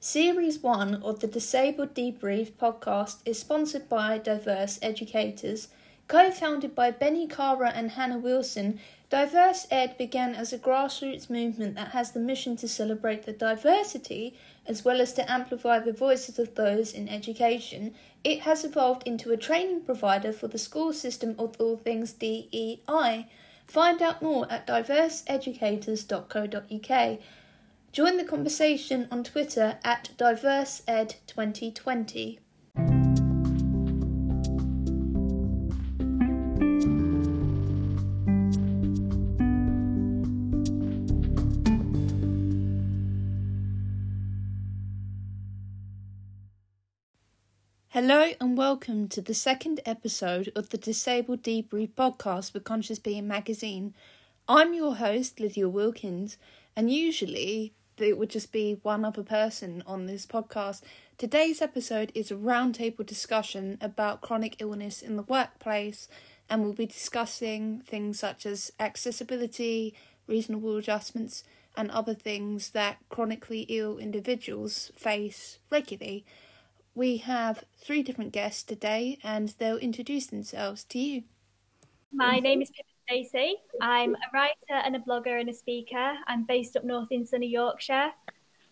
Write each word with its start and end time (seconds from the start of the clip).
Series 0.00 0.60
1 0.60 1.02
of 1.02 1.18
the 1.18 1.26
Disabled 1.26 1.92
Debrief 1.92 2.52
podcast 2.52 3.16
is 3.24 3.40
sponsored 3.40 3.88
by 3.88 4.18
Diverse 4.18 4.78
Educators. 4.80 5.66
Co 6.06 6.30
founded 6.30 6.76
by 6.76 6.92
Bennie 6.92 7.26
Kara 7.26 7.72
and 7.74 7.90
Hannah 7.90 8.18
Wilson, 8.18 8.78
Diverse 9.10 9.66
Ed 9.72 9.98
began 9.98 10.36
as 10.36 10.52
a 10.52 10.58
grassroots 10.58 11.28
movement 11.28 11.74
that 11.74 11.88
has 11.88 12.12
the 12.12 12.20
mission 12.20 12.54
to 12.58 12.68
celebrate 12.68 13.24
the 13.24 13.32
diversity 13.32 14.38
as 14.66 14.84
well 14.84 15.00
as 15.00 15.12
to 15.14 15.28
amplify 15.28 15.80
the 15.80 15.92
voices 15.92 16.38
of 16.38 16.54
those 16.54 16.92
in 16.92 17.08
education. 17.08 17.92
It 18.22 18.42
has 18.42 18.64
evolved 18.64 19.02
into 19.04 19.32
a 19.32 19.36
training 19.36 19.80
provider 19.80 20.32
for 20.32 20.46
the 20.46 20.58
school 20.58 20.92
system 20.92 21.34
of 21.40 21.56
all 21.58 21.76
things 21.76 22.12
DEI. 22.12 23.26
Find 23.66 24.00
out 24.00 24.22
more 24.22 24.46
at 24.48 24.68
diverseeducators.co.uk. 24.68 27.18
Join 27.90 28.18
the 28.18 28.24
conversation 28.24 29.08
on 29.10 29.24
Twitter 29.24 29.78
at 29.82 30.10
DiverseEd2020. 30.18 32.38
Hello 47.88 48.32
and 48.38 48.58
welcome 48.58 49.08
to 49.08 49.22
the 49.22 49.32
second 49.32 49.80
episode 49.86 50.52
of 50.54 50.68
the 50.68 50.76
Disabled 50.76 51.42
Debrief 51.42 51.94
podcast 51.94 52.52
for 52.52 52.60
Conscious 52.60 52.98
Being 52.98 53.26
magazine. 53.26 53.94
I'm 54.46 54.74
your 54.74 54.96
host, 54.96 55.40
Lydia 55.40 55.70
Wilkins, 55.70 56.36
and 56.76 56.92
usually 56.92 57.72
it 58.06 58.18
would 58.18 58.30
just 58.30 58.52
be 58.52 58.78
one 58.82 59.04
other 59.04 59.22
person 59.22 59.82
on 59.86 60.06
this 60.06 60.26
podcast. 60.26 60.82
Today's 61.16 61.60
episode 61.60 62.12
is 62.14 62.30
a 62.30 62.36
roundtable 62.36 63.04
discussion 63.04 63.78
about 63.80 64.20
chronic 64.20 64.56
illness 64.60 65.02
in 65.02 65.16
the 65.16 65.22
workplace, 65.22 66.08
and 66.48 66.62
we'll 66.62 66.72
be 66.72 66.86
discussing 66.86 67.80
things 67.86 68.18
such 68.18 68.46
as 68.46 68.72
accessibility, 68.78 69.94
reasonable 70.26 70.76
adjustments, 70.76 71.44
and 71.76 71.90
other 71.90 72.14
things 72.14 72.70
that 72.70 72.98
chronically 73.08 73.60
ill 73.68 73.98
individuals 73.98 74.90
face 74.96 75.58
regularly. 75.70 76.24
We 76.94 77.18
have 77.18 77.64
three 77.76 78.02
different 78.02 78.32
guests 78.32 78.62
today, 78.62 79.18
and 79.22 79.50
they'll 79.58 79.78
introduce 79.78 80.26
themselves 80.26 80.84
to 80.84 80.98
you. 80.98 81.22
My 82.12 82.38
name 82.38 82.62
is 82.62 82.70
Pippa 82.70 82.97
Stacey. 83.08 83.56
I'm 83.80 84.14
a 84.14 84.18
writer 84.34 84.54
and 84.84 84.94
a 84.94 84.98
blogger 84.98 85.40
and 85.40 85.48
a 85.48 85.54
speaker. 85.54 86.14
I'm 86.26 86.44
based 86.44 86.76
up 86.76 86.84
north 86.84 87.08
in 87.10 87.24
sunny 87.24 87.48
Yorkshire. 87.48 88.10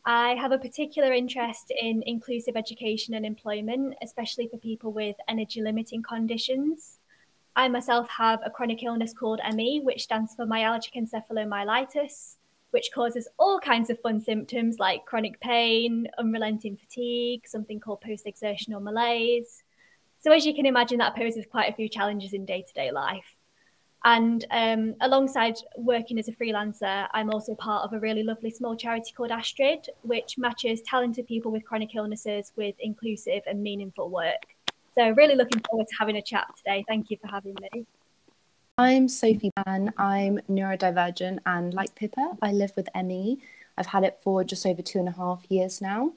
I 0.04 0.34
have 0.34 0.52
a 0.52 0.58
particular 0.58 1.12
interest 1.14 1.72
in 1.80 2.02
inclusive 2.06 2.54
education 2.54 3.14
and 3.14 3.24
employment, 3.24 3.94
especially 4.02 4.46
for 4.48 4.58
people 4.58 4.92
with 4.92 5.16
energy 5.26 5.62
limiting 5.62 6.02
conditions. 6.02 6.98
I 7.56 7.68
myself 7.68 8.10
have 8.10 8.40
a 8.44 8.50
chronic 8.50 8.82
illness 8.82 9.14
called 9.14 9.40
ME, 9.54 9.80
which 9.82 10.02
stands 10.02 10.34
for 10.34 10.44
myalgic 10.44 10.92
encephalomyelitis 10.94 12.36
which 12.70 12.90
causes 12.94 13.28
all 13.38 13.58
kinds 13.58 13.88
of 13.88 14.00
fun 14.00 14.20
symptoms 14.20 14.78
like 14.78 15.06
chronic 15.06 15.40
pain, 15.40 16.06
unrelenting 16.18 16.76
fatigue, 16.76 17.46
something 17.46 17.80
called 17.80 18.00
post 18.02 18.26
exertional 18.26 18.80
malaise. 18.80 19.62
So, 20.18 20.32
as 20.32 20.44
you 20.44 20.54
can 20.54 20.66
imagine, 20.66 20.98
that 20.98 21.16
poses 21.16 21.46
quite 21.50 21.72
a 21.72 21.76
few 21.76 21.88
challenges 21.88 22.34
in 22.34 22.44
day 22.44 22.62
to 22.66 22.72
day 22.74 22.90
life. 22.90 23.35
And 24.04 24.44
um, 24.50 24.94
alongside 25.00 25.56
working 25.76 26.18
as 26.18 26.28
a 26.28 26.32
freelancer, 26.32 27.08
I'm 27.12 27.30
also 27.30 27.54
part 27.54 27.84
of 27.84 27.92
a 27.92 27.98
really 27.98 28.22
lovely 28.22 28.50
small 28.50 28.76
charity 28.76 29.12
called 29.16 29.32
Astrid, 29.32 29.88
which 30.02 30.38
matches 30.38 30.80
talented 30.82 31.26
people 31.26 31.50
with 31.50 31.64
chronic 31.64 31.94
illnesses 31.94 32.52
with 32.56 32.76
inclusive 32.78 33.42
and 33.46 33.62
meaningful 33.62 34.08
work. 34.08 34.46
So, 34.94 35.10
really 35.10 35.34
looking 35.34 35.60
forward 35.68 35.88
to 35.88 35.96
having 35.98 36.16
a 36.16 36.22
chat 36.22 36.46
today. 36.56 36.84
Thank 36.86 37.10
you 37.10 37.18
for 37.20 37.26
having 37.26 37.54
me. 37.60 37.84
I'm 38.78 39.08
Sophie 39.08 39.52
Ban. 39.64 39.92
I'm 39.96 40.38
neurodivergent 40.50 41.38
and 41.46 41.72
like 41.72 41.94
Pippa, 41.94 42.36
I 42.42 42.52
live 42.52 42.72
with 42.76 42.88
ME. 42.94 43.38
I've 43.78 43.86
had 43.86 44.04
it 44.04 44.18
for 44.22 44.44
just 44.44 44.66
over 44.66 44.82
two 44.82 44.98
and 44.98 45.08
a 45.08 45.12
half 45.12 45.42
years 45.48 45.80
now. 45.80 46.12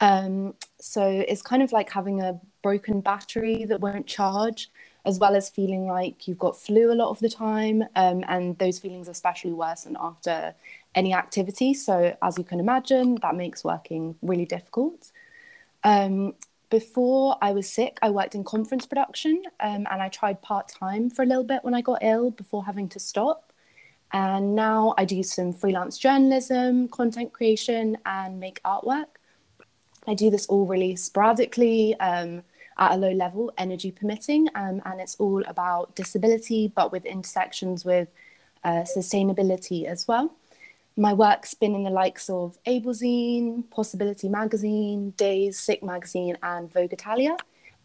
Um, 0.00 0.54
so 0.80 1.06
it's 1.06 1.42
kind 1.42 1.62
of 1.62 1.70
like 1.70 1.90
having 1.90 2.22
a 2.22 2.40
broken 2.62 3.02
battery 3.02 3.64
that 3.66 3.80
won't 3.80 4.06
charge, 4.06 4.70
as 5.08 5.18
well 5.18 5.34
as 5.34 5.48
feeling 5.48 5.86
like 5.86 6.28
you've 6.28 6.38
got 6.38 6.54
flu 6.54 6.92
a 6.92 6.94
lot 6.94 7.08
of 7.08 7.18
the 7.18 7.30
time. 7.30 7.82
Um, 7.96 8.22
and 8.28 8.56
those 8.58 8.78
feelings 8.78 9.08
especially 9.08 9.54
worsen 9.54 9.96
after 9.98 10.54
any 10.94 11.14
activity. 11.14 11.72
So, 11.72 12.14
as 12.22 12.36
you 12.36 12.44
can 12.44 12.60
imagine, 12.60 13.16
that 13.22 13.34
makes 13.34 13.64
working 13.64 14.16
really 14.20 14.44
difficult. 14.44 15.10
Um, 15.82 16.34
before 16.68 17.38
I 17.40 17.52
was 17.52 17.72
sick, 17.72 17.98
I 18.02 18.10
worked 18.10 18.34
in 18.34 18.44
conference 18.44 18.84
production 18.84 19.42
um, 19.60 19.86
and 19.90 20.02
I 20.02 20.10
tried 20.10 20.42
part 20.42 20.68
time 20.68 21.08
for 21.08 21.22
a 21.22 21.26
little 21.26 21.44
bit 21.44 21.64
when 21.64 21.74
I 21.74 21.80
got 21.80 22.00
ill 22.02 22.30
before 22.30 22.66
having 22.66 22.90
to 22.90 23.00
stop. 23.00 23.54
And 24.12 24.54
now 24.54 24.94
I 24.98 25.06
do 25.06 25.22
some 25.22 25.54
freelance 25.54 25.96
journalism, 25.96 26.88
content 26.88 27.32
creation, 27.32 27.96
and 28.04 28.38
make 28.38 28.62
artwork. 28.62 29.06
I 30.06 30.12
do 30.12 30.28
this 30.28 30.46
all 30.46 30.66
really 30.66 30.96
sporadically 30.96 31.98
um, 32.00 32.42
at 32.78 32.92
a 32.92 32.96
low 32.96 33.12
level, 33.12 33.52
energy 33.58 33.90
permitting, 33.90 34.48
um, 34.54 34.80
and 34.84 35.00
it's 35.00 35.16
all 35.16 35.42
about 35.44 35.94
disability, 35.94 36.72
but 36.74 36.92
with 36.92 37.04
intersections 37.04 37.84
with 37.84 38.08
uh, 38.64 38.84
sustainability 38.96 39.84
as 39.84 40.06
well. 40.06 40.34
My 40.96 41.12
work's 41.12 41.54
been 41.54 41.74
in 41.74 41.84
the 41.84 41.90
likes 41.90 42.28
of 42.28 42.58
Ablezine, 42.66 43.64
PosAbility 43.68 44.28
Magazine, 44.28 45.10
Days, 45.10 45.58
Sick 45.58 45.82
Magazine, 45.82 46.36
and 46.42 46.72
Vogue 46.72 46.92
Italia. 46.92 47.36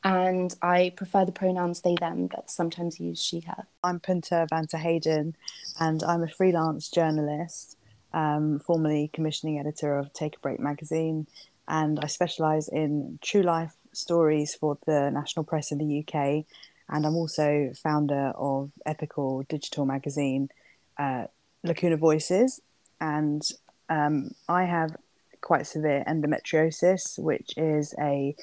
And 0.04 0.54
I 0.62 0.94
prefer 0.96 1.24
the 1.24 1.32
pronouns 1.32 1.82
they, 1.82 1.96
them, 1.96 2.28
but 2.28 2.50
sometimes 2.50 3.00
use 3.00 3.22
she, 3.22 3.42
her. 3.42 3.68
I'm 3.84 4.00
Punteha 4.00 4.50
van 4.50 4.68
Terheyden, 4.68 5.36
and 5.80 6.04
I'm 6.04 6.24
a 6.24 6.28
freelance 6.28 6.90
journalist, 6.90 7.78
um, 8.14 8.60
formerly 8.60 9.10
commissioning 9.14 9.60
editor 9.60 9.96
of 9.98 10.12
Take 10.12 10.36
a 10.36 10.40
Break 10.40 10.60
magazine. 10.60 11.28
And 11.68 12.00
I 12.00 12.08
specialise 12.08 12.68
in 12.68 13.20
true 13.22 13.44
life 13.44 13.74
stories 13.96 14.56
for 14.56 14.78
the 14.86 15.10
national 15.12 15.46
press 15.46 15.72
in 15.72 15.78
the 15.78 16.00
UK. 16.00 16.46
And 16.90 17.06
I'm 17.06 17.16
also 17.16 17.72
founder 17.82 18.34
of 18.36 18.72
Epical 18.86 19.44
Digital 19.50 19.86
Magazine, 19.86 20.50
uh, 20.98 21.26
Lacuna 21.64 21.98
Voices, 21.98 22.62
and 23.00 23.42
um, 23.90 24.32
I 24.48 24.66
have 24.66 24.96
quite 25.42 25.68
severe 25.68 26.04
endometriosis, 26.08 27.20
which 27.20 27.52
is 27.58 27.94
a 28.00 28.36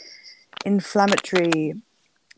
inflammatory, 0.64 1.74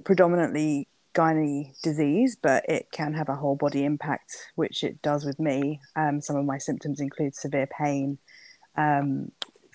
predominantly 0.04 0.88
gynae 1.14 1.70
disease, 1.82 2.36
but 2.40 2.64
it 2.68 2.90
can 2.90 3.14
have 3.14 3.28
a 3.28 3.36
whole 3.36 3.56
body 3.56 3.84
impact, 3.84 4.50
which 4.54 4.82
it 4.82 5.02
does 5.02 5.24
with 5.24 5.38
me. 5.38 5.80
Um, 5.96 6.20
some 6.20 6.36
of 6.36 6.44
my 6.44 6.58
symptoms 6.58 7.00
include 7.00 7.34
severe 7.34 7.66
pain. 7.66 8.18
Um, 8.76 9.32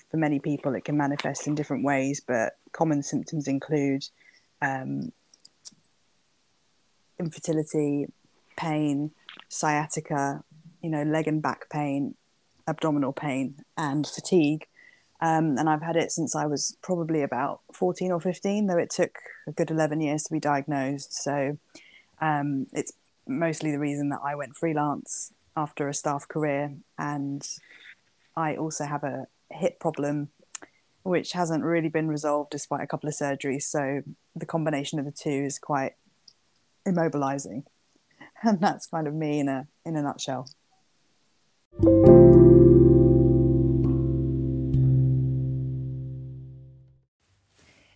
for 0.10 0.18
many 0.18 0.40
people, 0.40 0.74
it 0.76 0.86
can 0.86 0.98
manifest 0.98 1.48
in 1.48 1.56
different 1.56 1.84
ways, 1.84 2.22
but 2.26 2.54
common 2.72 3.04
symptoms 3.04 3.48
include 3.48 4.04
um, 4.62 5.12
infertility, 7.20 8.08
pain, 8.56 9.12
sciatica, 9.50 10.44
you 10.82 10.90
know, 10.90 11.04
leg 11.04 11.28
and 11.28 11.42
back 11.42 11.70
pain, 11.70 12.16
abdominal 12.68 13.14
pain 13.14 13.56
and 13.78 14.08
fatigue. 14.08 14.66
Um, 15.20 15.58
and 15.58 15.68
I've 15.68 15.82
had 15.82 15.96
it 15.96 16.12
since 16.12 16.36
I 16.36 16.46
was 16.46 16.78
probably 16.82 17.24
about 17.24 17.62
14 17.74 18.12
or 18.12 18.20
15, 18.20 18.68
though 18.68 18.78
it 18.78 18.92
took 18.92 19.18
a 19.48 19.52
good 19.52 19.72
11 19.72 20.00
years 20.00 20.24
to 20.24 20.34
be 20.34 20.40
diagnosed. 20.40 21.14
So 21.14 21.58
um, 22.22 22.68
it's 22.72 22.94
mostly 23.28 23.72
the 23.72 23.80
reason 23.80 24.10
that 24.10 24.20
I 24.24 24.36
went 24.36 24.56
freelance 24.56 25.34
after 25.56 25.88
a 25.88 25.94
staff 25.94 26.28
career. 26.28 26.76
And 27.00 27.46
I 28.36 28.56
also 28.56 28.86
have 28.86 29.04
a 29.04 29.28
hip 29.52 29.80
problem, 29.80 30.30
which 31.04 31.34
hasn't 31.34 31.64
really 31.64 31.90
been 31.90 32.08
resolved 32.08 32.52
despite 32.52 32.82
a 32.82 32.88
couple 32.88 33.08
of 33.08 33.16
surgeries. 33.16 33.64
So 33.64 34.02
the 34.36 34.46
combination 34.46 35.00
of 35.00 35.06
the 35.06 35.12
two 35.12 35.30
is 35.30 35.60
quite 35.60 35.94
immobilizing. 36.88 37.64
And 38.44 38.60
that's 38.60 38.86
kind 38.86 39.08
of 39.08 39.16
me 39.16 39.40
in 39.40 39.50
a 39.50 39.68
in 39.84 39.96
a 39.96 40.02
nutshell. 40.04 40.48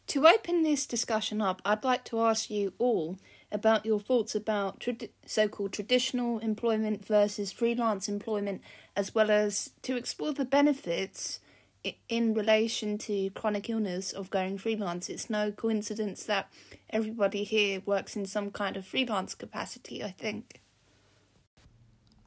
To 0.07 0.27
open 0.27 0.63
this 0.63 0.87
discussion 0.87 1.41
up, 1.41 1.61
I'd 1.63 1.83
like 1.83 2.03
to 2.05 2.21
ask 2.21 2.49
you 2.49 2.73
all 2.79 3.17
about 3.51 3.85
your 3.85 3.99
thoughts 3.99 4.35
about 4.35 4.79
trad- 4.79 5.09
so 5.25 5.47
called 5.47 5.73
traditional 5.73 6.39
employment 6.39 7.05
versus 7.05 7.51
freelance 7.51 8.07
employment, 8.07 8.61
as 8.95 9.13
well 9.13 9.29
as 9.29 9.71
to 9.81 9.97
explore 9.97 10.33
the 10.33 10.45
benefits 10.45 11.39
in 12.07 12.33
relation 12.33 12.97
to 12.97 13.29
chronic 13.31 13.69
illness 13.69 14.11
of 14.11 14.29
going 14.29 14.57
freelance. 14.57 15.09
It's 15.09 15.29
no 15.29 15.51
coincidence 15.51 16.23
that 16.25 16.51
everybody 16.89 17.43
here 17.43 17.81
works 17.85 18.15
in 18.15 18.25
some 18.25 18.51
kind 18.51 18.77
of 18.77 18.85
freelance 18.85 19.33
capacity, 19.33 20.03
I 20.03 20.11
think. 20.11 20.61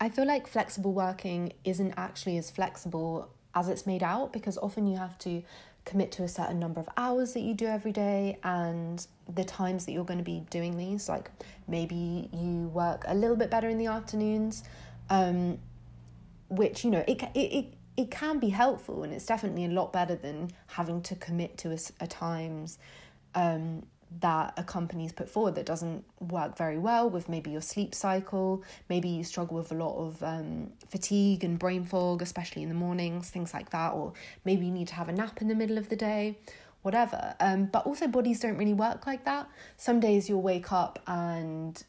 I 0.01 0.09
feel 0.09 0.27
like 0.27 0.47
flexible 0.47 0.93
working 0.93 1.53
isn't 1.65 1.95
actually 1.97 2.37
as 2.37 2.51
flexible 2.51 3.31
as 3.55 3.69
it's 3.69 3.87
made 3.87 4.03
out 4.03 4.33
because 4.33 4.59
often 4.59 4.87
you 4.87 4.99
have 4.99 5.17
to 5.21 5.43
commit 5.85 6.11
to 6.13 6.23
a 6.23 6.29
certain 6.29 6.59
number 6.59 6.81
of 6.81 6.89
hours 6.97 7.35
that 7.35 7.41
you 7.41 7.55
do 7.55 7.67
every 7.67 7.93
day 7.93 8.39
and 8.43 9.07
the 9.35 9.45
times 9.45 9.85
that 9.87 9.93
you're 9.93 10.05
going 10.05 10.19
to 10.19 10.25
be 10.25 10.45
doing 10.51 10.77
these 10.77 11.09
like 11.09 11.31
maybe 11.69 12.29
you 12.33 12.69
work 12.69 13.05
a 13.07 13.15
little 13.15 13.37
bit 13.37 13.51
better 13.51 13.69
in 13.69 13.79
the 13.79 13.87
afternoons 13.87 14.65
um, 15.11 15.59
which 16.49 16.85
you 16.85 16.91
know 16.91 17.05
it, 17.07 17.23
it, 17.35 17.39
it 17.39 17.75
it 17.97 18.11
can 18.11 18.39
be 18.39 18.49
helpful 18.49 19.05
and 19.05 19.13
it's 19.13 19.27
definitely 19.27 19.65
a 19.65 19.69
lot 19.69 19.93
better 19.93 20.17
than 20.17 20.51
having 20.67 21.01
to 21.01 21.15
commit 21.15 21.57
to 21.59 21.71
a, 21.71 21.79
a 22.01 22.07
times 22.07 22.79
um, 23.35 23.85
that 24.21 24.55
a 24.57 24.63
company's 24.63 25.13
put 25.13 25.29
forward 25.29 25.55
that 25.55 25.67
doesn't 25.67 26.05
work 26.21 26.57
very 26.57 26.79
well 26.79 27.09
with 27.11 27.29
maybe 27.29 27.51
your 27.51 27.61
sleep 27.61 27.95
cycle 27.95 28.63
maybe 28.89 29.09
you 29.09 29.25
struggle 29.25 29.57
with 29.57 29.73
a 29.73 29.75
lot 29.75 29.97
of 29.97 30.23
um, 30.23 30.71
fatigue 30.87 31.43
and 31.43 31.59
brain 31.59 31.85
fog 31.85 32.23
especially 32.23 32.63
in 32.63 32.69
the 32.69 32.75
mornings 32.75 33.31
things 33.31 33.53
like 33.53 33.71
that 33.71 33.93
or 33.93 34.13
maybe 34.45 34.67
you 34.67 34.73
need 34.73 34.89
to 34.89 34.95
have 34.95 35.09
a 35.09 35.13
nap 35.13 35.41
in 35.41 35.49
the 35.49 35.55
middle 35.55 35.79
of 35.79 35.89
the 35.89 35.97
day 35.97 36.37
whatever. 36.85 37.35
Um, 37.41 37.65
but 37.65 37.87
also 37.87 38.07
bodies 38.07 38.41
don't 38.41 38.59
really 38.59 38.75
work 38.75 39.07
like 39.07 39.25
that. 39.25 39.49
Some 39.79 40.01
days 40.01 40.29
you'll 40.29 40.43
wake 40.43 40.71
up 40.71 40.99
and 41.07 41.83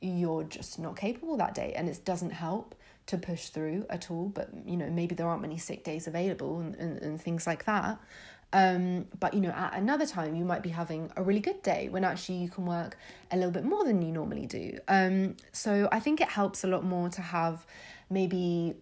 you're 0.00 0.44
just 0.44 0.78
not 0.78 0.96
capable 0.96 1.36
that 1.36 1.54
day 1.54 1.74
and 1.76 1.86
it 1.88 2.00
doesn't 2.04 2.30
help 2.30 2.74
to 3.04 3.18
push 3.18 3.48
through 3.48 3.84
at 3.90 4.10
all 4.10 4.28
but 4.28 4.48
you 4.64 4.76
know 4.76 4.88
maybe 4.88 5.14
there 5.14 5.28
aren't 5.28 5.42
many 5.42 5.58
sick 5.58 5.82
days 5.84 6.06
available 6.06 6.60
and, 6.60 6.74
and, 6.76 6.98
and 7.02 7.20
things 7.20 7.46
like 7.46 7.64
that 7.64 7.98
um, 8.52 9.06
but 9.18 9.34
you 9.34 9.40
know 9.40 9.50
at 9.50 9.74
another 9.74 10.06
time 10.06 10.34
you 10.34 10.44
might 10.44 10.62
be 10.62 10.70
having 10.70 11.10
a 11.16 11.22
really 11.22 11.40
good 11.40 11.62
day 11.62 11.88
when 11.88 12.04
actually 12.04 12.38
you 12.38 12.48
can 12.48 12.66
work 12.66 12.96
a 13.30 13.36
little 13.36 13.50
bit 13.50 13.64
more 13.64 13.84
than 13.84 14.02
you 14.02 14.12
normally 14.12 14.46
do 14.46 14.78
um, 14.88 15.36
so 15.52 15.88
i 15.92 15.98
think 15.98 16.20
it 16.20 16.28
helps 16.28 16.64
a 16.64 16.66
lot 16.66 16.84
more 16.84 17.08
to 17.08 17.22
have 17.22 17.66
maybe 18.10 18.74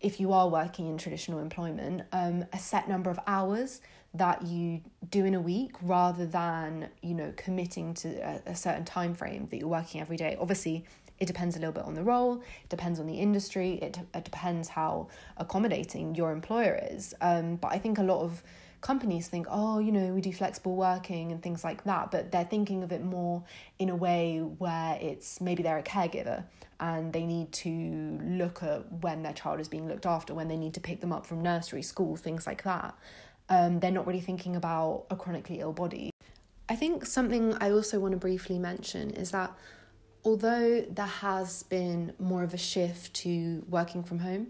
if 0.00 0.20
you 0.20 0.32
are 0.32 0.48
working 0.48 0.86
in 0.86 0.98
traditional 0.98 1.38
employment 1.38 2.02
um, 2.12 2.44
a 2.52 2.58
set 2.58 2.88
number 2.88 3.10
of 3.10 3.18
hours 3.26 3.80
that 4.12 4.46
you 4.46 4.80
do 5.10 5.24
in 5.24 5.34
a 5.34 5.40
week 5.40 5.72
rather 5.82 6.26
than 6.26 6.88
you 7.02 7.14
know 7.14 7.32
committing 7.36 7.94
to 7.94 8.08
a, 8.18 8.50
a 8.50 8.54
certain 8.54 8.84
time 8.84 9.14
frame 9.14 9.46
that 9.50 9.58
you're 9.58 9.68
working 9.68 10.00
every 10.00 10.16
day 10.16 10.36
obviously 10.40 10.84
it 11.20 11.26
depends 11.26 11.56
a 11.56 11.58
little 11.58 11.72
bit 11.72 11.84
on 11.84 11.94
the 11.94 12.02
role, 12.02 12.42
it 12.62 12.68
depends 12.68 12.98
on 12.98 13.06
the 13.06 13.14
industry, 13.14 13.74
it, 13.74 13.98
it 14.14 14.24
depends 14.24 14.68
how 14.68 15.08
accommodating 15.36 16.14
your 16.14 16.32
employer 16.32 16.78
is. 16.90 17.14
Um, 17.20 17.56
but 17.56 17.68
I 17.68 17.78
think 17.78 17.98
a 17.98 18.02
lot 18.02 18.22
of 18.22 18.42
companies 18.84 19.28
think, 19.28 19.46
oh, 19.50 19.78
you 19.78 19.90
know, 19.90 20.12
we 20.12 20.20
do 20.20 20.30
flexible 20.30 20.76
working 20.76 21.32
and 21.32 21.42
things 21.42 21.64
like 21.64 21.82
that, 21.84 22.10
but 22.10 22.30
they're 22.30 22.44
thinking 22.44 22.82
of 22.82 22.92
it 22.92 23.02
more 23.02 23.42
in 23.78 23.88
a 23.88 23.96
way 23.96 24.38
where 24.38 24.98
it's 25.00 25.40
maybe 25.40 25.62
they're 25.62 25.78
a 25.78 25.82
caregiver 25.82 26.44
and 26.78 27.10
they 27.14 27.24
need 27.24 27.50
to 27.50 27.70
look 28.22 28.62
at 28.62 28.92
when 29.02 29.22
their 29.22 29.32
child 29.32 29.58
is 29.58 29.68
being 29.68 29.88
looked 29.88 30.04
after, 30.04 30.34
when 30.34 30.48
they 30.48 30.56
need 30.58 30.74
to 30.74 30.80
pick 30.80 31.00
them 31.00 31.12
up 31.12 31.24
from 31.24 31.42
nursery, 31.42 31.80
school, 31.80 32.14
things 32.14 32.46
like 32.46 32.62
that. 32.64 32.94
Um, 33.48 33.80
they're 33.80 33.90
not 33.90 34.06
really 34.06 34.20
thinking 34.20 34.54
about 34.54 35.06
a 35.10 35.16
chronically 35.16 35.60
ill 35.60 35.72
body. 35.72 36.10
I 36.68 36.76
think 36.76 37.06
something 37.06 37.54
I 37.54 37.70
also 37.70 37.98
want 37.98 38.12
to 38.12 38.18
briefly 38.18 38.58
mention 38.58 39.10
is 39.10 39.30
that 39.30 39.50
although 40.24 40.82
there 40.82 41.06
has 41.06 41.62
been 41.62 42.12
more 42.18 42.42
of 42.42 42.52
a 42.52 42.58
shift 42.58 43.14
to 43.14 43.64
working 43.66 44.04
from 44.04 44.18
home, 44.18 44.48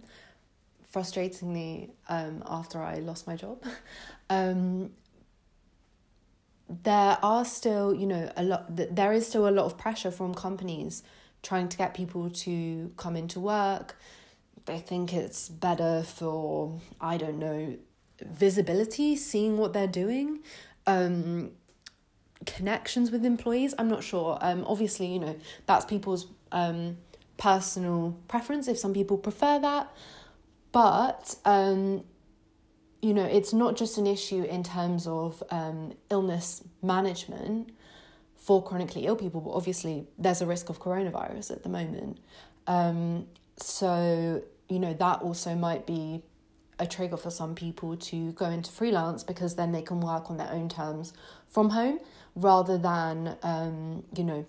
frustratingly, 0.94 1.90
um, 2.08 2.42
after 2.46 2.80
I 2.80 2.96
lost 2.96 3.26
my 3.26 3.36
job, 3.36 3.62
um, 4.30 4.90
there 6.68 7.18
are 7.22 7.44
still, 7.44 7.94
you 7.94 8.06
know, 8.06 8.30
a 8.36 8.42
lot. 8.42 8.64
There 8.74 9.12
is 9.12 9.26
still 9.26 9.48
a 9.48 9.50
lot 9.50 9.66
of 9.66 9.76
pressure 9.76 10.10
from 10.10 10.34
companies 10.34 11.02
trying 11.42 11.68
to 11.68 11.76
get 11.76 11.94
people 11.94 12.30
to 12.30 12.92
come 12.96 13.16
into 13.16 13.40
work. 13.40 13.96
They 14.64 14.78
think 14.78 15.12
it's 15.12 15.48
better 15.48 16.02
for 16.02 16.80
I 17.00 17.18
don't 17.18 17.38
know 17.38 17.76
visibility, 18.24 19.16
seeing 19.16 19.58
what 19.58 19.72
they're 19.72 19.86
doing. 19.86 20.40
Um, 20.86 21.52
connections 22.46 23.10
with 23.10 23.24
employees. 23.24 23.74
I'm 23.78 23.88
not 23.88 24.02
sure. 24.02 24.38
Um, 24.40 24.64
obviously, 24.66 25.06
you 25.06 25.18
know, 25.18 25.36
that's 25.66 25.84
people's 25.84 26.26
um, 26.52 26.98
personal 27.36 28.16
preference 28.28 28.68
if 28.68 28.78
some 28.78 28.94
people 28.94 29.18
prefer 29.18 29.58
that. 29.60 29.92
But, 30.74 31.36
um, 31.44 32.02
you 33.00 33.14
know, 33.14 33.24
it's 33.24 33.52
not 33.52 33.76
just 33.76 33.96
an 33.96 34.08
issue 34.08 34.42
in 34.42 34.64
terms 34.64 35.06
of 35.06 35.40
um, 35.50 35.94
illness 36.10 36.64
management 36.82 37.70
for 38.36 38.60
chronically 38.60 39.06
ill 39.06 39.14
people, 39.14 39.40
but 39.40 39.52
obviously 39.52 40.08
there's 40.18 40.42
a 40.42 40.46
risk 40.46 40.68
of 40.70 40.80
coronavirus 40.80 41.52
at 41.52 41.62
the 41.62 41.68
moment. 41.68 42.18
Um, 42.66 43.28
so, 43.56 44.42
you 44.68 44.80
know, 44.80 44.94
that 44.94 45.22
also 45.22 45.54
might 45.54 45.86
be 45.86 46.24
a 46.80 46.88
trigger 46.88 47.16
for 47.16 47.30
some 47.30 47.54
people 47.54 47.96
to 47.96 48.32
go 48.32 48.46
into 48.46 48.72
freelance 48.72 49.22
because 49.22 49.54
then 49.54 49.70
they 49.70 49.82
can 49.82 50.00
work 50.00 50.28
on 50.28 50.38
their 50.38 50.50
own 50.50 50.68
terms 50.68 51.12
from 51.46 51.70
home 51.70 52.00
rather 52.34 52.76
than 52.76 53.36
um, 53.44 54.02
you 54.16 54.24
know 54.24 54.44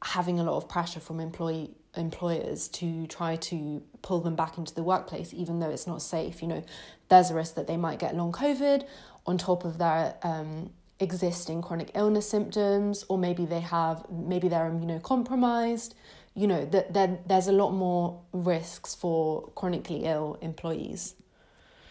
having 0.00 0.38
a 0.38 0.44
lot 0.44 0.56
of 0.56 0.68
pressure 0.68 1.00
from 1.00 1.18
employee 1.18 1.70
employers 1.96 2.68
to 2.68 3.06
try 3.06 3.36
to 3.36 3.82
pull 4.02 4.20
them 4.20 4.36
back 4.36 4.58
into 4.58 4.74
the 4.74 4.82
workplace 4.82 5.32
even 5.34 5.60
though 5.60 5.70
it's 5.70 5.86
not 5.86 6.02
safe 6.02 6.42
you 6.42 6.48
know. 6.48 6.64
There's 7.08 7.30
a 7.30 7.34
risk 7.34 7.54
that 7.54 7.66
they 7.66 7.76
might 7.76 7.98
get 7.98 8.16
long 8.16 8.32
covid 8.32 8.86
on 9.26 9.38
top 9.38 9.64
of 9.64 9.78
their 9.78 10.16
um, 10.22 10.70
existing 10.98 11.62
chronic 11.62 11.90
illness 11.94 12.28
symptoms 12.28 13.04
or 13.08 13.18
maybe 13.18 13.44
they 13.44 13.60
have 13.60 14.04
maybe 14.10 14.48
they're 14.48 14.70
immunocompromised. 14.70 15.94
You 16.34 16.46
know 16.46 16.64
that 16.66 16.92
there, 16.92 17.18
there's 17.26 17.46
a 17.46 17.52
lot 17.52 17.70
more 17.70 18.20
risks 18.32 18.94
for 18.94 19.48
chronically 19.54 20.04
ill 20.04 20.38
employees. 20.40 21.14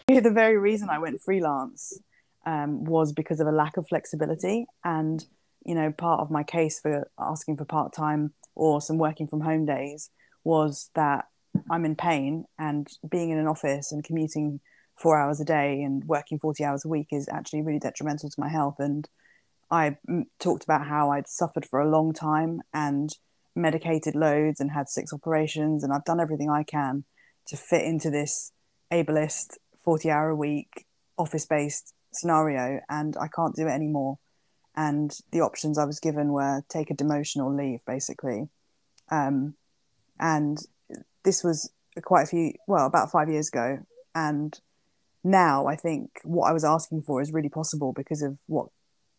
The 0.08 0.30
very 0.30 0.56
reason 0.56 0.88
i 0.88 1.00
went 1.00 1.20
freelance 1.20 1.98
um, 2.46 2.84
was 2.84 3.12
because 3.12 3.40
of 3.40 3.48
a 3.48 3.52
lack 3.52 3.76
of 3.76 3.88
flexibility. 3.88 4.66
And, 4.84 5.24
you 5.64 5.74
know, 5.74 5.90
part 5.90 6.20
of 6.20 6.30
my 6.30 6.44
case 6.44 6.80
for 6.80 7.10
asking 7.18 7.56
for 7.56 7.64
part 7.64 7.92
time 7.92 8.32
or 8.56 8.80
some 8.80 8.98
working 8.98 9.28
from 9.28 9.42
home 9.42 9.64
days 9.64 10.10
was 10.42 10.90
that 10.94 11.26
I'm 11.70 11.84
in 11.84 11.94
pain 11.94 12.44
and 12.58 12.88
being 13.08 13.30
in 13.30 13.38
an 13.38 13.46
office 13.46 13.92
and 13.92 14.02
commuting 14.02 14.60
four 14.96 15.18
hours 15.18 15.40
a 15.40 15.44
day 15.44 15.82
and 15.82 16.04
working 16.04 16.38
40 16.38 16.64
hours 16.64 16.84
a 16.84 16.88
week 16.88 17.08
is 17.10 17.28
actually 17.30 17.62
really 17.62 17.78
detrimental 17.78 18.30
to 18.30 18.40
my 18.40 18.48
health. 18.48 18.76
And 18.78 19.08
I 19.70 19.96
mm, 20.08 20.24
talked 20.40 20.64
about 20.64 20.86
how 20.86 21.10
I'd 21.10 21.28
suffered 21.28 21.66
for 21.66 21.80
a 21.80 21.90
long 21.90 22.12
time 22.12 22.62
and 22.72 23.10
medicated 23.54 24.14
loads 24.14 24.60
and 24.60 24.70
had 24.70 24.88
six 24.88 25.12
operations. 25.12 25.84
And 25.84 25.92
I've 25.92 26.04
done 26.04 26.20
everything 26.20 26.50
I 26.50 26.62
can 26.62 27.04
to 27.48 27.56
fit 27.56 27.84
into 27.84 28.10
this 28.10 28.52
ableist 28.92 29.56
40 29.84 30.10
hour 30.10 30.30
a 30.30 30.36
week 30.36 30.86
office 31.18 31.46
based 31.46 31.94
scenario 32.12 32.80
and 32.88 33.16
I 33.16 33.28
can't 33.28 33.54
do 33.54 33.66
it 33.66 33.72
anymore. 33.72 34.18
And 34.76 35.16
the 35.32 35.40
options 35.40 35.78
I 35.78 35.84
was 35.84 36.00
given 36.00 36.32
were 36.32 36.62
take 36.68 36.90
a 36.90 36.94
demotion 36.94 37.42
or 37.44 37.50
leave, 37.50 37.80
basically. 37.86 38.48
Um, 39.10 39.54
and 40.20 40.58
this 41.24 41.42
was 41.42 41.70
quite 42.02 42.22
a 42.22 42.26
few, 42.26 42.52
well, 42.66 42.86
about 42.86 43.10
five 43.10 43.30
years 43.30 43.48
ago. 43.48 43.78
And 44.14 44.58
now 45.24 45.66
I 45.66 45.76
think 45.76 46.20
what 46.24 46.48
I 46.48 46.52
was 46.52 46.64
asking 46.64 47.02
for 47.02 47.20
is 47.20 47.32
really 47.32 47.48
possible 47.48 47.92
because 47.92 48.22
of 48.22 48.38
what 48.46 48.68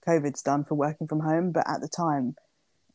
COVID's 0.08 0.44
done 0.44 0.64
for 0.64 0.76
working 0.76 1.08
from 1.08 1.22
home. 1.22 1.52
But 1.52 1.70
at 1.70 1.82
the 1.82 1.90
time, 1.90 2.36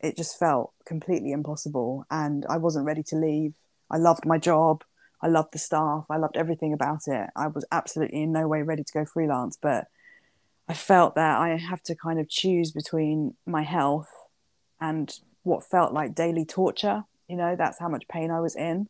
it 0.00 0.16
just 0.16 0.38
felt 0.38 0.73
completely 0.87 1.33
impossible. 1.33 2.04
And 2.11 2.47
I 2.49 2.59
wasn't 2.59 2.87
ready 2.87 3.02
to 3.04 3.16
leave. 3.16 3.54
I 3.90 3.99
loved 3.99 4.25
my 4.25 4.38
job. 4.38 4.85
I 5.21 5.28
loved 5.28 5.52
the 5.52 5.59
staff. 5.59 6.04
I 6.11 6.16
loved 6.16 6.37
everything 6.37 6.73
about 6.73 7.02
it. 7.07 7.28
I 7.37 7.49
was 7.49 7.64
absolutely 7.71 8.23
in 8.23 8.33
no 8.33 8.49
way 8.49 8.62
ready 8.62 8.83
to 8.83 8.92
go 8.92 9.04
freelance, 9.04 9.59
but 9.61 9.87
I 10.69 10.75
felt 10.75 11.14
that 11.16 11.38
I 11.38 11.57
have 11.57 11.83
to 11.85 11.95
kind 11.95 12.19
of 12.19 12.28
choose 12.28 12.71
between 12.71 13.35
my 13.47 13.62
health 13.62 14.11
and 14.81 15.12
what 15.42 15.64
felt 15.64 15.92
like 15.92 16.14
daily 16.14 16.45
torture. 16.45 17.04
You 17.28 17.37
know, 17.37 17.57
that's 17.57 17.78
how 17.78 17.88
much 17.88 18.09
pain 18.09 18.31
I 18.31 18.40
was 18.40 18.57
in. 18.57 18.88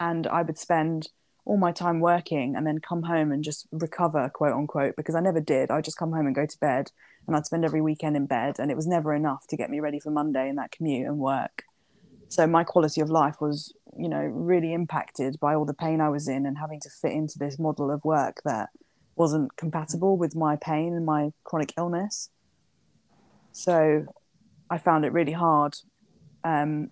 And 0.00 0.26
I 0.26 0.42
would 0.42 0.58
spend 0.58 1.08
all 1.44 1.56
my 1.56 1.72
time 1.72 2.00
working 2.00 2.56
and 2.56 2.66
then 2.66 2.80
come 2.80 3.04
home 3.04 3.30
and 3.32 3.44
just 3.44 3.68
recover, 3.70 4.28
quote 4.28 4.54
unquote, 4.54 4.96
because 4.96 5.14
I 5.14 5.20
never 5.20 5.40
did. 5.40 5.70
I'd 5.70 5.84
just 5.84 5.98
come 5.98 6.12
home 6.12 6.26
and 6.26 6.34
go 6.34 6.46
to 6.46 6.58
bed 6.58 6.90
and 7.26 7.36
I'd 7.36 7.46
spend 7.46 7.64
every 7.64 7.80
weekend 7.80 8.16
in 8.16 8.26
bed. 8.26 8.56
And 8.58 8.70
it 8.70 8.76
was 8.76 8.86
never 8.86 9.14
enough 9.14 9.46
to 9.48 9.56
get 9.56 9.70
me 9.70 9.80
ready 9.80 10.00
for 10.00 10.10
Monday 10.10 10.48
and 10.48 10.58
that 10.58 10.72
commute 10.72 11.06
and 11.06 11.18
work. 11.18 11.64
So 12.28 12.46
my 12.46 12.64
quality 12.64 13.00
of 13.00 13.10
life 13.10 13.40
was 13.40 13.72
you 13.96 14.08
know 14.08 14.20
really 14.20 14.72
impacted 14.74 15.38
by 15.40 15.54
all 15.54 15.64
the 15.64 15.74
pain 15.74 16.00
I 16.00 16.08
was 16.08 16.28
in 16.28 16.44
and 16.44 16.58
having 16.58 16.80
to 16.80 16.90
fit 16.90 17.12
into 17.12 17.38
this 17.38 17.58
model 17.58 17.90
of 17.90 18.04
work 18.04 18.42
that 18.44 18.70
wasn't 19.16 19.56
compatible 19.56 20.16
with 20.16 20.34
my 20.36 20.56
pain 20.56 20.94
and 20.94 21.04
my 21.04 21.32
chronic 21.44 21.72
illness. 21.76 22.30
So 23.52 24.06
I 24.70 24.78
found 24.78 25.04
it 25.04 25.12
really 25.12 25.32
hard. 25.32 25.76
Um, 26.44 26.90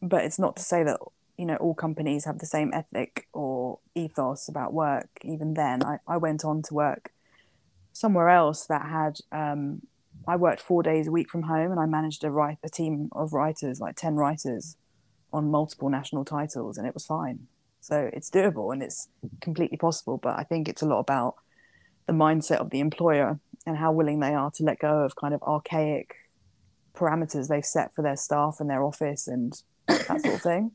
but 0.00 0.24
it's 0.24 0.38
not 0.38 0.56
to 0.56 0.62
say 0.62 0.82
that 0.84 0.98
you 1.36 1.46
know 1.46 1.56
all 1.56 1.74
companies 1.74 2.24
have 2.24 2.38
the 2.38 2.46
same 2.46 2.72
ethic 2.72 3.26
or 3.32 3.78
ethos 3.94 4.48
about 4.48 4.72
work. 4.72 5.08
Even 5.22 5.54
then, 5.54 5.82
I, 5.82 5.98
I 6.06 6.16
went 6.16 6.44
on 6.44 6.62
to 6.62 6.74
work 6.74 7.12
somewhere 7.92 8.28
else 8.28 8.66
that 8.66 8.86
had. 8.86 9.18
Um, 9.32 9.82
I 10.26 10.36
worked 10.36 10.60
four 10.60 10.82
days 10.82 11.08
a 11.08 11.10
week 11.10 11.28
from 11.28 11.42
home, 11.42 11.70
and 11.70 11.80
I 11.80 11.86
managed 11.86 12.22
to 12.22 12.30
write 12.30 12.58
a 12.62 12.68
team 12.68 13.08
of 13.12 13.32
writers, 13.32 13.80
like 13.80 13.96
ten 13.96 14.14
writers, 14.14 14.76
on 15.34 15.50
multiple 15.50 15.90
national 15.90 16.24
titles 16.24 16.78
and 16.78 16.86
it 16.86 16.94
was 16.94 17.04
fine. 17.04 17.48
So 17.80 18.08
it's 18.12 18.30
doable 18.30 18.72
and 18.72 18.82
it's 18.82 19.08
completely 19.40 19.76
possible. 19.76 20.16
But 20.16 20.38
I 20.38 20.44
think 20.44 20.68
it's 20.68 20.80
a 20.80 20.86
lot 20.86 21.00
about 21.00 21.34
the 22.06 22.12
mindset 22.12 22.56
of 22.56 22.70
the 22.70 22.80
employer 22.80 23.38
and 23.66 23.76
how 23.76 23.92
willing 23.92 24.20
they 24.20 24.34
are 24.34 24.50
to 24.52 24.62
let 24.62 24.78
go 24.78 25.04
of 25.04 25.16
kind 25.16 25.34
of 25.34 25.42
archaic 25.42 26.14
parameters 26.94 27.48
they've 27.48 27.64
set 27.64 27.94
for 27.94 28.02
their 28.02 28.16
staff 28.16 28.58
and 28.60 28.70
their 28.70 28.84
office 28.84 29.26
and 29.26 29.62
that 29.86 30.20
sort 30.20 30.34
of 30.34 30.42
thing. 30.42 30.72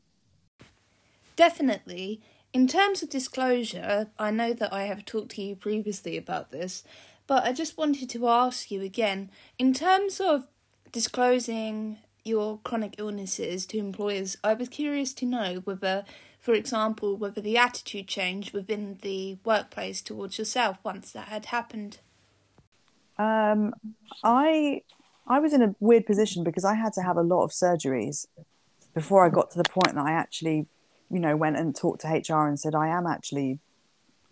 Definitely. 1.36 2.20
In 2.52 2.66
terms 2.66 3.02
of 3.02 3.08
disclosure, 3.08 4.08
I 4.18 4.30
know 4.30 4.52
that 4.52 4.72
I 4.72 4.84
have 4.84 5.04
talked 5.04 5.30
to 5.32 5.42
you 5.42 5.56
previously 5.56 6.16
about 6.16 6.50
this, 6.50 6.82
but 7.26 7.44
I 7.44 7.52
just 7.52 7.78
wanted 7.78 8.10
to 8.10 8.28
ask 8.28 8.70
you 8.70 8.82
again 8.82 9.30
in 9.58 9.72
terms 9.72 10.20
of 10.20 10.48
disclosing 10.90 11.98
your 12.30 12.58
chronic 12.64 12.94
illnesses 12.98 13.66
to 13.66 13.78
employers, 13.78 14.36
I 14.42 14.54
was 14.54 14.68
curious 14.68 15.12
to 15.14 15.26
know 15.26 15.56
whether, 15.64 16.04
for 16.38 16.54
example, 16.54 17.16
whether 17.16 17.40
the 17.40 17.58
attitude 17.58 18.08
changed 18.08 18.54
within 18.54 18.98
the 19.02 19.38
workplace 19.44 20.00
towards 20.00 20.38
yourself 20.38 20.78
once 20.82 21.12
that 21.12 21.28
had 21.28 21.46
happened. 21.46 21.98
Um, 23.18 23.74
I 24.24 24.82
I 25.26 25.38
was 25.38 25.52
in 25.52 25.62
a 25.62 25.74
weird 25.78 26.06
position 26.06 26.42
because 26.42 26.64
I 26.64 26.74
had 26.74 26.92
to 26.94 27.02
have 27.02 27.16
a 27.16 27.22
lot 27.22 27.44
of 27.44 27.50
surgeries 27.50 28.26
before 28.94 29.24
I 29.24 29.28
got 29.28 29.50
to 29.50 29.58
the 29.58 29.68
point 29.68 29.94
that 29.94 30.06
I 30.06 30.12
actually, 30.12 30.66
you 31.10 31.20
know, 31.20 31.36
went 31.36 31.56
and 31.56 31.76
talked 31.76 32.00
to 32.00 32.08
HR 32.08 32.48
and 32.48 32.58
said 32.58 32.74
I 32.74 32.88
am 32.88 33.06
actually, 33.06 33.58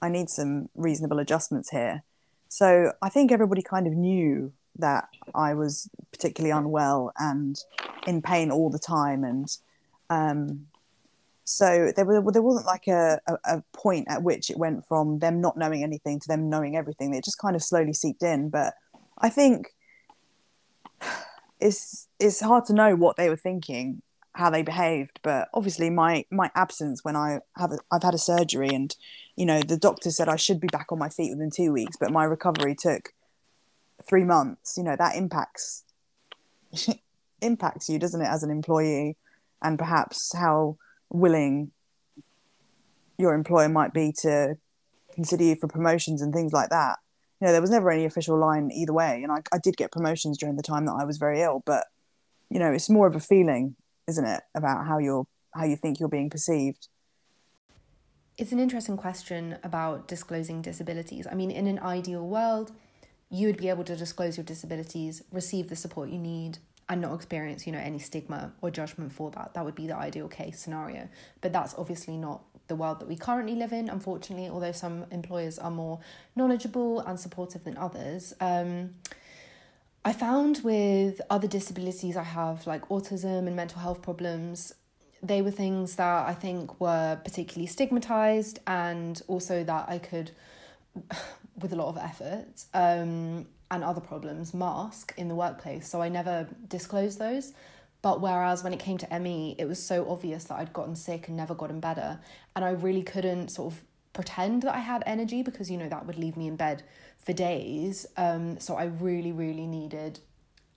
I 0.01 0.09
need 0.09 0.31
some 0.31 0.71
reasonable 0.75 1.19
adjustments 1.19 1.71
here. 1.71 2.03
So 2.49 2.93
I 3.03 3.11
think 3.11 3.31
everybody 3.31 3.63
kind 3.63 3.87
of 3.87 3.93
knew 3.93 4.53
that 4.79 5.09
I 5.35 5.55
was 5.55 5.89
particularly 6.13 6.53
unwell 6.53 7.13
and 7.19 7.59
in 8.07 8.23
pain 8.23 8.51
all 8.51 8.71
the 8.71 8.79
time, 8.79 9.25
and 9.25 9.57
um, 10.11 10.67
so 11.49 11.93
there, 11.97 12.05
were, 12.05 12.31
there 12.31 12.43
wasn't 12.43 12.67
like 12.67 12.89
a, 12.89 13.19
a, 13.27 13.57
a, 13.57 13.63
point 13.73 14.07
at 14.11 14.23
which 14.23 14.51
it 14.51 14.59
went 14.59 14.87
from 14.87 15.19
them 15.21 15.41
not 15.41 15.57
knowing 15.57 15.83
anything 15.83 16.21
to 16.21 16.29
them 16.29 16.51
knowing 16.51 16.77
everything. 16.77 17.15
It 17.15 17.25
just 17.25 17.39
kind 17.39 17.57
of 17.57 17.63
slowly 17.63 17.95
seeped 17.95 18.23
in. 18.23 18.51
But 18.51 18.75
I 19.17 19.31
think 19.31 19.75
it's 21.61 22.07
it's 22.21 22.41
hard 22.41 22.67
to 22.67 22.75
know 22.75 22.95
what 22.97 23.17
they 23.17 23.31
were 23.31 23.37
thinking, 23.37 24.03
how 24.35 24.51
they 24.51 24.63
behaved. 24.63 25.21
But 25.23 25.49
obviously, 25.55 25.89
my 25.89 26.27
my 26.31 26.51
absence 26.55 27.03
when 27.03 27.17
I 27.17 27.41
have 27.57 27.73
a, 27.73 27.79
I've 27.91 28.03
had 28.03 28.15
a 28.15 28.19
surgery, 28.19 28.69
and 28.69 28.95
you 29.35 29.47
know 29.47 29.63
the 29.63 29.79
doctor 29.79 30.11
said 30.11 30.29
I 30.29 30.37
should 30.37 30.61
be 30.61 30.69
back 30.69 30.93
on 30.93 30.99
my 30.99 31.09
feet 31.09 31.31
within 31.31 31.51
two 31.51 31.73
weeks, 31.73 31.97
but 31.99 32.13
my 32.13 32.25
recovery 32.25 32.75
took 32.75 33.15
three 34.09 34.25
months. 34.25 34.77
You 34.77 34.85
know 34.85 34.97
that 34.97 35.17
impacts 35.17 35.85
impacts 37.43 37.89
you, 37.89 37.99
doesn't 37.99 38.21
it, 38.21 38.29
as 38.29 38.43
an 38.43 38.51
employee, 38.51 39.17
and 39.63 39.79
perhaps 39.79 40.33
how 40.35 40.77
willing 41.11 41.71
your 43.19 43.35
employer 43.35 43.69
might 43.69 43.93
be 43.93 44.13
to 44.23 44.57
consider 45.15 45.43
you 45.43 45.57
for 45.57 45.67
promotions 45.67 46.23
and 46.23 46.33
things 46.33 46.53
like 46.53 46.71
that. 46.71 46.99
You 47.41 47.47
know, 47.47 47.53
there 47.53 47.61
was 47.61 47.71
never 47.71 47.91
any 47.91 48.05
official 48.05 48.39
line 48.39 48.71
either 48.73 48.93
way, 48.93 49.23
and 49.23 49.33
I, 49.33 49.43
I 49.53 49.59
did 49.59 49.77
get 49.77 49.93
promotions 49.93 50.39
during 50.39 50.57
the 50.57 50.63
time 50.63 50.87
that 50.87 50.97
I 50.99 51.05
was 51.05 51.19
very 51.19 51.41
ill. 51.41 51.63
But 51.65 51.87
you 52.51 52.59
know, 52.59 52.73
it's 52.73 52.91
more 52.91 53.07
of 53.07 53.15
a 53.15 53.21
feeling, 53.21 53.77
isn't 54.07 54.25
it, 54.25 54.43
about 54.55 54.87
how 54.87 54.99
you're 54.99 55.27
how 55.55 55.65
you 55.65 55.77
think 55.77 55.99
you're 55.99 56.09
being 56.09 56.31
perceived. 56.31 56.89
It's 58.37 58.53
an 58.53 58.61
interesting 58.61 58.97
question 58.97 59.59
about 59.65 60.07
disclosing 60.07 60.63
disabilities. 60.63 61.27
I 61.31 61.35
mean, 61.35 61.51
in 61.51 61.67
an 61.67 61.81
ideal 61.81 62.25
world, 62.25 62.71
you 63.31 63.47
would 63.47 63.57
be 63.57 63.69
able 63.69 63.85
to 63.85 63.97
disclose 63.97 64.37
your 64.37 64.45
disabilities, 64.45 65.23
receive 65.31 65.69
the 65.69 65.77
support 65.77 66.09
you 66.09 66.19
need, 66.19 66.59
and 66.89 67.03
not 67.03 67.15
experience 67.15 67.67
you 67.67 67.73
know 67.73 67.79
any 67.79 67.99
stigma 67.99 68.53
or 68.63 68.71
judgment 68.71 69.13
for 69.13 69.31
that. 69.33 69.55
That 69.55 69.65
would 69.65 69.75
be 69.75 69.87
the 69.87 69.97
ideal 69.97 70.29
case 70.29 70.59
scenario. 70.59 71.09
But 71.41 71.53
that's 71.53 71.75
obviously 71.77 72.17
not 72.17 72.43
the 72.69 72.77
world 72.77 73.01
that 73.01 73.09
we 73.09 73.17
currently 73.17 73.55
live 73.55 73.73
in 73.73 73.89
unfortunately 73.89 74.47
although 74.47 74.73
some 74.73 75.07
employers 75.11 75.59
are 75.59 75.71
more 75.71 76.01
knowledgeable 76.37 77.01
and 77.01 77.19
supportive 77.19 77.65
than 77.65 77.77
others. 77.77 78.35
Um, 78.41 78.95
i 80.05 80.13
found 80.13 80.61
with 80.63 81.21
other 81.29 81.49
disabilities 81.49 82.17
i 82.17 82.23
have 82.23 82.67
like 82.67 82.89
autism 82.89 83.47
and 83.47 83.57
mental 83.57 83.81
health 83.81 84.01
problems 84.01 84.73
they 85.23 85.43
were 85.43 85.51
things 85.51 85.97
that 85.97 86.29
i 86.29 86.33
think 86.33 86.81
were 86.81 87.19
particularly 87.25 87.67
stigmatized 87.67 88.61
and 88.67 89.23
also 89.27 89.65
that 89.65 89.89
i 89.89 89.99
could 89.99 90.31
with 91.61 91.73
a 91.73 91.77
lot 91.77 91.89
of 91.89 91.99
effort 91.99 92.65
um, 92.75 93.47
and 93.71 93.85
other 93.85 94.01
problems 94.01 94.55
mask 94.55 95.15
in 95.17 95.29
the 95.29 95.35
workplace. 95.35 95.89
So 95.89 96.01
I 96.01 96.09
never 96.09 96.49
disclosed 96.69 97.19
those. 97.19 97.53
But 98.01 98.21
whereas 98.21 98.63
when 98.63 98.73
it 98.73 98.79
came 98.79 98.97
to 98.99 99.19
ME, 99.19 99.57
it 99.59 99.67
was 99.67 99.85
so 99.85 100.09
obvious 100.09 100.45
that 100.45 100.59
I'd 100.59 100.73
gotten 100.73 100.95
sick 100.95 101.27
and 101.29 101.37
never 101.37 101.55
gotten 101.55 101.81
better. 101.81 102.21
And 102.55 102.65
I 102.65 102.71
really 102.71 103.03
couldn't 103.03 103.49
sort 103.49 103.73
of 103.73 103.83
pretend 104.13 104.63
that 104.63 104.75
I 104.75 104.79
had 104.79 105.03
energy 105.05 105.43
because, 105.43 105.71
you 105.71 105.77
know, 105.77 105.89
that 105.89 106.07
would 106.07 106.17
leave 106.17 106.37
me 106.37 106.47
in 106.47 106.57
bed 106.57 106.85
for 107.19 107.33
days. 107.33 108.07
Um, 108.17 108.61
so 108.61 108.77
I 108.77 108.85
really, 108.85 109.33
really 109.33 109.67
needed 109.67 110.21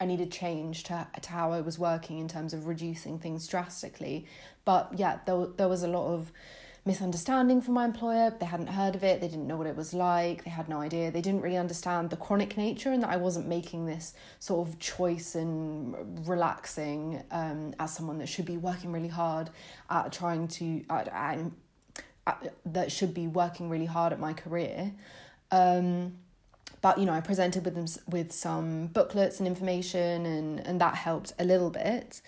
I 0.01 0.05
needed 0.05 0.31
change 0.31 0.83
to, 0.85 1.07
to 1.21 1.29
how 1.29 1.51
I 1.51 1.61
was 1.61 1.77
working 1.77 2.17
in 2.17 2.27
terms 2.27 2.55
of 2.55 2.65
reducing 2.65 3.19
things 3.19 3.47
drastically. 3.47 4.25
But 4.65 4.93
yeah, 4.95 5.19
there, 5.27 5.45
there 5.45 5.67
was 5.67 5.83
a 5.83 5.87
lot 5.87 6.11
of 6.11 6.31
misunderstanding 6.85 7.61
from 7.61 7.75
my 7.75 7.85
employer. 7.85 8.33
They 8.39 8.45
hadn't 8.45 8.67
heard 8.67 8.95
of 8.95 9.03
it, 9.03 9.21
they 9.21 9.27
didn't 9.27 9.47
know 9.47 9.57
what 9.57 9.67
it 9.67 9.75
was 9.75 9.93
like, 9.93 10.43
they 10.43 10.49
had 10.49 10.67
no 10.67 10.81
idea, 10.81 11.11
they 11.11 11.21
didn't 11.21 11.41
really 11.41 11.57
understand 11.57 12.09
the 12.09 12.17
chronic 12.17 12.57
nature 12.57 12.91
and 12.91 13.03
that 13.03 13.09
I 13.09 13.17
wasn't 13.17 13.47
making 13.47 13.85
this 13.85 14.13
sort 14.39 14.67
of 14.67 14.79
choice 14.79 15.35
and 15.35 16.27
relaxing 16.27 17.23
um, 17.31 17.75
as 17.79 17.93
someone 17.93 18.17
that 18.17 18.27
should 18.27 18.45
be 18.45 18.57
working 18.57 18.91
really 18.91 19.07
hard 19.07 19.49
at 19.89 20.11
trying 20.11 20.47
to, 20.47 20.83
at, 20.89 21.07
at, 21.09 21.39
at, 22.25 22.53
that 22.65 22.91
should 22.91 23.13
be 23.13 23.27
working 23.27 23.69
really 23.69 23.85
hard 23.85 24.11
at 24.11 24.19
my 24.19 24.33
career. 24.33 24.93
Um, 25.51 26.13
but 26.81 26.97
you 26.97 27.05
know, 27.05 27.13
I 27.13 27.21
presented 27.21 27.63
with 27.63 27.75
them 27.75 27.85
with 28.07 28.31
some 28.31 28.87
booklets 28.87 29.39
and 29.39 29.47
information, 29.47 30.25
and 30.25 30.59
and 30.65 30.81
that 30.81 30.95
helped 30.95 31.33
a 31.37 31.45
little 31.45 31.69
bit. 31.69 32.21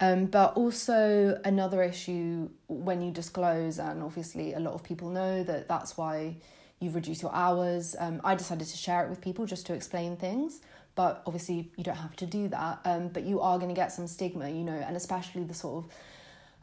Um, 0.00 0.26
but 0.26 0.54
also 0.56 1.40
another 1.44 1.82
issue 1.82 2.50
when 2.66 3.00
you 3.00 3.12
disclose, 3.12 3.78
and 3.78 4.02
obviously 4.02 4.52
a 4.52 4.60
lot 4.60 4.74
of 4.74 4.82
people 4.82 5.08
know 5.08 5.44
that 5.44 5.68
that's 5.68 5.96
why 5.96 6.36
you've 6.80 6.96
reduced 6.96 7.22
your 7.22 7.34
hours. 7.34 7.94
Um, 7.98 8.20
I 8.24 8.34
decided 8.34 8.66
to 8.66 8.76
share 8.76 9.04
it 9.04 9.10
with 9.10 9.20
people 9.20 9.46
just 9.46 9.66
to 9.66 9.74
explain 9.74 10.16
things, 10.16 10.60
but 10.96 11.22
obviously 11.26 11.70
you 11.76 11.84
don't 11.84 11.96
have 11.96 12.16
to 12.16 12.26
do 12.26 12.48
that. 12.48 12.80
Um, 12.84 13.08
but 13.08 13.22
you 13.22 13.40
are 13.40 13.56
going 13.58 13.68
to 13.68 13.74
get 13.74 13.92
some 13.92 14.08
stigma, 14.08 14.48
you 14.48 14.64
know, 14.64 14.72
and 14.72 14.96
especially 14.96 15.44
the 15.44 15.54
sort 15.54 15.84
of 15.84 15.90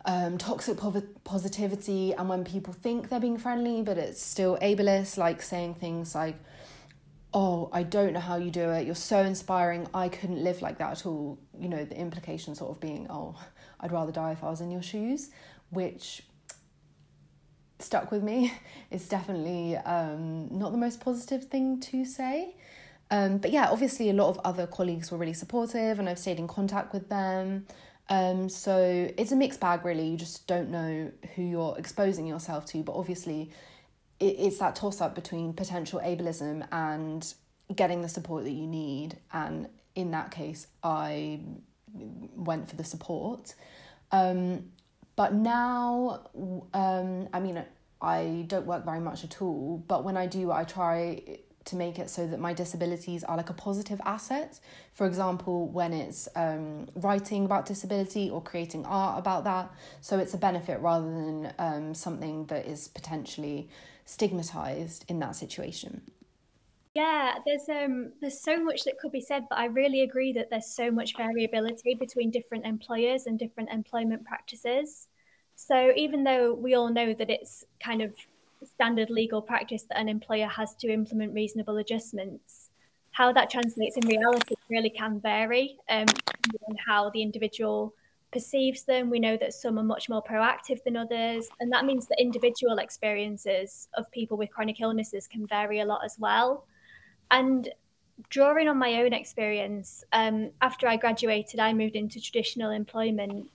um, 0.04 0.38
toxic 0.38 0.78
positivity, 1.24 2.14
and 2.14 2.28
when 2.28 2.44
people 2.44 2.74
think 2.74 3.08
they're 3.08 3.20
being 3.20 3.38
friendly, 3.38 3.82
but 3.82 3.98
it's 3.98 4.22
still 4.22 4.58
ableist, 4.62 5.18
like 5.18 5.42
saying 5.42 5.76
things 5.76 6.16
like, 6.16 6.36
oh, 7.34 7.70
I 7.72 7.84
don't 7.84 8.14
know 8.14 8.20
how 8.20 8.36
you 8.36 8.52
do 8.52 8.70
it. 8.72 8.86
You're 8.86 8.96
so 8.96 9.22
inspiring. 9.22 9.88
I 9.94 10.10
couldn't 10.10 10.44
live 10.44 10.62
like 10.62 10.78
that 10.80 10.92
at 10.92 11.06
all. 11.06 11.40
You 11.58 11.70
know, 11.70 11.86
the 11.86 11.98
implication 11.98 12.56
sort 12.56 12.72
of 12.72 12.80
being, 12.80 13.08
oh, 13.10 13.36
I'd 13.80 13.92
rather 13.92 14.12
die 14.12 14.32
if 14.32 14.44
I 14.44 14.50
was 14.50 14.62
in 14.62 14.72
your 14.72 14.82
shoes, 14.82 15.30
which 15.70 16.24
stuck 17.80 18.12
with 18.12 18.24
me. 18.24 18.54
It's 18.92 19.08
definitely 19.08 19.78
um, 19.78 20.50
not 20.52 20.74
the 20.74 20.78
most 20.78 21.00
positive 21.00 21.46
thing 21.46 21.80
to 21.80 22.04
say. 22.04 22.56
Um, 23.10 23.38
but 23.38 23.52
yeah, 23.52 23.70
obviously, 23.72 24.10
a 24.10 24.14
lot 24.14 24.28
of 24.28 24.40
other 24.44 24.68
colleagues 24.68 25.12
were 25.12 25.18
really 25.18 25.34
supportive, 25.34 25.98
and 25.98 26.10
I've 26.10 26.20
stayed 26.20 26.40
in 26.40 26.48
contact 26.48 26.92
with 26.92 27.08
them. 27.08 27.68
Um, 28.10 28.50
so 28.50 29.10
it's 29.18 29.32
a 29.32 29.38
mixed 29.38 29.62
bag, 29.62 29.86
really. 29.86 30.08
You 30.08 30.18
just 30.18 30.46
don't 30.46 30.70
know 30.72 31.10
who 31.36 31.42
you're 31.42 31.76
exposing 31.78 32.28
yourself 32.28 32.66
to, 32.68 32.84
but 32.84 32.96
obviously, 32.96 33.50
it's 34.22 34.60
that 34.60 34.76
toss 34.76 35.02
up 35.02 35.16
between 35.16 35.54
potential 35.54 36.00
ableism 36.00 36.68
and 36.72 37.34
getting 37.76 38.02
the 38.02 38.10
support 38.10 38.44
that 38.44 38.52
you 38.52 38.68
need. 38.68 39.18
And 39.34 39.68
in 39.96 40.12
that 40.12 40.32
case, 40.32 40.68
I 40.84 41.40
went 41.94 42.70
for 42.70 42.76
the 42.76 42.84
support. 42.84 43.56
Um, 44.12 44.72
but 45.16 45.34
now, 45.34 46.30
um, 46.74 47.28
I 47.34 47.40
mean, 47.40 47.64
I 48.02 48.46
don't 48.48 48.66
work 48.66 48.86
very 48.86 49.00
much 49.00 49.24
at 49.24 49.42
all, 49.42 49.84
but 49.88 50.04
when 50.04 50.18
I 50.18 50.26
do, 50.28 50.52
I 50.52 50.64
try 50.64 51.40
to 51.64 51.76
make 51.76 52.00
it 52.00 52.10
so 52.10 52.26
that 52.26 52.40
my 52.40 52.54
disabilities 52.54 53.24
are 53.24 53.38
like 53.38 53.50
a 53.50 53.54
positive 53.54 54.02
asset. 54.04 54.60
For 54.94 55.06
example, 55.06 55.68
when 55.68 55.94
it's 55.94 56.28
um, 56.36 56.88
writing 56.96 57.46
about 57.46 57.66
disability 57.68 58.30
or 58.30 58.42
creating 58.42 58.86
art 58.86 59.20
about 59.20 59.44
that. 59.44 59.72
So 60.02 60.18
it's 60.18 60.34
a 60.34 60.38
benefit 60.40 60.80
rather 60.82 61.06
than 61.06 61.54
um, 61.60 61.94
something 61.94 62.46
that 62.46 62.66
is 62.66 62.88
potentially 62.88 63.70
stigmatized 64.12 65.06
in 65.08 65.20
that 65.20 65.36
situation? 65.36 66.02
Yeah 66.94 67.36
there's 67.46 67.70
um 67.70 68.12
there's 68.20 68.42
so 68.42 68.62
much 68.62 68.84
that 68.84 69.00
could 69.00 69.14
be 69.14 69.22
said 69.22 69.46
but 69.50 69.58
i 69.58 69.66
really 69.66 70.02
agree 70.02 70.34
that 70.34 70.50
there's 70.50 70.76
so 70.76 70.92
much 70.92 71.16
variability 71.16 71.96
between 71.96 72.32
different 72.32 72.66
employers 72.66 73.28
and 73.28 73.40
different 73.40 73.70
employment 73.70 74.26
practices. 74.26 75.08
So 75.56 75.92
even 75.96 76.24
though 76.24 76.54
we 76.54 76.74
all 76.74 76.92
know 76.92 77.14
that 77.14 77.30
it's 77.30 77.64
kind 77.84 78.02
of 78.02 78.14
standard 78.64 79.10
legal 79.10 79.42
practice 79.42 79.84
that 79.84 80.00
an 80.00 80.10
employer 80.10 80.48
has 80.48 80.76
to 80.76 80.92
implement 80.92 81.34
reasonable 81.34 81.78
adjustments 81.78 82.72
how 83.12 83.32
that 83.34 83.50
translates 83.50 83.98
in 83.98 84.08
reality 84.08 84.56
really 84.70 84.90
can 84.90 85.20
vary 85.20 85.78
um, 85.90 86.06
on 86.68 86.76
how 86.88 87.10
the 87.12 87.22
individual 87.22 87.94
perceives 88.32 88.84
them. 88.84 89.10
We 89.10 89.20
know 89.20 89.38
that 89.38 89.54
some 89.54 89.78
are 89.78 89.84
much 89.84 90.10
more 90.10 90.24
proactive 90.24 90.84
than 90.84 90.98
others. 90.98 91.48
And 91.60 91.72
that 91.72 91.86
means 91.86 92.08
that 92.08 92.20
individual 92.20 92.78
experiences 92.78 93.88
of 93.96 94.10
people 94.12 94.38
with 94.38 94.52
chronic 94.52 94.80
illnesses 94.80 95.28
can 95.28 95.46
vary 95.48 95.80
a 95.80 95.86
lot 95.86 96.02
as 96.06 96.18
well. 96.20 96.66
And 97.30 97.70
drawing 98.30 98.68
on 98.68 98.78
my 98.78 99.02
own 99.02 99.14
experience, 99.14 100.04
um, 100.14 100.52
after 100.62 100.88
I 100.88 100.98
graduated, 100.98 101.60
I 101.60 101.74
moved 101.74 101.96
into 101.96 102.22
traditional 102.22 102.72
employment. 102.72 103.50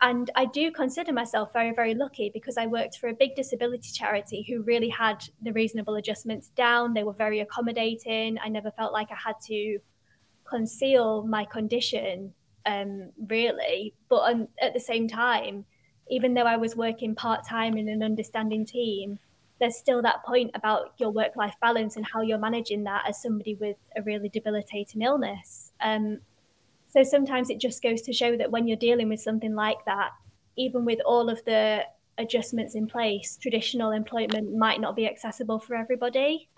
And 0.00 0.30
I 0.34 0.46
do 0.46 0.72
consider 0.72 1.12
myself 1.12 1.52
very, 1.52 1.72
very 1.72 1.94
lucky 1.94 2.30
because 2.34 2.56
I 2.56 2.66
worked 2.66 2.98
for 2.98 3.08
a 3.08 3.14
big 3.14 3.36
disability 3.36 3.90
charity 3.92 4.44
who 4.48 4.62
really 4.62 4.88
had 4.88 5.22
the 5.42 5.52
reasonable 5.52 5.94
adjustments 5.94 6.48
down. 6.56 6.92
They 6.92 7.04
were 7.04 7.12
very 7.12 7.40
accommodating. 7.40 8.36
I 8.42 8.48
never 8.48 8.72
felt 8.72 8.92
like 8.92 9.12
I 9.12 9.16
had 9.24 9.36
to 9.46 9.78
conceal 10.44 11.24
my 11.24 11.44
condition 11.44 12.34
um, 12.66 13.10
really. 13.28 13.94
But 14.08 14.32
um, 14.32 14.48
at 14.60 14.74
the 14.74 14.80
same 14.80 15.08
time, 15.08 15.64
even 16.10 16.34
though 16.34 16.42
I 16.42 16.56
was 16.56 16.76
working 16.76 17.14
part 17.14 17.46
time 17.46 17.76
in 17.76 17.88
an 17.88 18.02
understanding 18.02 18.66
team, 18.66 19.18
there's 19.60 19.76
still 19.76 20.02
that 20.02 20.24
point 20.24 20.50
about 20.54 20.92
your 20.98 21.10
work 21.10 21.36
life 21.36 21.54
balance 21.60 21.96
and 21.96 22.04
how 22.04 22.20
you're 22.20 22.38
managing 22.38 22.84
that 22.84 23.04
as 23.08 23.22
somebody 23.22 23.54
with 23.54 23.76
a 23.96 24.02
really 24.02 24.28
debilitating 24.28 25.02
illness. 25.02 25.72
Um, 25.80 26.20
so 26.88 27.02
sometimes 27.02 27.48
it 27.48 27.58
just 27.58 27.82
goes 27.82 28.02
to 28.02 28.12
show 28.12 28.36
that 28.36 28.50
when 28.50 28.66
you're 28.66 28.76
dealing 28.76 29.08
with 29.08 29.20
something 29.20 29.54
like 29.54 29.84
that, 29.86 30.10
even 30.56 30.84
with 30.84 30.98
all 31.06 31.30
of 31.30 31.42
the 31.44 31.84
adjustments 32.18 32.74
in 32.74 32.86
place, 32.86 33.38
traditional 33.40 33.92
employment 33.92 34.54
might 34.54 34.80
not 34.80 34.96
be 34.96 35.06
accessible 35.06 35.58
for 35.58 35.76
everybody. 35.76 36.48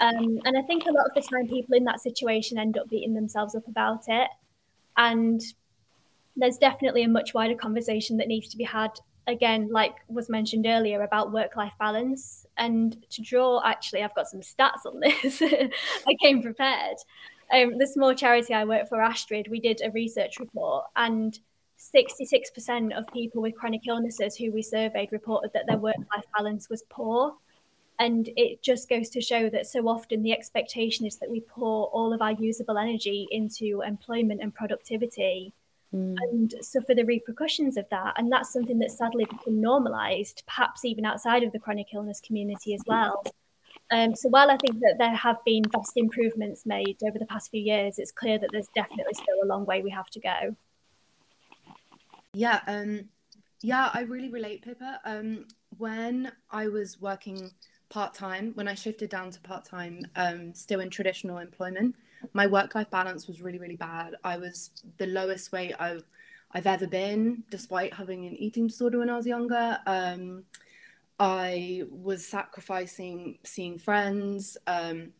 Um, 0.00 0.40
and 0.44 0.56
I 0.56 0.62
think 0.62 0.86
a 0.86 0.92
lot 0.92 1.06
of 1.06 1.14
the 1.14 1.20
time 1.20 1.46
people 1.46 1.74
in 1.74 1.84
that 1.84 2.00
situation 2.00 2.58
end 2.58 2.78
up 2.78 2.88
beating 2.88 3.14
themselves 3.14 3.54
up 3.54 3.68
about 3.68 4.04
it. 4.08 4.28
And 5.00 5.40
there's 6.36 6.58
definitely 6.58 7.02
a 7.02 7.08
much 7.08 7.32
wider 7.32 7.54
conversation 7.54 8.18
that 8.18 8.28
needs 8.28 8.48
to 8.50 8.56
be 8.56 8.64
had. 8.64 8.90
Again 9.26 9.68
like 9.70 9.94
was 10.08 10.28
mentioned 10.28 10.66
earlier 10.66 11.02
about 11.02 11.32
work 11.32 11.56
life 11.56 11.72
balance. 11.78 12.46
And 12.56 12.96
to 13.10 13.22
draw 13.22 13.62
actually 13.64 14.02
i've 14.02 14.14
got 14.14 14.28
some 14.28 14.40
stats 14.40 14.84
on 14.86 15.00
this. 15.00 15.42
I 16.06 16.14
came 16.20 16.42
prepared. 16.42 16.96
Um, 17.52 17.78
the 17.78 17.86
small 17.86 18.14
charity 18.14 18.54
i 18.54 18.64
work 18.64 18.88
for 18.88 19.00
astrid 19.00 19.48
we 19.50 19.60
did 19.60 19.80
a 19.84 19.90
research 19.90 20.38
report 20.38 20.84
and 20.96 21.38
66% 21.78 22.96
of 22.96 23.06
people 23.12 23.40
with 23.42 23.56
chronic 23.56 23.80
illnesses 23.88 24.36
who 24.36 24.52
we 24.52 24.62
surveyed 24.62 25.10
reported 25.12 25.50
that 25.54 25.64
their 25.66 25.78
work 25.78 25.96
life 26.14 26.26
balance 26.36 26.68
was 26.68 26.84
poor 26.90 27.34
and 28.00 28.30
it 28.34 28.62
just 28.62 28.88
goes 28.88 29.10
to 29.10 29.20
show 29.20 29.50
that 29.50 29.66
so 29.66 29.86
often 29.86 30.22
the 30.22 30.32
expectation 30.32 31.06
is 31.06 31.16
that 31.18 31.30
we 31.30 31.40
pour 31.40 31.88
all 31.88 32.14
of 32.14 32.22
our 32.22 32.32
usable 32.32 32.78
energy 32.78 33.28
into 33.30 33.82
employment 33.86 34.40
and 34.42 34.54
productivity 34.54 35.52
mm. 35.94 36.16
and 36.32 36.54
suffer 36.62 36.94
the 36.94 37.04
repercussions 37.04 37.76
of 37.76 37.84
that. 37.90 38.14
And 38.16 38.32
that's 38.32 38.54
something 38.54 38.78
that's 38.78 38.96
sadly 38.96 39.26
become 39.26 39.60
normalized, 39.60 40.42
perhaps 40.46 40.86
even 40.86 41.04
outside 41.04 41.42
of 41.42 41.52
the 41.52 41.58
chronic 41.58 41.88
illness 41.92 42.22
community 42.22 42.72
as 42.72 42.80
well. 42.86 43.22
Um, 43.90 44.14
so 44.14 44.30
while 44.30 44.50
I 44.50 44.56
think 44.56 44.80
that 44.80 44.96
there 44.98 45.14
have 45.14 45.36
been 45.44 45.64
vast 45.70 45.92
improvements 45.96 46.64
made 46.64 46.96
over 47.06 47.18
the 47.18 47.26
past 47.26 47.50
few 47.50 47.60
years, 47.60 47.98
it's 47.98 48.12
clear 48.12 48.38
that 48.38 48.48
there's 48.50 48.68
definitely 48.74 49.12
still 49.12 49.36
a 49.44 49.46
long 49.46 49.66
way 49.66 49.82
we 49.82 49.90
have 49.90 50.08
to 50.10 50.20
go. 50.20 50.56
Yeah, 52.32 52.60
um, 52.66 53.10
yeah, 53.62 53.90
I 53.92 54.02
really 54.02 54.30
relate, 54.30 54.62
Pippa. 54.62 55.00
Um, 55.04 55.44
when 55.76 56.32
I 56.50 56.68
was 56.68 56.98
working 56.98 57.50
part 57.90 58.14
time, 58.14 58.52
when 58.54 58.68
I 58.68 58.74
shifted 58.74 59.10
down 59.10 59.30
to 59.32 59.40
part 59.40 59.64
time, 59.64 60.06
um, 60.16 60.54
still 60.54 60.80
in 60.80 60.88
traditional 60.88 61.38
employment, 61.38 61.94
my 62.32 62.46
work 62.46 62.74
life 62.74 62.90
balance 62.90 63.26
was 63.26 63.42
really, 63.42 63.58
really 63.58 63.76
bad. 63.76 64.14
I 64.24 64.36
was 64.38 64.70
the 64.98 65.06
lowest 65.06 65.52
weight 65.52 65.74
I've, 65.78 66.04
I've 66.52 66.66
ever 66.66 66.86
been, 66.86 67.42
despite 67.50 67.92
having 67.92 68.26
an 68.26 68.36
eating 68.36 68.68
disorder 68.68 68.98
when 68.98 69.10
I 69.10 69.16
was 69.16 69.26
younger. 69.26 69.78
Um, 69.86 70.44
I 71.18 71.82
was 71.90 72.24
sacrificing 72.26 73.38
seeing 73.44 73.78
friends, 73.78 74.56
um, 74.66 75.12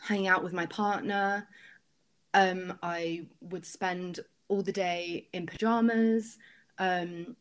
hanging 0.00 0.28
out 0.28 0.44
with 0.44 0.52
my 0.52 0.66
partner. 0.66 1.48
Um, 2.34 2.78
I 2.82 3.26
would 3.40 3.66
spend 3.66 4.20
all 4.48 4.62
the 4.62 4.72
day 4.72 5.28
in 5.32 5.46
pajamas, 5.46 6.38
um, 6.78 7.36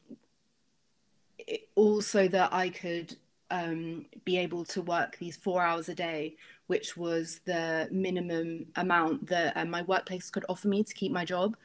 it, 1.38 1.70
also 1.76 2.28
that 2.28 2.54
I 2.54 2.70
could 2.70 3.16
um, 3.52 4.06
be 4.26 4.38
able 4.38 4.66
to 4.66 4.82
work 4.82 5.18
these 5.20 5.38
four 5.38 5.62
hours 5.62 5.90
a 5.90 5.96
day, 5.96 6.36
which 6.68 6.98
was 6.98 7.42
the 7.46 7.88
minimum 7.92 8.66
amount 8.76 9.28
that 9.28 9.56
uh, 9.56 9.66
my 9.66 9.84
workplace 9.84 10.30
could 10.30 10.46
offer 10.50 10.68
me 10.68 10.84
to 10.84 10.94
keep 10.94 11.12
my 11.12 11.26
job. 11.26 11.56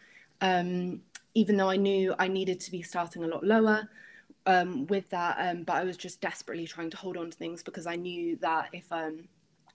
Um, 0.40 1.01
even 1.35 1.57
though 1.57 1.70
I 1.70 1.77
knew 1.77 2.14
I 2.18 2.29
needed 2.29 2.61
to 2.61 2.70
be 2.70 2.83
starting 2.83 3.25
a 3.25 3.29
lot 3.29 3.44
lower 3.44 3.88
um, 4.46 4.87
with 4.87 5.09
that, 5.11 5.37
um, 5.38 5.62
but 5.62 5.77
I 5.77 5.85
was 5.85 5.96
just 5.96 6.20
desperately 6.20 6.66
trying 6.66 6.90
to 6.90 6.96
hold 6.96 7.16
on 7.16 7.31
to 7.31 7.37
things 7.37 7.62
because 7.62 7.87
I 7.87 7.96
knew 7.96 8.37
that 8.37 8.68
if 8.72 8.90
um, 8.90 9.29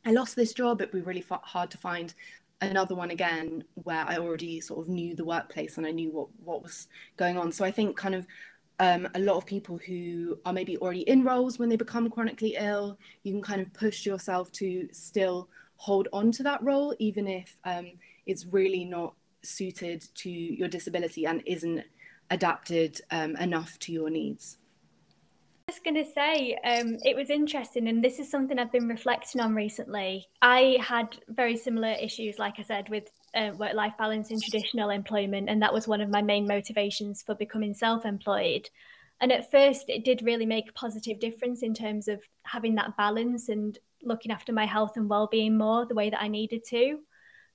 I 0.05 0.11
lost 0.11 0.35
this 0.35 0.53
job, 0.53 0.81
it'd 0.81 0.93
be 0.93 1.01
really 1.01 1.25
f- 1.29 1.41
hard 1.43 1.71
to 1.71 1.77
find 1.77 2.13
another 2.61 2.93
one 2.93 3.09
again 3.09 3.63
where 3.73 4.05
I 4.07 4.17
already 4.17 4.61
sort 4.61 4.81
of 4.85 4.89
knew 4.89 5.15
the 5.15 5.25
workplace 5.25 5.77
and 5.77 5.85
I 5.85 5.91
knew 5.91 6.11
what 6.11 6.27
what 6.43 6.61
was 6.61 6.87
going 7.17 7.37
on. 7.37 7.51
So 7.51 7.65
I 7.65 7.71
think 7.71 7.97
kind 7.97 8.15
of 8.15 8.27
um, 8.81 9.07
a 9.13 9.19
lot 9.19 9.37
of 9.37 9.45
people 9.45 9.77
who 9.77 10.39
are 10.43 10.51
maybe 10.51 10.75
already 10.77 11.01
in 11.01 11.23
roles 11.23 11.59
when 11.59 11.69
they 11.69 11.75
become 11.75 12.09
chronically 12.09 12.55
ill, 12.57 12.97
you 13.21 13.31
can 13.31 13.41
kind 13.41 13.61
of 13.61 13.71
push 13.73 14.07
yourself 14.07 14.51
to 14.53 14.89
still 14.91 15.47
hold 15.75 16.07
on 16.11 16.31
to 16.31 16.43
that 16.43 16.63
role, 16.63 16.95
even 16.97 17.27
if 17.27 17.57
um, 17.63 17.91
it's 18.25 18.47
really 18.47 18.83
not 18.83 19.13
suited 19.43 20.03
to 20.15 20.31
your 20.31 20.67
disability 20.67 21.27
and 21.27 21.43
isn't 21.45 21.83
adapted 22.31 22.99
um, 23.11 23.35
enough 23.35 23.77
to 23.79 23.91
your 23.91 24.09
needs. 24.09 24.57
I 25.67 25.73
was 25.73 25.79
going 25.85 26.03
to 26.03 26.11
say, 26.11 26.57
um, 26.63 26.97
it 27.03 27.15
was 27.15 27.29
interesting, 27.29 27.87
and 27.87 28.03
this 28.03 28.17
is 28.17 28.31
something 28.31 28.57
I've 28.57 28.71
been 28.71 28.87
reflecting 28.87 29.41
on 29.41 29.53
recently. 29.53 30.27
I 30.41 30.77
had 30.81 31.19
very 31.29 31.55
similar 31.55 31.91
issues, 32.01 32.39
like 32.39 32.55
I 32.57 32.63
said, 32.63 32.89
with 32.89 33.11
uh, 33.33 33.51
work 33.57 33.73
life 33.73 33.93
balance 33.97 34.31
in 34.31 34.39
traditional 34.39 34.89
employment. 34.89 35.49
And 35.49 35.61
that 35.61 35.73
was 35.73 35.87
one 35.87 36.01
of 36.01 36.09
my 36.09 36.21
main 36.21 36.47
motivations 36.47 37.21
for 37.21 37.35
becoming 37.35 37.73
self 37.73 38.05
employed. 38.05 38.69
And 39.19 39.31
at 39.31 39.51
first, 39.51 39.85
it 39.87 40.03
did 40.03 40.23
really 40.23 40.45
make 40.45 40.69
a 40.69 40.73
positive 40.73 41.19
difference 41.19 41.61
in 41.61 41.73
terms 41.73 42.07
of 42.07 42.21
having 42.43 42.75
that 42.75 42.97
balance 42.97 43.49
and 43.49 43.77
looking 44.03 44.31
after 44.31 44.51
my 44.51 44.65
health 44.65 44.97
and 44.97 45.07
well 45.07 45.27
being 45.27 45.57
more 45.57 45.85
the 45.85 45.95
way 45.95 46.09
that 46.09 46.21
I 46.21 46.27
needed 46.27 46.63
to. 46.69 46.99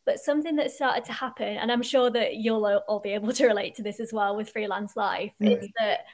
But 0.05 0.21
something 0.21 0.55
that 0.57 0.71
started 0.71 1.05
to 1.07 1.13
happen, 1.13 1.57
and 1.57 1.73
I'm 1.73 1.83
sure 1.83 2.11
that 2.11 2.37
you'll 2.37 2.65
all 2.87 3.01
be 3.01 3.11
able 3.11 3.33
to 3.33 3.47
relate 3.47 3.75
to 3.77 3.83
this 3.83 3.99
as 3.99 4.13
well 4.13 4.37
with 4.37 4.51
freelance 4.51 4.95
life, 4.97 5.33
mm. 5.43 5.61
is 5.61 5.69
that 5.81 6.05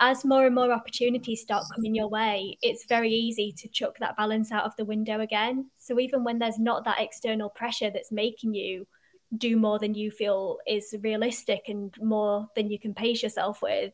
as 0.00 0.24
more 0.24 0.44
and 0.44 0.54
more 0.54 0.70
opportunities 0.70 1.40
start 1.40 1.64
coming 1.74 1.94
your 1.94 2.08
way, 2.08 2.58
it's 2.62 2.84
very 2.84 3.10
easy 3.10 3.52
to 3.56 3.68
chuck 3.68 3.96
that 3.98 4.16
balance 4.16 4.52
out 4.52 4.64
of 4.64 4.76
the 4.76 4.84
window 4.84 5.20
again. 5.20 5.70
So 5.78 5.98
even 5.98 6.22
when 6.22 6.38
there's 6.38 6.58
not 6.58 6.84
that 6.84 7.00
external 7.00 7.48
pressure 7.48 7.90
that's 7.90 8.12
making 8.12 8.54
you 8.54 8.86
do 9.36 9.56
more 9.56 9.78
than 9.78 9.94
you 9.94 10.10
feel 10.10 10.58
is 10.66 10.94
realistic 11.02 11.64
and 11.68 11.94
more 12.00 12.48
than 12.56 12.70
you 12.70 12.78
can 12.78 12.94
pace 12.94 13.22
yourself 13.22 13.60
with, 13.62 13.92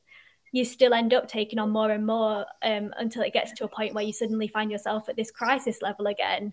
you 0.53 0.65
still 0.65 0.95
end 0.95 1.13
up 1.13 1.27
taking 1.27 1.59
on 1.59 1.71
more 1.71 1.91
and 1.91 2.07
more 2.07 2.47
um, 2.63 2.95
until 2.97 3.23
it 3.23 3.33
gets 3.33 3.53
to 3.53 3.65
a 3.65 3.69
point 3.69 3.95
where 3.95 4.05
you 4.05 4.13
suddenly 4.13 4.47
find 4.47 4.71
yourself 4.71 5.09
at 5.09 5.17
this 5.17 5.31
crisis 5.31 5.83
level 5.83 6.07
again. 6.07 6.53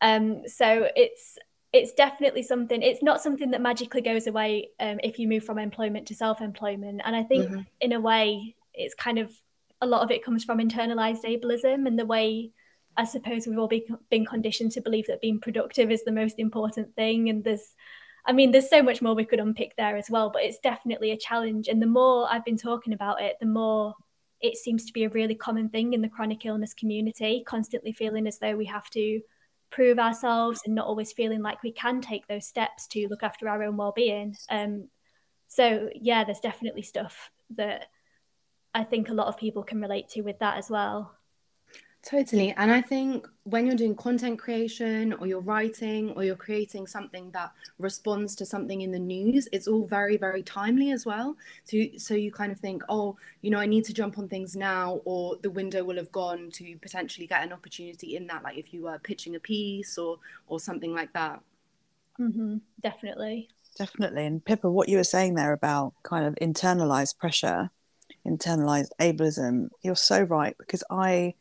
Um, 0.00 0.42
so 0.46 0.88
it's 0.94 1.38
it's 1.72 1.92
definitely 1.92 2.44
something. 2.44 2.82
It's 2.82 3.02
not 3.02 3.20
something 3.20 3.50
that 3.50 3.60
magically 3.60 4.00
goes 4.00 4.28
away 4.28 4.68
um, 4.78 5.00
if 5.02 5.18
you 5.18 5.26
move 5.26 5.42
from 5.42 5.58
employment 5.58 6.06
to 6.06 6.14
self-employment. 6.14 7.00
And 7.04 7.16
I 7.16 7.24
think, 7.24 7.46
mm-hmm. 7.46 7.62
in 7.80 7.92
a 7.92 8.00
way, 8.00 8.54
it's 8.72 8.94
kind 8.94 9.18
of 9.18 9.32
a 9.80 9.86
lot 9.86 10.02
of 10.02 10.12
it 10.12 10.24
comes 10.24 10.44
from 10.44 10.58
internalized 10.58 11.24
ableism 11.24 11.88
and 11.88 11.98
the 11.98 12.06
way 12.06 12.52
I 12.96 13.04
suppose 13.04 13.46
we've 13.46 13.58
all 13.58 13.68
be, 13.68 13.84
been 14.08 14.24
conditioned 14.24 14.72
to 14.72 14.80
believe 14.80 15.08
that 15.08 15.20
being 15.20 15.40
productive 15.40 15.90
is 15.90 16.04
the 16.04 16.12
most 16.12 16.38
important 16.38 16.94
thing. 16.94 17.28
And 17.28 17.42
there's 17.42 17.74
I 18.26 18.32
mean, 18.32 18.50
there's 18.50 18.70
so 18.70 18.82
much 18.82 19.02
more 19.02 19.14
we 19.14 19.24
could 19.24 19.40
unpick 19.40 19.74
there 19.76 19.96
as 19.96 20.08
well, 20.08 20.30
but 20.30 20.42
it's 20.42 20.58
definitely 20.58 21.10
a 21.10 21.16
challenge. 21.16 21.68
And 21.68 21.80
the 21.80 21.86
more 21.86 22.26
I've 22.30 22.44
been 22.44 22.56
talking 22.56 22.94
about 22.94 23.20
it, 23.20 23.36
the 23.40 23.46
more 23.46 23.94
it 24.40 24.56
seems 24.56 24.86
to 24.86 24.92
be 24.92 25.04
a 25.04 25.10
really 25.10 25.34
common 25.34 25.68
thing 25.68 25.92
in 25.92 26.02
the 26.02 26.08
chronic 26.08 26.44
illness 26.46 26.74
community, 26.74 27.42
constantly 27.46 27.92
feeling 27.92 28.26
as 28.26 28.38
though 28.38 28.56
we 28.56 28.64
have 28.66 28.88
to 28.90 29.20
prove 29.70 29.98
ourselves 29.98 30.62
and 30.64 30.74
not 30.74 30.86
always 30.86 31.12
feeling 31.12 31.42
like 31.42 31.62
we 31.62 31.72
can 31.72 32.00
take 32.00 32.26
those 32.26 32.46
steps 32.46 32.86
to 32.86 33.08
look 33.08 33.22
after 33.22 33.48
our 33.48 33.62
own 33.62 33.76
well-being. 33.76 34.36
Um, 34.48 34.88
so 35.48 35.90
yeah, 35.94 36.24
there's 36.24 36.40
definitely 36.40 36.82
stuff 36.82 37.30
that 37.56 37.86
I 38.72 38.84
think 38.84 39.08
a 39.08 39.14
lot 39.14 39.28
of 39.28 39.36
people 39.36 39.62
can 39.62 39.80
relate 39.80 40.08
to 40.10 40.22
with 40.22 40.38
that 40.38 40.58
as 40.58 40.70
well. 40.70 41.14
Totally. 42.04 42.52
And 42.58 42.70
I 42.70 42.82
think 42.82 43.26
when 43.44 43.66
you're 43.66 43.76
doing 43.76 43.94
content 43.94 44.38
creation 44.38 45.14
or 45.14 45.26
you're 45.26 45.40
writing 45.40 46.10
or 46.10 46.22
you're 46.22 46.36
creating 46.36 46.86
something 46.86 47.30
that 47.30 47.50
responds 47.78 48.34
to 48.36 48.46
something 48.46 48.82
in 48.82 48.92
the 48.92 48.98
news, 48.98 49.48
it's 49.52 49.66
all 49.66 49.86
very, 49.86 50.18
very 50.18 50.42
timely 50.42 50.90
as 50.90 51.06
well. 51.06 51.34
So, 51.64 51.78
so 51.96 52.12
you 52.14 52.30
kind 52.30 52.52
of 52.52 52.60
think, 52.60 52.82
oh, 52.90 53.16
you 53.40 53.50
know, 53.50 53.58
I 53.58 53.64
need 53.64 53.84
to 53.86 53.94
jump 53.94 54.18
on 54.18 54.28
things 54.28 54.54
now, 54.54 55.00
or 55.06 55.36
the 55.42 55.50
window 55.50 55.82
will 55.82 55.96
have 55.96 56.12
gone 56.12 56.50
to 56.52 56.76
potentially 56.82 57.26
get 57.26 57.42
an 57.42 57.54
opportunity 57.54 58.16
in 58.16 58.26
that, 58.26 58.42
like 58.42 58.58
if 58.58 58.74
you 58.74 58.82
were 58.82 58.98
pitching 58.98 59.34
a 59.36 59.40
piece 59.40 59.96
or 59.96 60.18
or 60.46 60.60
something 60.60 60.92
like 60.94 61.12
that. 61.14 61.40
Mm-hmm, 62.20 62.58
definitely. 62.82 63.48
Definitely. 63.76 64.26
And 64.26 64.44
Pippa, 64.44 64.70
what 64.70 64.88
you 64.88 64.98
were 64.98 65.04
saying 65.04 65.34
there 65.34 65.52
about 65.52 65.94
kind 66.02 66.26
of 66.26 66.34
internalized 66.36 67.18
pressure, 67.18 67.70
internalized 68.26 68.90
ableism, 69.00 69.68
you're 69.82 69.96
so 69.96 70.20
right 70.22 70.54
because 70.58 70.84
I, 70.90 71.34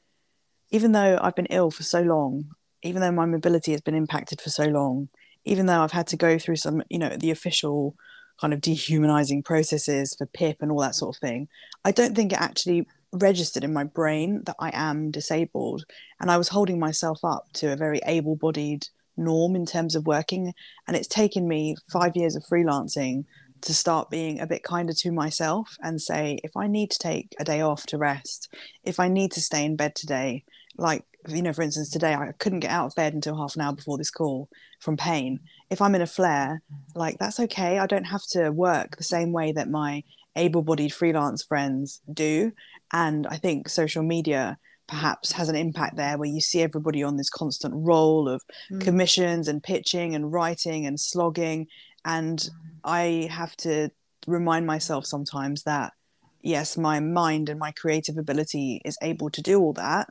even 0.74 0.92
though 0.92 1.20
I've 1.22 1.36
been 1.36 1.46
ill 1.46 1.70
for 1.70 1.84
so 1.84 2.02
long, 2.02 2.46
even 2.82 3.00
though 3.00 3.12
my 3.12 3.28
mobility 3.28 3.72
has 3.74 3.82
been 3.82 3.94
impacted 3.94 4.42
for 4.42 4.50
so 4.50 4.66
long, 4.66 5.08
even 5.46 5.68
though 5.68 5.82
I've 5.82 5.92
had 5.92 6.08
to 6.08 6.18
go 6.18 6.40
through 6.40 6.56
some, 6.56 6.82
you 6.90 6.98
know, 6.98 7.16
the 7.16 7.30
official 7.30 7.96
kind 8.42 8.54
of 8.54 8.60
dehumanizing 8.60 9.44
processes 9.44 10.16
for 10.18 10.26
PIP 10.26 10.58
and 10.62 10.72
all 10.72 10.80
that 10.80 10.96
sort 10.96 11.16
of 11.16 11.22
thing, 11.22 11.48
I 11.86 11.92
don't 11.92 12.16
think 12.16 12.34
it 12.34 12.42
actually 12.42 12.88
registered 13.12 13.64
in 13.64 13.72
my 13.72 13.84
brain 13.84 14.42
that 14.48 14.56
I 14.60 14.72
am 14.74 15.12
disabled. 15.12 15.86
And 16.20 16.32
I 16.32 16.38
was 16.38 16.50
holding 16.50 16.80
myself 16.80 17.20
up 17.24 17.46
to 17.54 17.72
a 17.72 17.78
very 17.78 18.00
able 18.08 18.36
bodied 18.36 18.88
norm 19.16 19.56
in 19.56 19.68
terms 19.68 19.96
of 19.96 20.08
working. 20.08 20.54
And 20.88 20.98
it's 20.98 21.08
taken 21.08 21.48
me 21.48 21.76
five 21.92 22.16
years 22.16 22.36
of 22.36 22.46
freelancing 22.52 23.26
to 23.62 23.76
start 23.76 24.10
being 24.10 24.40
a 24.40 24.48
bit 24.48 24.64
kinder 24.64 24.94
to 24.94 25.12
myself 25.12 25.78
and 25.82 26.02
say, 26.02 26.40
if 26.44 26.58
I 26.58 26.66
need 26.66 26.90
to 26.90 27.00
take 27.00 27.36
a 27.40 27.46
day 27.46 27.62
off 27.62 27.86
to 27.88 28.00
rest, 28.00 28.52
if 28.84 29.00
I 29.00 29.08
need 29.08 29.32
to 29.34 29.42
stay 29.42 29.64
in 29.64 29.76
bed 29.76 29.94
today, 29.94 30.44
like, 30.78 31.06
you 31.28 31.42
know, 31.42 31.54
for 31.54 31.62
instance, 31.62 31.90
today 31.90 32.14
I 32.14 32.32
couldn't 32.38 32.60
get 32.62 32.72
out 32.72 32.88
of 32.88 32.96
bed 32.96 33.14
until 33.14 33.38
half 33.38 33.56
an 33.56 33.62
hour 33.62 33.74
before 33.74 33.98
this 33.98 34.12
call 34.12 34.50
from 34.80 34.98
pain. 34.98 35.40
If 35.70 35.82
I'm 35.82 35.96
in 35.96 36.02
a 36.02 36.08
flare, 36.08 36.62
like, 36.96 37.18
that's 37.20 37.40
okay. 37.40 37.80
I 37.80 37.88
don't 37.88 38.04
have 38.06 38.24
to 38.32 38.50
work 38.50 38.98
the 38.98 39.04
same 39.04 39.32
way 39.32 39.52
that 39.54 39.70
my 39.70 40.04
able 40.36 40.64
bodied 40.64 40.94
freelance 40.94 41.44
friends 41.44 42.02
do. 42.12 42.52
And 42.92 43.28
I 43.28 43.38
think 43.38 43.70
social 43.70 44.04
media 44.04 44.58
perhaps 44.88 45.32
has 45.32 45.50
an 45.50 45.56
impact 45.56 45.96
there 45.96 46.18
where 46.18 46.30
you 46.30 46.42
see 46.42 46.62
everybody 46.62 47.04
on 47.04 47.18
this 47.18 47.30
constant 47.30 47.74
roll 47.76 48.28
of 48.28 48.42
mm. 48.72 48.82
commissions 48.82 49.48
and 49.48 49.64
pitching 49.64 50.14
and 50.14 50.32
writing 50.32 50.86
and 50.86 51.00
slogging 51.00 51.68
and 52.06 52.50
i 52.84 53.28
have 53.32 53.56
to 53.56 53.90
remind 54.28 54.68
myself 54.68 55.06
sometimes 55.06 55.64
that 55.64 55.94
yes 56.42 56.78
my 56.78 57.00
mind 57.00 57.48
and 57.50 57.60
my 57.60 57.72
creative 57.72 58.18
ability 58.18 58.82
is 58.84 58.98
able 59.02 59.30
to 59.30 59.42
do 59.42 59.60
all 59.60 59.74
that 59.74 60.10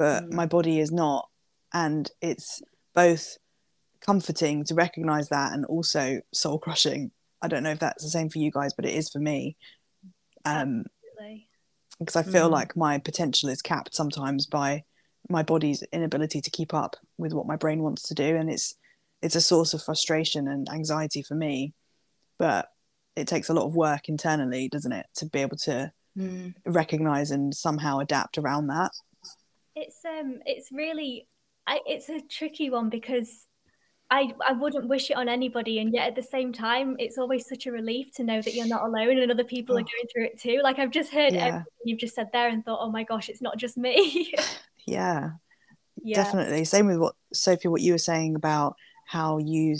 but 0.00 0.24
mm. 0.24 0.32
my 0.32 0.46
body 0.46 0.80
is 0.80 0.90
not 0.90 1.28
and 1.72 2.10
it's 2.20 2.60
both 2.92 3.36
comforting 4.00 4.64
to 4.64 4.74
recognize 4.74 5.28
that 5.28 5.52
and 5.52 5.64
also 5.66 6.20
soul 6.34 6.58
crushing 6.58 7.12
i 7.42 7.46
don't 7.46 7.62
know 7.62 7.70
if 7.70 7.78
that's 7.78 8.02
the 8.02 8.10
same 8.10 8.28
for 8.28 8.38
you 8.38 8.50
guys 8.50 8.72
but 8.74 8.84
it 8.84 8.94
is 8.94 9.08
for 9.10 9.20
me 9.20 9.56
um 10.44 10.84
Absolutely 11.12 11.46
because 12.00 12.16
I 12.16 12.22
feel 12.22 12.48
mm. 12.48 12.52
like 12.52 12.76
my 12.76 12.98
potential 12.98 13.50
is 13.50 13.62
capped 13.62 13.94
sometimes 13.94 14.46
by 14.46 14.84
my 15.28 15.42
body's 15.42 15.82
inability 15.92 16.40
to 16.40 16.50
keep 16.50 16.74
up 16.74 16.96
with 17.18 17.32
what 17.32 17.46
my 17.46 17.56
brain 17.56 17.82
wants 17.82 18.08
to 18.08 18.14
do, 18.14 18.36
and 18.36 18.50
it's 18.50 18.74
it's 19.22 19.36
a 19.36 19.40
source 19.40 19.74
of 19.74 19.82
frustration 19.82 20.48
and 20.48 20.68
anxiety 20.70 21.22
for 21.22 21.34
me. 21.34 21.74
But 22.38 22.68
it 23.16 23.28
takes 23.28 23.50
a 23.50 23.54
lot 23.54 23.66
of 23.66 23.76
work 23.76 24.08
internally, 24.08 24.68
doesn't 24.68 24.92
it, 24.92 25.06
to 25.16 25.26
be 25.26 25.40
able 25.40 25.58
to 25.58 25.92
mm. 26.16 26.54
recognize 26.64 27.30
and 27.30 27.54
somehow 27.54 27.98
adapt 27.98 28.38
around 28.38 28.68
that. 28.68 28.92
It's 29.80 30.04
um, 30.04 30.40
it's 30.46 30.70
really, 30.70 31.26
I, 31.66 31.80
it's 31.86 32.08
a 32.08 32.20
tricky 32.20 32.70
one 32.70 32.90
because 32.90 33.46
I, 34.10 34.34
I 34.46 34.52
wouldn't 34.52 34.88
wish 34.88 35.10
it 35.10 35.16
on 35.16 35.28
anybody 35.28 35.78
and 35.78 35.92
yet 35.94 36.08
at 36.08 36.16
the 36.16 36.22
same 36.22 36.52
time 36.52 36.96
it's 36.98 37.16
always 37.16 37.48
such 37.48 37.66
a 37.66 37.72
relief 37.72 38.12
to 38.16 38.24
know 38.24 38.42
that 38.42 38.54
you're 38.54 38.66
not 38.66 38.82
alone 38.82 39.18
and 39.18 39.30
other 39.30 39.44
people 39.44 39.76
oh. 39.76 39.78
are 39.78 39.82
going 39.82 40.08
through 40.12 40.24
it 40.24 40.38
too 40.38 40.60
like 40.64 40.78
i've 40.80 40.90
just 40.90 41.12
heard 41.12 41.32
yeah. 41.32 41.46
everything 41.46 41.66
you've 41.84 42.00
just 42.00 42.16
said 42.16 42.28
there 42.32 42.48
and 42.48 42.64
thought 42.64 42.80
oh 42.82 42.90
my 42.90 43.04
gosh 43.04 43.28
it's 43.28 43.40
not 43.40 43.56
just 43.56 43.76
me 43.76 44.34
yeah. 44.86 45.30
yeah 46.02 46.24
definitely 46.24 46.64
same 46.64 46.86
with 46.86 46.98
what 46.98 47.14
sophie 47.32 47.68
what 47.68 47.82
you 47.82 47.92
were 47.92 47.98
saying 47.98 48.34
about 48.34 48.74
how 49.06 49.38
you 49.38 49.76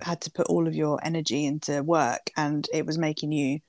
had 0.00 0.20
to 0.20 0.30
put 0.30 0.46
all 0.46 0.66
of 0.66 0.74
your 0.74 0.98
energy 1.04 1.44
into 1.44 1.82
work 1.82 2.30
and 2.38 2.66
it 2.72 2.86
was 2.86 2.96
making 2.96 3.32
you 3.32 3.60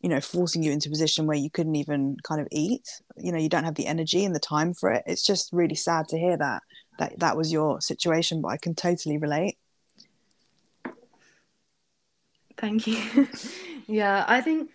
you 0.00 0.08
know 0.08 0.20
forcing 0.20 0.62
you 0.62 0.72
into 0.72 0.88
a 0.88 0.90
position 0.90 1.26
where 1.26 1.36
you 1.36 1.50
couldn't 1.50 1.76
even 1.76 2.16
kind 2.22 2.40
of 2.40 2.46
eat 2.52 2.86
you 3.16 3.32
know 3.32 3.38
you 3.38 3.48
don't 3.48 3.64
have 3.64 3.74
the 3.74 3.86
energy 3.86 4.24
and 4.24 4.34
the 4.34 4.40
time 4.40 4.74
for 4.74 4.92
it 4.92 5.02
it's 5.06 5.24
just 5.24 5.52
really 5.52 5.74
sad 5.74 6.06
to 6.08 6.18
hear 6.18 6.36
that 6.36 6.62
that 6.98 7.18
that 7.18 7.36
was 7.36 7.52
your 7.52 7.80
situation, 7.80 8.40
but 8.40 8.48
I 8.48 8.56
can 8.56 8.74
totally 8.74 9.18
relate. 9.18 9.58
Thank 12.56 12.86
you. 12.86 13.28
yeah, 13.86 14.24
I 14.26 14.40
think 14.40 14.70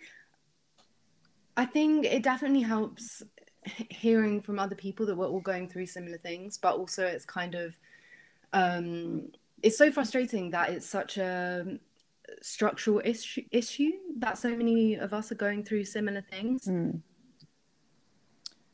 I 1.57 1.65
think 1.65 2.05
it 2.05 2.23
definitely 2.23 2.61
helps 2.61 3.23
hearing 3.89 4.41
from 4.41 4.59
other 4.59 4.75
people 4.75 5.05
that 5.05 5.15
we're 5.15 5.27
all 5.27 5.39
going 5.39 5.67
through 5.67 5.85
similar 5.87 6.17
things, 6.17 6.57
but 6.57 6.75
also 6.75 7.05
it's 7.05 7.25
kind 7.25 7.55
of 7.55 7.75
um, 8.53 9.31
it's 9.63 9.77
so 9.77 9.91
frustrating 9.91 10.51
that 10.51 10.69
it's 10.69 10.85
such 10.85 11.17
a 11.17 11.79
structural 12.41 13.01
issue, 13.03 13.43
issue 13.51 13.91
that 14.17 14.37
so 14.37 14.55
many 14.55 14.95
of 14.95 15.13
us 15.13 15.31
are 15.31 15.35
going 15.35 15.63
through 15.63 15.85
similar 15.85 16.21
things. 16.21 16.65
Mm. 16.65 17.01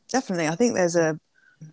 Definitely, 0.08 0.48
I 0.48 0.54
think 0.54 0.74
there's 0.74 0.96
a 0.96 1.18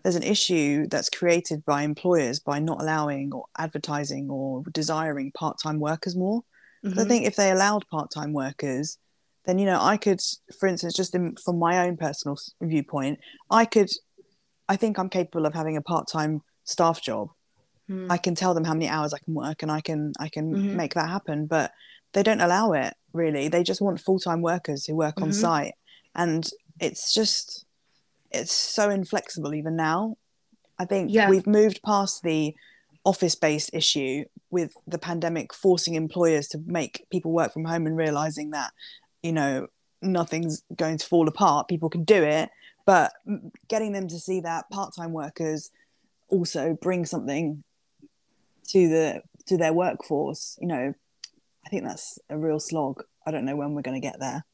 there's 0.04 0.16
an 0.16 0.24
issue 0.24 0.88
that's 0.88 1.10
created 1.10 1.64
by 1.64 1.84
employers 1.84 2.40
by 2.40 2.60
not 2.60 2.82
allowing 2.82 3.32
or 3.34 3.46
advertising 3.58 4.30
or 4.30 4.64
desiring 4.72 5.32
part-time 5.32 5.80
workers 5.80 6.16
more. 6.16 6.44
Mm-hmm. 6.84 7.00
I 7.00 7.04
think 7.06 7.26
if 7.26 7.36
they 7.36 7.52
allowed 7.52 7.88
part-time 7.88 8.34
workers, 8.34 8.98
then 9.46 9.60
you 9.60 9.66
know 9.66 9.80
I 9.80 9.98
could, 9.98 10.22
for 10.60 10.68
instance, 10.68 10.94
just 10.96 11.16
in, 11.16 11.36
from 11.36 11.60
my 11.60 11.86
own 11.86 11.98
personal 11.98 12.38
viewpoint, 12.62 13.20
I 13.50 13.66
could, 13.66 13.90
I 14.68 14.76
think 14.76 14.98
I'm 14.98 15.10
capable 15.10 15.46
of 15.46 15.54
having 15.54 15.78
a 15.78 15.82
part-time 15.82 16.42
staff 16.64 17.02
job. 17.02 17.30
Mm. 17.90 18.12
I 18.12 18.18
can 18.18 18.36
tell 18.36 18.54
them 18.54 18.64
how 18.64 18.74
many 18.74 18.88
hours 18.88 19.14
I 19.14 19.20
can 19.20 19.34
work, 19.34 19.62
and 19.62 19.72
I 19.72 19.82
can 19.82 20.14
I 20.20 20.30
can 20.30 20.54
mm-hmm. 20.54 20.76
make 20.76 20.94
that 20.96 21.10
happen. 21.10 21.46
But 21.46 21.72
they 22.14 22.24
don't 22.24 22.42
allow 22.42 22.74
it 22.74 22.94
really. 23.14 23.48
They 23.48 23.64
just 23.64 23.82
want 23.82 24.00
full-time 24.00 24.42
workers 24.42 24.86
who 24.86 24.96
work 24.96 25.16
mm-hmm. 25.16 25.26
on 25.26 25.34
site, 25.34 25.74
and 26.16 26.50
it's 26.80 27.14
just 27.14 27.66
it's 28.32 28.52
so 28.52 28.90
inflexible 28.90 29.54
even 29.54 29.76
now. 29.76 30.18
I 30.78 30.86
think 30.86 31.12
yeah. 31.12 31.30
we've 31.30 31.48
moved 31.48 31.82
past 31.84 32.22
the 32.24 32.54
office 33.06 33.36
based 33.36 33.70
issue 33.74 34.26
with 34.50 34.74
the 34.88 34.98
pandemic 34.98 35.54
forcing 35.54 35.96
employers 35.96 36.48
to 36.50 36.60
make 36.66 37.06
people 37.12 37.32
work 37.32 37.54
from 37.54 37.66
home 37.66 37.86
and 37.86 37.96
realizing 37.96 38.50
that, 38.52 38.72
you 39.22 39.32
know, 39.32 39.68
nothing's 40.02 40.64
going 40.76 40.98
to 40.98 41.06
fall 41.06 41.28
apart. 41.28 41.68
People 41.68 41.90
can 41.90 42.04
do 42.04 42.24
it, 42.24 42.50
but 42.86 43.14
getting 43.68 43.94
them 43.94 44.08
to 44.08 44.20
see 44.20 44.42
that 44.42 44.70
part 44.70 44.94
time 44.96 45.14
workers 45.14 45.72
also 46.30 46.78
bring 46.82 47.06
something 47.06 47.64
to 48.70 48.90
the 48.90 49.22
to 49.48 49.58
their 49.58 49.74
workforce, 49.74 50.58
you 50.60 50.68
know, 50.68 50.94
I 51.66 51.70
think 51.70 51.84
that's 51.84 52.20
a 52.30 52.38
real 52.38 52.60
slog. 52.60 53.04
I 53.26 53.32
don't 53.32 53.46
know 53.46 53.56
when 53.56 53.74
we're 53.74 53.82
going 53.82 54.00
to 54.00 54.08
get 54.08 54.20
there. 54.20 54.46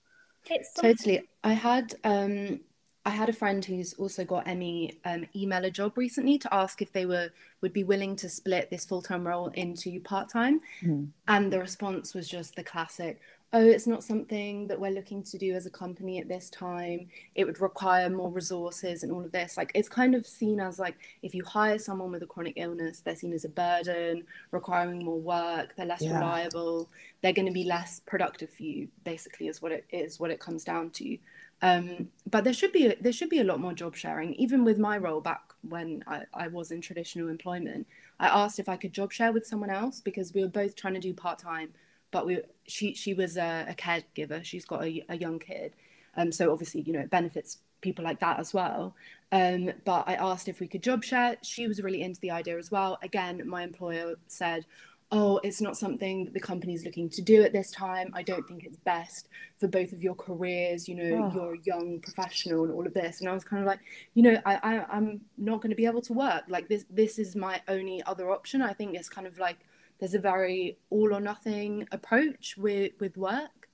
It's 0.50 0.74
totally. 0.74 1.28
I 1.44 1.54
had 1.54 1.94
um 2.04 2.62
I 3.06 3.10
had 3.10 3.30
a 3.30 3.34
friend 3.34 3.66
who's 3.66 3.94
also 3.94 4.24
got 4.24 4.46
ME 4.46 5.00
um, 5.06 5.26
email 5.36 5.66
a 5.66 5.72
job 5.72 5.98
recently 5.98 6.38
to 6.38 6.54
ask 6.54 6.82
if 6.82 6.94
they 6.94 7.06
were 7.06 7.30
would 7.62 7.74
be 7.74 7.84
willing 7.84 8.16
to 8.18 8.30
split 8.30 8.70
this 8.70 8.86
full 8.86 9.02
time 9.02 9.28
role 9.28 9.48
into 9.50 10.00
part 10.02 10.30
time, 10.30 10.62
mm. 10.84 11.08
and 11.28 11.52
the 11.52 11.60
response 11.60 12.14
was 12.14 12.28
just 12.28 12.56
the 12.56 12.64
classic. 12.64 13.20
Oh, 13.54 13.66
it's 13.66 13.86
not 13.86 14.02
something 14.02 14.68
that 14.68 14.80
we're 14.80 14.92
looking 14.92 15.24
to 15.24 15.38
do 15.38 15.54
as 15.56 15.66
a 15.66 15.70
company 15.70 16.20
at 16.20 16.30
this 16.30 16.50
time. 16.50 17.10
It 17.36 17.44
would 17.44 17.60
require 17.60 18.10
more 18.10 18.30
resources 18.32 19.04
and 19.04 19.12
all 19.12 19.26
of 19.26 19.34
this. 19.34 19.58
Like, 19.58 19.74
it's 19.76 19.90
kind 19.90 20.16
of 20.16 20.26
seen 20.26 20.62
as 20.62 20.80
like 20.80 20.96
if 21.22 21.36
you 21.36 21.44
hire 21.44 21.78
someone 21.78 22.12
with 22.12 22.24
a 22.24 22.28
chronic 22.28 22.54
illness, 22.56 23.02
they're 23.02 23.16
seen 23.16 23.34
as 23.34 23.44
a 23.44 23.50
burden, 23.50 24.24
requiring 24.52 25.04
more 25.04 25.20
work, 25.20 25.76
they're 25.76 25.86
less 25.86 26.02
yeah. 26.02 26.14
reliable, 26.14 26.90
they're 27.22 27.34
going 27.34 27.46
to 27.46 27.52
be 27.52 27.66
less 27.66 28.00
productive 28.06 28.50
for 28.50 28.64
you, 28.64 28.88
basically, 29.04 29.50
is 29.50 29.62
what 29.62 29.74
it 29.74 29.84
is, 29.92 30.18
what 30.18 30.32
it 30.32 30.40
comes 30.40 30.64
down 30.64 30.90
to. 30.92 31.18
Um, 31.62 32.08
but 32.30 32.46
there 32.46 32.54
should 32.54 32.72
be 32.72 32.88
a, 32.88 32.96
there 33.02 33.12
should 33.12 33.30
be 33.30 33.40
a 33.40 33.44
lot 33.44 33.60
more 33.60 33.74
job 33.74 33.98
sharing. 33.98 34.34
Even 34.36 34.64
with 34.64 34.80
my 34.80 34.98
role 34.98 35.20
back 35.20 35.42
when 35.68 36.06
I, 36.08 36.22
I 36.34 36.48
was 36.48 36.72
in 36.72 36.80
traditional 36.80 37.28
employment, 37.28 37.86
I 38.18 38.28
asked 38.28 38.60
if 38.60 38.70
I 38.70 38.78
could 38.78 38.94
job 38.94 39.12
share 39.12 39.34
with 39.34 39.46
someone 39.46 39.70
else 39.70 40.00
because 40.00 40.34
we 40.34 40.42
were 40.42 40.48
both 40.48 40.78
trying 40.78 40.94
to 40.94 41.02
do 41.02 41.14
part 41.14 41.38
time. 41.38 41.74
But 42.12 42.26
we 42.26 42.42
she 42.68 42.94
she 42.94 43.14
was 43.14 43.38
a, 43.38 43.66
a 43.70 43.74
caregiver. 43.74 44.44
She's 44.44 44.66
got 44.66 44.84
a, 44.84 45.06
a 45.10 45.18
young 45.18 45.40
kid, 45.40 45.74
um, 46.16 46.32
so 46.32 46.52
obviously 46.52 46.82
you 46.82 46.94
know 46.94 47.00
it 47.00 47.10
benefits 47.10 47.58
people 47.82 48.06
like 48.06 48.20
that 48.20 48.40
as 48.40 48.54
well. 48.54 48.96
Um, 49.32 49.72
but 49.86 50.04
I 50.08 50.16
asked 50.16 50.48
if 50.48 50.60
we 50.60 50.68
could 50.68 50.84
job 50.84 51.04
share. 51.04 51.38
She 51.42 51.68
was 51.68 51.82
really 51.82 52.02
into 52.02 52.20
the 52.22 52.32
idea 52.32 52.58
as 52.58 52.70
well. 52.72 53.00
Again, 53.02 53.42
my 53.48 53.64
employer 53.64 54.16
said, 54.28 54.66
oh, 55.12 55.40
it's 55.44 55.60
not 55.60 55.78
something 55.78 56.24
that 56.26 56.34
the 56.34 56.40
company's 56.40 56.86
looking 56.86 57.10
to 57.10 57.22
do 57.22 57.44
at 57.44 57.52
this 57.52 57.70
time. 57.72 58.12
I 58.14 58.24
don't 58.24 58.48
think 58.48 58.64
it's 58.64 58.78
best 58.78 59.28
for 59.60 59.68
both 59.68 59.92
of 59.92 60.02
your 60.02 60.16
careers. 60.16 60.88
You 60.88 60.96
know, 60.96 61.26
oh. 61.26 61.36
you're 61.36 61.56
a 61.56 61.60
young 61.64 62.00
professional 62.00 62.64
and 62.64 62.74
all 62.74 62.86
of 62.86 62.94
this. 62.94 63.20
And 63.20 63.30
I 63.30 63.34
was 63.34 63.44
kind 63.44 63.62
of 63.62 63.68
like, 63.68 63.80
you 64.14 64.24
know, 64.24 64.38
I, 64.46 64.56
I 64.56 64.86
I'm 64.90 65.22
not 65.38 65.62
going 65.62 65.72
to 65.72 65.76
be 65.76 65.86
able 65.86 66.02
to 66.04 66.14
work. 66.14 66.44
Like 66.48 66.70
this, 66.70 66.86
this 66.90 67.20
is 67.20 67.36
my 67.36 67.62
only 67.68 68.02
other 68.04 68.32
option. 68.32 68.62
I 68.62 68.74
think 68.74 68.96
it's 68.96 69.10
kind 69.10 69.28
of 69.28 69.38
like 69.38 69.58
there's 70.02 70.14
a 70.14 70.20
very 70.20 70.78
all 70.90 71.14
or 71.14 71.22
nothing 71.22 71.88
approach 71.94 72.56
with 72.58 72.92
with 73.00 73.16
work. 73.16 73.70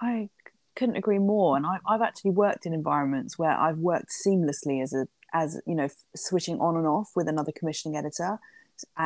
I 0.00 0.28
couldn't 0.76 0.96
agree 0.96 1.18
more. 1.18 1.56
And 1.56 1.66
I, 1.66 1.78
I've 1.86 2.02
actually 2.02 2.30
worked 2.30 2.64
in 2.66 2.72
environments 2.72 3.36
where 3.38 3.50
I've 3.50 3.78
worked 3.78 4.10
seamlessly 4.24 4.80
as 4.80 4.92
a 4.92 5.08
as 5.34 5.60
you 5.66 5.74
know 5.74 5.88
switching 6.14 6.60
on 6.60 6.76
and 6.76 6.86
off 6.86 7.10
with 7.16 7.26
another 7.26 7.50
commissioning 7.50 7.96
editor 7.96 8.38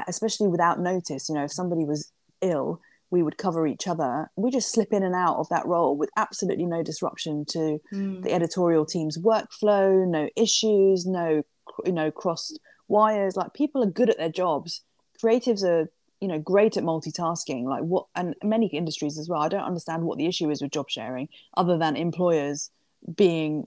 especially 0.09 0.48
without 0.48 0.81
notice. 0.81 1.29
You 1.29 1.35
know, 1.35 1.44
if 1.44 1.52
somebody 1.52 1.85
was 1.85 2.11
ill, 2.40 2.81
we 3.11 3.22
would 3.22 3.38
cover 3.38 3.66
each 3.66 3.87
other. 3.87 4.31
We 4.37 4.50
just 4.50 4.72
slip 4.72 4.92
in 4.92 5.02
and 5.02 5.14
out 5.14 5.37
of 5.37 5.48
that 5.50 5.66
role 5.66 5.96
with 5.96 6.11
absolutely 6.16 6.66
no 6.66 6.83
disruption 6.83 7.44
to 7.50 7.79
Mm. 7.92 8.22
the 8.22 8.33
editorial 8.33 8.85
team's 8.87 9.18
workflow, 9.18 10.07
no 10.07 10.29
issues, 10.37 11.07
no 11.07 11.42
you 11.85 11.92
know 11.92 12.11
crossed 12.11 12.59
wires. 12.88 13.37
Like 13.37 13.55
people 13.55 13.83
are 13.83 13.90
good 13.90 14.11
at 14.11 14.18
their 14.18 14.31
jobs. 14.31 14.83
Creatives 15.22 15.62
are 15.62 15.90
you 16.20 16.29
know 16.29 16.38
great 16.38 16.76
at 16.76 16.85
multitasking. 16.85 17.64
Like 17.64 17.83
what 17.83 18.07
and 18.14 18.35
many 18.42 18.66
industries 18.66 19.18
as 19.18 19.29
well. 19.29 19.42
I 19.42 19.48
don't 19.48 19.64
understand 19.64 20.02
what 20.05 20.18
the 20.18 20.26
issue 20.26 20.50
is 20.50 20.62
with 20.62 20.72
job 20.72 20.88
sharing, 20.88 21.29
other 21.57 21.79
than 21.79 21.96
employers 21.96 22.70
being 23.16 23.64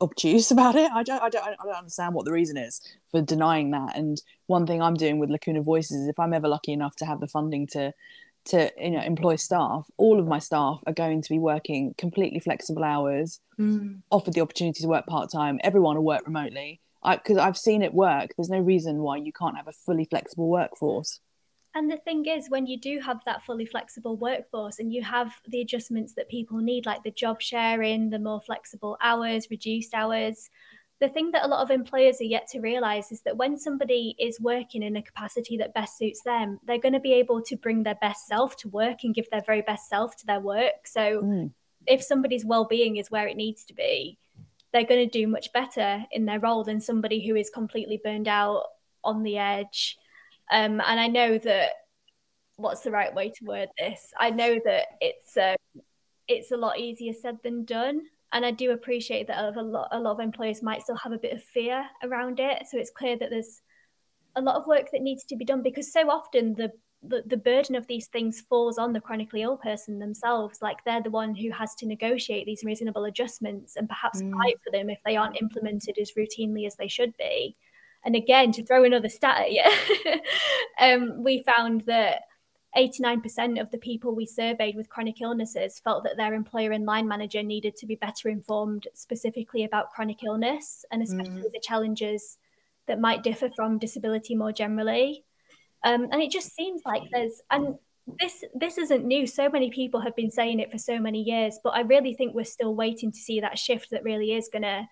obtuse 0.00 0.50
about 0.56 0.76
it. 0.76 0.90
I 0.92 1.02
don't, 1.02 1.22
I 1.22 1.28
don't, 1.28 1.44
I 1.44 1.64
don't 1.64 1.74
understand 1.74 2.14
what 2.14 2.24
the 2.24 2.32
reason 2.32 2.56
is 2.56 2.80
for 3.10 3.20
denying 3.20 3.70
that. 3.72 3.96
And 3.96 4.20
one 4.46 4.66
thing 4.66 4.80
I'm 4.82 4.94
doing 4.94 5.18
with 5.18 5.30
Lacuna 5.30 5.62
Voices 5.62 6.02
is 6.02 6.08
if 6.08 6.18
I'm 6.18 6.32
ever 6.34 6.48
lucky 6.48 6.72
enough 6.72 6.96
to 6.96 7.06
have 7.06 7.20
the 7.20 7.28
funding 7.28 7.66
to 7.68 7.92
to 8.46 8.70
you 8.78 8.90
know 8.92 9.02
employ 9.02 9.36
staff, 9.36 9.86
all 9.98 10.18
of 10.18 10.26
my 10.26 10.38
staff 10.38 10.80
are 10.86 10.94
going 10.94 11.20
to 11.20 11.28
be 11.28 11.38
working 11.38 11.94
completely 11.98 12.40
flexible 12.40 12.84
hours, 12.84 13.40
Mm. 13.58 14.00
offered 14.10 14.32
the 14.32 14.40
opportunity 14.40 14.80
to 14.80 14.88
work 14.88 15.06
part 15.06 15.30
time. 15.30 15.60
Everyone 15.62 15.94
will 15.96 16.04
work 16.04 16.22
remotely. 16.26 16.80
Because 17.02 17.38
I've 17.38 17.56
seen 17.56 17.82
it 17.82 17.94
work. 17.94 18.30
There's 18.36 18.50
no 18.50 18.60
reason 18.60 18.98
why 18.98 19.16
you 19.16 19.32
can't 19.32 19.56
have 19.56 19.68
a 19.68 19.72
fully 19.72 20.04
flexible 20.04 20.48
workforce. 20.48 21.20
And 21.74 21.90
the 21.90 21.98
thing 21.98 22.26
is, 22.26 22.50
when 22.50 22.66
you 22.66 22.78
do 22.78 22.98
have 22.98 23.20
that 23.26 23.44
fully 23.44 23.64
flexible 23.64 24.16
workforce 24.16 24.80
and 24.80 24.92
you 24.92 25.02
have 25.04 25.32
the 25.46 25.60
adjustments 25.60 26.14
that 26.14 26.28
people 26.28 26.58
need, 26.58 26.84
like 26.84 27.04
the 27.04 27.12
job 27.12 27.40
sharing, 27.40 28.10
the 28.10 28.18
more 28.18 28.40
flexible 28.40 28.98
hours, 29.00 29.48
reduced 29.50 29.94
hours, 29.94 30.50
the 31.00 31.08
thing 31.08 31.30
that 31.30 31.44
a 31.44 31.48
lot 31.48 31.62
of 31.62 31.70
employers 31.70 32.20
are 32.20 32.24
yet 32.24 32.46
to 32.48 32.60
realize 32.60 33.10
is 33.12 33.22
that 33.22 33.36
when 33.36 33.56
somebody 33.56 34.14
is 34.18 34.40
working 34.40 34.82
in 34.82 34.96
a 34.96 35.02
capacity 35.02 35.56
that 35.56 35.72
best 35.72 35.96
suits 35.96 36.22
them, 36.22 36.58
they're 36.66 36.78
going 36.78 36.92
to 36.92 37.00
be 37.00 37.14
able 37.14 37.40
to 37.42 37.56
bring 37.56 37.84
their 37.84 37.94
best 37.94 38.26
self 38.26 38.56
to 38.56 38.68
work 38.68 38.98
and 39.04 39.14
give 39.14 39.30
their 39.30 39.42
very 39.46 39.62
best 39.62 39.88
self 39.88 40.16
to 40.16 40.26
their 40.26 40.40
work. 40.40 40.86
So 40.86 41.22
Mm. 41.22 41.52
if 41.86 42.02
somebody's 42.02 42.44
well-being 42.44 42.96
is 42.96 43.10
where 43.10 43.28
it 43.28 43.36
needs 43.36 43.64
to 43.66 43.74
be, 43.74 44.18
they're 44.72 44.84
going 44.84 45.08
to 45.08 45.18
do 45.18 45.26
much 45.26 45.52
better 45.52 46.04
in 46.12 46.24
their 46.24 46.40
role 46.40 46.64
than 46.64 46.80
somebody 46.80 47.26
who 47.26 47.36
is 47.36 47.50
completely 47.50 48.00
burned 48.02 48.28
out 48.28 48.64
on 49.02 49.22
the 49.22 49.38
edge. 49.38 49.96
Um, 50.50 50.80
and 50.80 51.00
I 51.00 51.06
know 51.06 51.38
that 51.38 51.70
what's 52.56 52.82
the 52.82 52.90
right 52.90 53.14
way 53.14 53.30
to 53.30 53.44
word 53.44 53.68
this? 53.78 54.12
I 54.18 54.30
know 54.30 54.60
that 54.64 54.86
it's 55.00 55.36
uh, 55.36 55.56
it's 56.28 56.52
a 56.52 56.56
lot 56.56 56.78
easier 56.78 57.12
said 57.12 57.38
than 57.42 57.64
done, 57.64 58.02
and 58.32 58.44
I 58.44 58.50
do 58.50 58.72
appreciate 58.72 59.26
that 59.28 59.56
a 59.56 59.62
lot 59.62 59.88
a 59.92 59.98
lot 59.98 60.12
of 60.12 60.20
employers 60.20 60.62
might 60.62 60.82
still 60.82 60.96
have 60.96 61.12
a 61.12 61.18
bit 61.18 61.32
of 61.32 61.42
fear 61.42 61.84
around 62.02 62.40
it. 62.40 62.64
So 62.70 62.78
it's 62.78 62.90
clear 62.90 63.16
that 63.18 63.30
there's 63.30 63.62
a 64.36 64.40
lot 64.40 64.56
of 64.56 64.66
work 64.66 64.90
that 64.92 65.02
needs 65.02 65.24
to 65.24 65.36
be 65.36 65.44
done 65.44 65.62
because 65.62 65.92
so 65.92 66.08
often 66.08 66.54
the 66.54 66.70
the, 67.02 67.22
the 67.26 67.36
burden 67.36 67.74
of 67.76 67.86
these 67.86 68.08
things 68.08 68.42
falls 68.42 68.76
on 68.76 68.92
the 68.92 69.00
chronically 69.00 69.42
ill 69.42 69.56
person 69.56 69.98
themselves. 69.98 70.60
Like 70.60 70.84
they're 70.84 71.02
the 71.02 71.10
one 71.10 71.34
who 71.34 71.50
has 71.50 71.74
to 71.76 71.86
negotiate 71.86 72.44
these 72.44 72.62
reasonable 72.64 73.04
adjustments 73.04 73.76
and 73.76 73.88
perhaps 73.88 74.20
Mm. 74.22 74.32
fight 74.38 74.56
for 74.62 74.70
them 74.70 74.90
if 74.90 74.98
they 75.04 75.16
aren't 75.16 75.40
implemented 75.40 75.96
as 75.98 76.12
routinely 76.12 76.66
as 76.66 76.76
they 76.76 76.88
should 76.88 77.16
be. 77.16 77.56
And 78.04 78.14
again, 78.16 78.52
to 78.52 78.64
throw 78.64 78.84
another 78.84 79.08
stat 79.08 79.40
at 79.46 79.52
you, 79.52 80.20
um, 80.78 81.22
we 81.22 81.42
found 81.42 81.82
that 81.82 82.22
89% 82.76 83.60
of 83.60 83.70
the 83.70 83.78
people 83.78 84.14
we 84.14 84.26
surveyed 84.26 84.76
with 84.76 84.88
chronic 84.88 85.20
illnesses 85.20 85.80
felt 85.80 86.04
that 86.04 86.16
their 86.16 86.34
employer 86.34 86.70
and 86.72 86.86
line 86.86 87.08
manager 87.08 87.42
needed 87.42 87.76
to 87.76 87.86
be 87.86 87.96
better 87.96 88.28
informed 88.28 88.86
specifically 88.94 89.64
about 89.64 89.90
chronic 89.90 90.22
illness 90.22 90.84
and 90.92 91.02
especially 91.02 91.48
Mm. 91.48 91.52
the 91.52 91.60
challenges 91.62 92.38
that 92.86 93.00
might 93.00 93.22
differ 93.22 93.50
from 93.56 93.78
disability 93.78 94.34
more 94.34 94.52
generally. 94.52 95.24
Um, 95.84 96.08
and 96.12 96.20
it 96.20 96.30
just 96.30 96.54
seems 96.54 96.82
like 96.84 97.02
there's 97.10 97.40
and 97.50 97.76
this 98.18 98.44
this 98.54 98.78
isn't 98.78 99.04
new. 99.04 99.26
So 99.26 99.48
many 99.48 99.70
people 99.70 100.00
have 100.00 100.16
been 100.16 100.30
saying 100.30 100.60
it 100.60 100.70
for 100.70 100.78
so 100.78 100.98
many 100.98 101.22
years, 101.22 101.58
but 101.62 101.70
I 101.70 101.80
really 101.80 102.14
think 102.14 102.34
we're 102.34 102.44
still 102.44 102.74
waiting 102.74 103.12
to 103.12 103.18
see 103.18 103.40
that 103.40 103.58
shift 103.58 103.90
that 103.90 104.04
really 104.04 104.32
is 104.32 104.48
going 104.52 104.62
to 104.62 104.86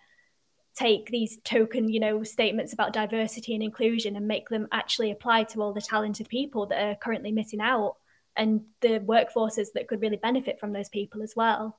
take 0.76 1.08
these 1.08 1.38
token, 1.44 1.88
you 1.88 1.98
know, 1.98 2.22
statements 2.22 2.72
about 2.72 2.92
diversity 2.92 3.54
and 3.54 3.62
inclusion 3.62 4.16
and 4.16 4.28
make 4.28 4.48
them 4.48 4.68
actually 4.70 5.10
apply 5.10 5.44
to 5.44 5.60
all 5.60 5.72
the 5.72 5.80
talented 5.80 6.28
people 6.28 6.66
that 6.66 6.80
are 6.80 6.94
currently 6.94 7.32
missing 7.32 7.60
out 7.60 7.96
and 8.36 8.60
the 8.80 9.00
workforces 9.00 9.72
that 9.74 9.88
could 9.88 10.00
really 10.00 10.16
benefit 10.16 10.60
from 10.60 10.72
those 10.72 10.88
people 10.88 11.22
as 11.22 11.34
well. 11.34 11.76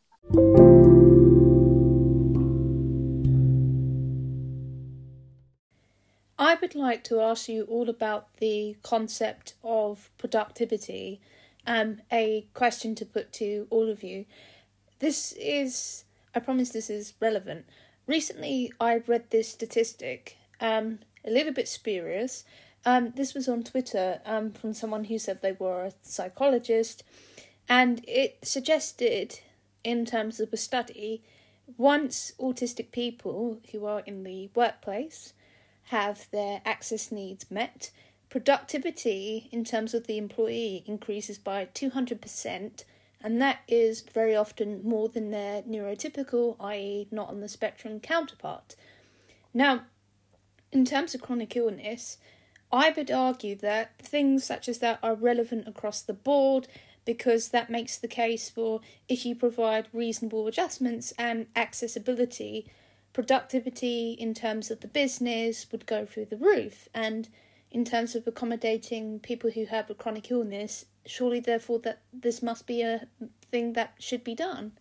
I 6.50 6.56
would 6.56 6.74
like 6.74 7.04
to 7.04 7.22
ask 7.22 7.48
you 7.48 7.66
all 7.66 7.92
about 7.92 8.38
the 8.38 8.76
concept 8.82 9.54
of 9.64 10.10
productivity. 10.18 11.22
Um, 11.68 12.02
a 12.12 12.48
question 12.56 12.96
to 12.96 13.06
put 13.06 13.32
to 13.34 13.68
all 13.70 13.88
of 13.88 14.02
you. 14.02 14.26
This 14.98 15.32
is, 15.34 16.06
I 16.34 16.40
promise 16.40 16.72
this 16.72 16.90
is 16.90 17.14
relevant. 17.20 17.68
Recently, 18.08 18.74
I 18.80 19.04
read 19.06 19.30
this 19.30 19.48
statistic, 19.48 20.38
um, 20.60 20.98
a 21.24 21.30
little 21.30 21.54
bit 21.54 21.68
spurious. 21.68 22.46
Um, 22.84 23.14
this 23.16 23.36
was 23.36 23.48
on 23.48 23.62
Twitter 23.62 24.20
um, 24.26 24.50
from 24.50 24.74
someone 24.74 25.04
who 25.04 25.20
said 25.20 25.44
they 25.44 25.52
were 25.52 25.84
a 25.84 25.94
psychologist, 26.02 27.04
and 27.70 28.04
it 28.08 28.40
suggested, 28.42 29.40
in 29.84 30.04
terms 30.04 30.40
of 30.40 30.52
a 30.52 30.58
study, 30.58 31.22
once 31.78 32.32
autistic 32.40 32.92
people 32.92 33.60
who 33.72 33.86
are 33.86 34.00
in 34.08 34.24
the 34.24 34.50
workplace 34.56 35.34
have 35.90 36.28
their 36.32 36.62
access 36.66 37.12
needs 37.12 37.50
met, 37.50 37.90
productivity 38.30 39.50
in 39.52 39.64
terms 39.64 39.96
of 39.96 40.06
the 40.06 40.20
employee 40.20 40.84
increases 40.86 41.40
by 41.40 41.66
200%, 41.74 42.84
and 43.22 43.42
that 43.42 43.60
is 43.68 44.02
very 44.02 44.36
often 44.36 44.88
more 44.88 45.10
than 45.10 45.32
their 45.32 45.64
neurotypical, 45.64 46.56
i.e., 46.60 47.08
not 47.10 47.30
on 47.30 47.42
the 47.42 47.50
spectrum 47.50 48.00
counterpart. 48.00 48.76
Now, 49.52 49.82
in 50.72 50.86
terms 50.86 51.16
of 51.16 51.22
chronic 51.22 51.56
illness, 51.56 52.20
I 52.72 52.92
would 52.92 53.10
argue 53.10 53.56
that 53.56 53.98
things 53.98 54.44
such 54.44 54.70
as 54.70 54.78
that 54.78 55.00
are 55.02 55.16
relevant 55.16 55.68
across 55.68 56.04
the 56.04 56.14
board 56.14 56.68
because 57.04 57.50
that 57.50 57.72
makes 57.72 57.98
the 57.98 58.08
case 58.08 58.48
for 58.48 58.82
if 59.08 59.26
you 59.26 59.34
provide 59.34 59.88
reasonable 59.92 60.46
adjustments 60.46 61.14
and 61.18 61.48
accessibility, 61.56 62.68
productivity 63.24 64.14
in 64.14 64.34
terms 64.34 64.72
of 64.72 64.80
the 64.80 64.88
business 64.88 65.70
would 65.74 65.86
go 65.86 66.06
through 66.06 66.24
the 66.24 66.38
roof. 66.38 66.88
And 66.94 67.28
in 67.70 67.84
terms 67.84 68.16
of 68.16 68.26
accommodating 68.26 69.20
people 69.20 69.52
who 69.52 69.66
have 69.66 69.90
a 69.90 69.94
chronic 69.94 70.32
illness, 70.32 70.86
surely 71.06 71.42
therefore 71.42 71.80
that 71.80 72.02
this 72.14 72.42
must 72.42 72.66
be 72.66 72.82
a 72.82 73.08
thing 73.52 73.74
that 73.74 73.94
should 74.00 74.24
be 74.24 74.36
done. 74.36 74.72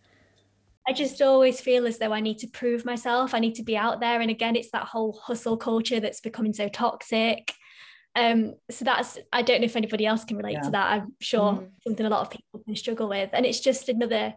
I 0.87 0.93
just 0.93 1.21
always 1.21 1.59
feel 1.59 1.85
as 1.85 1.97
though 1.97 2.13
I 2.13 2.21
need 2.21 2.37
to 2.39 2.47
prove 2.47 2.85
myself. 2.85 3.33
I 3.33 3.39
need 3.39 3.55
to 3.55 3.63
be 3.63 3.75
out 3.75 3.99
there. 3.99 4.21
And 4.21 4.31
again, 4.31 4.55
it's 4.55 4.71
that 4.71 4.85
whole 4.87 5.19
hustle 5.21 5.57
culture 5.57 5.99
that's 5.99 6.21
becoming 6.21 6.53
so 6.53 6.69
toxic. 6.69 7.51
Um, 8.15 8.53
so 8.71 8.85
that's 8.85 9.19
I 9.33 9.41
don't 9.41 9.59
know 9.59 9.65
if 9.65 9.75
anybody 9.75 10.05
else 10.05 10.23
can 10.23 10.37
relate 10.37 10.53
Yeah. 10.53 10.61
to 10.61 10.71
that. 10.71 10.91
I'm 10.93 11.13
sure 11.19 11.51
Mhm. 11.55 11.71
something 11.83 12.05
a 12.05 12.09
lot 12.09 12.21
of 12.21 12.29
people 12.31 12.63
can 12.65 12.75
struggle 12.77 13.09
with. 13.09 13.31
And 13.33 13.45
it's 13.45 13.59
just 13.59 13.89
another 13.89 14.33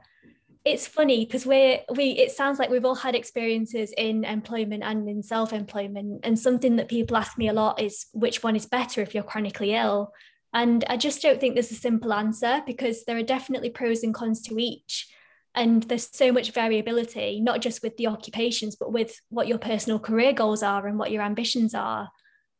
it's 0.64 0.86
funny 0.86 1.24
because 1.24 1.44
we're 1.44 1.80
we 1.96 2.10
it 2.10 2.30
sounds 2.30 2.58
like 2.58 2.70
we've 2.70 2.84
all 2.84 2.94
had 2.94 3.14
experiences 3.14 3.92
in 3.96 4.24
employment 4.24 4.82
and 4.84 5.08
in 5.08 5.22
self-employment. 5.22 6.20
And 6.22 6.38
something 6.38 6.76
that 6.76 6.88
people 6.88 7.16
ask 7.16 7.36
me 7.36 7.48
a 7.48 7.52
lot 7.52 7.80
is 7.80 8.06
which 8.12 8.42
one 8.42 8.56
is 8.56 8.66
better 8.66 9.00
if 9.00 9.14
you're 9.14 9.24
chronically 9.24 9.74
ill. 9.74 10.12
And 10.54 10.84
I 10.88 10.96
just 10.98 11.22
don't 11.22 11.40
think 11.40 11.54
there's 11.54 11.70
a 11.70 11.76
simple 11.76 12.12
answer 12.12 12.62
because 12.66 13.04
there 13.04 13.16
are 13.16 13.22
definitely 13.22 13.70
pros 13.70 14.02
and 14.02 14.14
cons 14.14 14.42
to 14.42 14.58
each 14.58 15.08
and 15.54 15.82
there's 15.84 16.08
so 16.14 16.32
much 16.32 16.52
variability 16.52 17.40
not 17.40 17.60
just 17.60 17.82
with 17.82 17.96
the 17.96 18.06
occupations 18.06 18.76
but 18.76 18.92
with 18.92 19.20
what 19.28 19.48
your 19.48 19.58
personal 19.58 19.98
career 19.98 20.32
goals 20.32 20.62
are 20.62 20.86
and 20.86 20.98
what 20.98 21.10
your 21.10 21.22
ambitions 21.22 21.74
are 21.74 22.08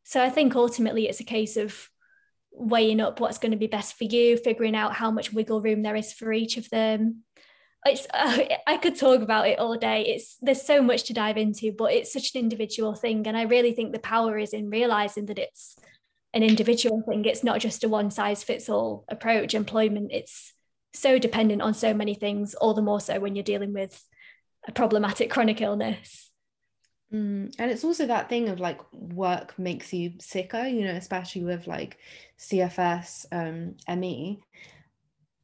so 0.03 0.21
i 0.21 0.29
think 0.29 0.55
ultimately 0.55 1.07
it's 1.07 1.19
a 1.19 1.25
case 1.25 1.57
of 1.57 1.89
weighing 2.51 3.01
up 3.01 3.19
what's 3.19 3.39
going 3.39 3.51
to 3.51 3.57
be 3.57 3.67
best 3.67 3.97
for 3.97 4.03
you 4.03 4.37
figuring 4.37 4.75
out 4.75 4.93
how 4.93 5.09
much 5.09 5.33
wiggle 5.33 5.61
room 5.61 5.81
there 5.81 5.95
is 5.95 6.13
for 6.13 6.31
each 6.31 6.57
of 6.57 6.69
them 6.69 7.23
it's 7.85 8.07
uh, 8.13 8.39
i 8.67 8.77
could 8.77 8.97
talk 8.97 9.21
about 9.21 9.47
it 9.47 9.59
all 9.59 9.77
day 9.77 10.05
it's 10.05 10.37
there's 10.41 10.61
so 10.61 10.81
much 10.81 11.03
to 11.03 11.13
dive 11.13 11.37
into 11.37 11.71
but 11.71 11.91
it's 11.91 12.13
such 12.13 12.33
an 12.35 12.39
individual 12.41 12.95
thing 12.95 13.25
and 13.27 13.37
i 13.37 13.43
really 13.43 13.73
think 13.73 13.91
the 13.91 13.99
power 13.99 14.37
is 14.37 14.53
in 14.53 14.69
realizing 14.69 15.25
that 15.25 15.39
it's 15.39 15.77
an 16.33 16.43
individual 16.43 17.03
thing 17.07 17.23
it's 17.25 17.43
not 17.43 17.59
just 17.59 17.83
a 17.83 17.89
one 17.89 18.09
size 18.09 18.43
fits 18.43 18.69
all 18.69 19.05
approach 19.09 19.53
employment 19.53 20.11
it's 20.11 20.53
so 20.93 21.17
dependent 21.17 21.61
on 21.61 21.73
so 21.73 21.93
many 21.93 22.13
things, 22.13 22.53
all 22.55 22.73
the 22.73 22.81
more 22.81 22.99
so 22.99 23.19
when 23.19 23.35
you're 23.35 23.43
dealing 23.43 23.73
with 23.73 24.07
a 24.67 24.71
problematic 24.71 25.29
chronic 25.29 25.61
illness. 25.61 26.31
Mm, 27.11 27.53
and 27.59 27.71
it's 27.71 27.83
also 27.83 28.07
that 28.07 28.29
thing 28.29 28.49
of 28.49 28.59
like 28.59 28.79
work 28.93 29.57
makes 29.59 29.93
you 29.93 30.13
sicker, 30.19 30.65
you 30.65 30.85
know, 30.85 30.93
especially 30.93 31.43
with 31.43 31.67
like 31.67 31.97
CFS, 32.39 33.25
um, 33.31 33.75
ME. 33.99 34.41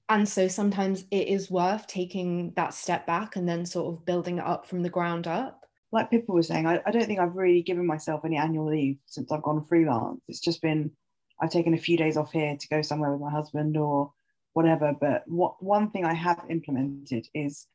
And 0.09 0.27
so 0.27 0.47
sometimes 0.47 1.05
it 1.11 1.27
is 1.27 1.51
worth 1.51 1.85
taking 1.85 2.51
that 2.55 2.73
step 2.73 3.05
back 3.05 3.35
and 3.35 3.47
then 3.47 3.65
sort 3.65 3.93
of 3.93 4.05
building 4.05 4.39
it 4.39 4.45
up 4.45 4.65
from 4.65 4.81
the 4.81 4.89
ground 4.89 5.27
up. 5.27 5.65
like 5.91 6.09
Pippa 6.09 6.31
was 6.31 6.47
saying, 6.47 6.65
I, 6.65 6.81
I 6.85 6.91
don't 6.91 7.05
think 7.05 7.19
I've 7.19 7.35
really 7.35 7.61
given 7.61 7.85
myself 7.85 8.25
any 8.25 8.35
annual 8.35 8.69
leave 8.69 8.97
since 9.05 9.31
I've 9.31 9.43
gone 9.43 9.65
freelance. 9.65 10.21
It's 10.27 10.39
just 10.39 10.61
been 10.61 10.91
I've 11.39 11.51
taken 11.51 11.73
a 11.73 11.77
few 11.77 11.95
days 11.95 12.17
off 12.17 12.31
here 12.31 12.57
to 12.57 12.67
go 12.67 12.81
somewhere 12.81 13.11
with 13.11 13.21
my 13.21 13.31
husband 13.31 13.77
or 13.77 14.11
whatever. 14.53 14.93
But 14.99 15.23
what 15.27 15.61
one 15.63 15.91
thing 15.91 16.05
I 16.05 16.13
have 16.13 16.43
implemented 16.49 17.27
is 17.33 17.67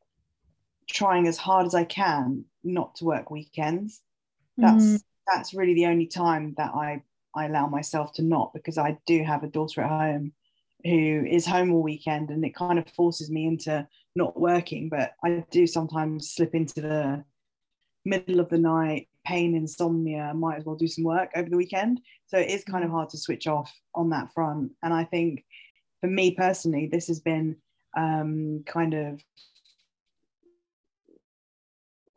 trying 0.87 1.27
as 1.27 1.37
hard 1.37 1.65
as 1.65 1.73
I 1.73 1.83
can 1.85 2.45
not 2.63 2.95
to 2.95 3.05
work 3.05 3.31
weekends. 3.31 4.01
That's 4.57 4.85
mm. 4.85 5.03
that's 5.25 5.53
really 5.53 5.73
the 5.73 5.87
only 5.87 6.07
time 6.07 6.53
that 6.57 6.73
I 6.75 7.01
I 7.33 7.45
allow 7.45 7.67
myself 7.67 8.13
to 8.15 8.23
not 8.23 8.53
because 8.53 8.77
I 8.77 8.97
do 9.05 9.23
have 9.23 9.43
a 9.43 9.47
daughter 9.47 9.81
at 9.81 9.89
home 9.89 10.33
who 10.85 11.25
is 11.27 11.45
home 11.45 11.73
all 11.73 11.83
weekend 11.83 12.29
and 12.29 12.45
it 12.45 12.55
kind 12.55 12.79
of 12.79 12.87
forces 12.89 13.29
me 13.29 13.47
into 13.47 13.85
not 14.15 14.39
working 14.39 14.87
but 14.87 15.13
I 15.23 15.43
do 15.51 15.67
sometimes 15.67 16.31
slip 16.31 16.55
into 16.55 16.81
the 16.81 17.23
middle 18.05 18.39
of 18.39 18.49
the 18.49 18.59
night 18.59 19.09
pain 19.25 19.55
insomnia 19.55 20.33
might 20.33 20.57
as 20.57 20.65
well 20.65 20.75
do 20.75 20.87
some 20.87 21.03
work 21.03 21.31
over 21.35 21.49
the 21.49 21.57
weekend. 21.57 21.99
So 22.27 22.37
it 22.37 22.49
is 22.49 22.63
kind 22.63 22.85
of 22.85 22.91
hard 22.91 23.09
to 23.09 23.17
switch 23.17 23.47
off 23.47 23.73
on 23.93 24.11
that 24.11 24.31
front. 24.33 24.71
And 24.83 24.93
I 24.93 25.03
think 25.03 25.43
for 26.01 26.07
me 26.07 26.31
personally 26.31 26.87
this 26.91 27.07
has 27.07 27.19
been 27.19 27.57
um, 27.97 28.63
kind 28.65 28.93
of 28.93 29.21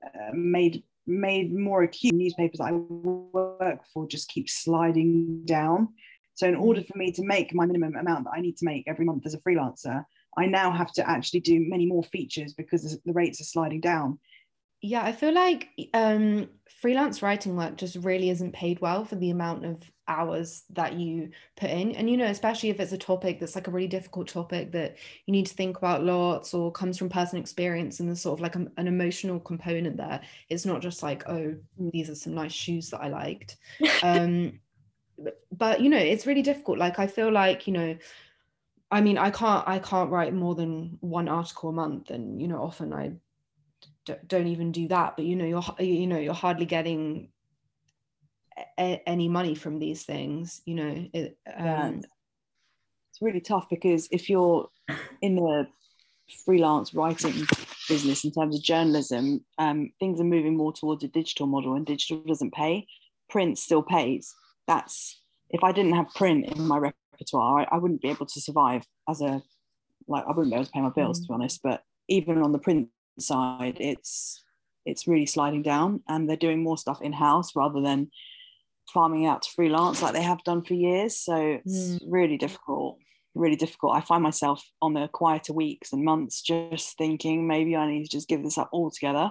uh, 0.04 0.32
made 0.32 0.84
made 1.06 1.54
more 1.54 1.82
acute. 1.82 2.14
Newspapers 2.14 2.60
I 2.60 2.72
work 2.72 3.84
for 3.92 4.06
just 4.06 4.28
keep 4.28 4.50
sliding 4.50 5.44
down. 5.44 5.88
So 6.38 6.46
in 6.46 6.54
order 6.54 6.84
for 6.84 6.96
me 6.96 7.10
to 7.10 7.24
make 7.24 7.52
my 7.52 7.66
minimum 7.66 7.96
amount 7.96 8.24
that 8.24 8.34
I 8.36 8.40
need 8.40 8.56
to 8.58 8.64
make 8.64 8.84
every 8.86 9.04
month 9.04 9.26
as 9.26 9.34
a 9.34 9.40
freelancer, 9.40 10.04
I 10.36 10.46
now 10.46 10.70
have 10.70 10.92
to 10.92 11.10
actually 11.10 11.40
do 11.40 11.58
many 11.58 11.84
more 11.84 12.04
features 12.04 12.52
because 12.52 12.96
the 13.04 13.12
rates 13.12 13.40
are 13.40 13.44
sliding 13.44 13.80
down. 13.80 14.20
Yeah 14.80 15.02
i 15.02 15.10
feel 15.10 15.34
like 15.34 15.70
um 15.92 16.48
freelance 16.80 17.20
writing 17.20 17.56
work 17.56 17.76
just 17.76 17.96
really 17.96 18.30
isn't 18.30 18.52
paid 18.52 18.80
well 18.80 19.04
for 19.04 19.16
the 19.16 19.30
amount 19.30 19.64
of 19.64 19.82
hours 20.06 20.62
that 20.70 20.92
you 20.94 21.30
put 21.56 21.70
in. 21.70 21.90
And 21.96 22.08
you 22.08 22.16
know 22.16 22.26
especially 22.26 22.70
if 22.70 22.78
it's 22.78 22.92
a 22.92 22.98
topic 22.98 23.40
that's 23.40 23.56
like 23.56 23.66
a 23.66 23.72
really 23.72 23.88
difficult 23.88 24.28
topic 24.28 24.70
that 24.70 24.96
you 25.26 25.32
need 25.32 25.46
to 25.46 25.54
think 25.54 25.76
about 25.76 26.04
lots 26.04 26.54
or 26.54 26.70
comes 26.70 26.96
from 26.96 27.08
personal 27.08 27.42
experience 27.42 27.98
and 27.98 28.08
there's 28.08 28.20
sort 28.20 28.38
of 28.38 28.40
like 28.40 28.54
a, 28.54 28.64
an 28.76 28.86
emotional 28.86 29.40
component 29.40 29.96
there 29.96 30.20
it's 30.48 30.64
not 30.64 30.80
just 30.80 31.02
like 31.02 31.28
oh 31.28 31.56
these 31.92 32.08
are 32.08 32.14
some 32.14 32.36
nice 32.36 32.52
shoes 32.52 32.90
that 32.90 33.00
i 33.00 33.08
liked. 33.08 33.56
Um 34.04 34.60
but 35.50 35.80
you 35.80 35.90
know 35.90 35.98
it's 35.98 36.26
really 36.26 36.42
difficult. 36.42 36.78
Like 36.78 36.98
i 36.98 37.06
feel 37.06 37.30
like 37.30 37.66
you 37.66 37.72
know 37.72 37.96
i 38.90 39.00
mean 39.00 39.18
i 39.18 39.30
can't 39.30 39.66
i 39.68 39.78
can't 39.78 40.10
write 40.10 40.32
more 40.32 40.54
than 40.54 40.96
one 41.00 41.28
article 41.28 41.68
a 41.68 41.72
month 41.72 42.10
and 42.10 42.40
you 42.40 42.48
know 42.48 42.62
often 42.62 42.92
i 42.92 43.12
don't 44.26 44.46
even 44.46 44.72
do 44.72 44.88
that. 44.88 45.16
But 45.16 45.26
you 45.26 45.36
know 45.36 45.44
you're 45.44 45.64
you 45.78 46.06
know 46.06 46.18
you're 46.18 46.34
hardly 46.34 46.66
getting 46.66 47.28
a, 48.78 49.02
any 49.06 49.28
money 49.28 49.54
from 49.54 49.78
these 49.78 50.04
things 50.04 50.62
you 50.64 50.74
know 50.74 51.08
it, 51.12 51.38
um, 51.56 51.64
yeah. 51.64 51.90
it's 53.10 53.20
really 53.22 53.40
tough 53.40 53.68
because 53.68 54.08
if 54.10 54.28
you're 54.28 54.68
in 55.22 55.36
the 55.36 55.68
freelance 56.44 56.92
writing 56.92 57.46
business 57.88 58.24
in 58.24 58.32
terms 58.32 58.56
of 58.56 58.62
journalism 58.62 59.44
um, 59.58 59.90
things 59.98 60.20
are 60.20 60.24
moving 60.24 60.56
more 60.56 60.72
towards 60.72 61.04
a 61.04 61.08
digital 61.08 61.46
model 61.46 61.74
and 61.74 61.86
digital 61.86 62.22
doesn't 62.26 62.52
pay. 62.52 62.86
Print 63.30 63.58
still 63.58 63.82
pays 63.82 64.34
that's 64.68 65.20
if 65.50 65.64
i 65.64 65.72
didn't 65.72 65.94
have 65.94 66.14
print 66.14 66.46
in 66.46 66.62
my 66.62 66.78
repertoire 66.78 67.60
I, 67.60 67.74
I 67.74 67.78
wouldn't 67.78 68.02
be 68.02 68.10
able 68.10 68.26
to 68.26 68.40
survive 68.40 68.84
as 69.08 69.20
a 69.20 69.42
like 70.06 70.24
i 70.26 70.28
wouldn't 70.28 70.52
be 70.52 70.54
able 70.54 70.66
to 70.66 70.70
pay 70.70 70.80
my 70.80 70.90
bills 70.90 71.18
mm. 71.18 71.22
to 71.22 71.28
be 71.28 71.34
honest 71.34 71.60
but 71.64 71.82
even 72.08 72.42
on 72.42 72.52
the 72.52 72.58
print 72.58 72.88
side, 73.20 73.76
it's 73.80 74.42
it's 74.84 75.06
really 75.06 75.26
sliding 75.26 75.62
down, 75.62 76.02
and 76.08 76.28
they're 76.28 76.36
doing 76.36 76.62
more 76.62 76.78
stuff 76.78 77.02
in 77.02 77.12
house 77.12 77.54
rather 77.54 77.80
than 77.80 78.10
farming 78.92 79.26
out 79.26 79.42
to 79.42 79.50
freelance 79.54 80.00
like 80.00 80.14
they 80.14 80.22
have 80.22 80.42
done 80.44 80.62
for 80.62 80.74
years. 80.74 81.16
So 81.16 81.60
it's 81.64 81.74
mm. 81.74 82.00
really 82.08 82.38
difficult, 82.38 82.98
really 83.34 83.56
difficult. 83.56 83.96
I 83.96 84.00
find 84.00 84.22
myself 84.22 84.64
on 84.80 84.94
the 84.94 85.08
quieter 85.08 85.52
weeks 85.52 85.92
and 85.92 86.04
months 86.04 86.40
just 86.40 86.96
thinking 86.96 87.46
maybe 87.46 87.76
I 87.76 87.90
need 87.90 88.04
to 88.04 88.10
just 88.10 88.28
give 88.28 88.42
this 88.42 88.56
up 88.56 88.70
altogether 88.72 89.30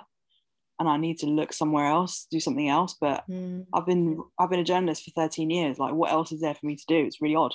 and 0.80 0.88
I 0.88 0.98
need 0.98 1.20
to 1.20 1.26
look 1.26 1.54
somewhere 1.54 1.86
else, 1.86 2.28
do 2.30 2.40
something 2.40 2.70
else. 2.70 2.96
But 3.00 3.24
mm. 3.30 3.66
I've 3.74 3.86
been 3.86 4.22
I've 4.40 4.50
been 4.50 4.60
a 4.60 4.66
journalist 4.66 5.04
for 5.04 5.12
13 5.12 5.50
years. 5.50 5.80
Like 5.80 5.94
what 5.94 6.12
else 6.12 6.32
is 6.32 6.42
there 6.42 6.54
for 6.54 6.66
me 6.66 6.76
to 6.76 6.86
do? 6.88 6.98
It's 6.98 7.22
really 7.22 7.36
odd. 7.36 7.54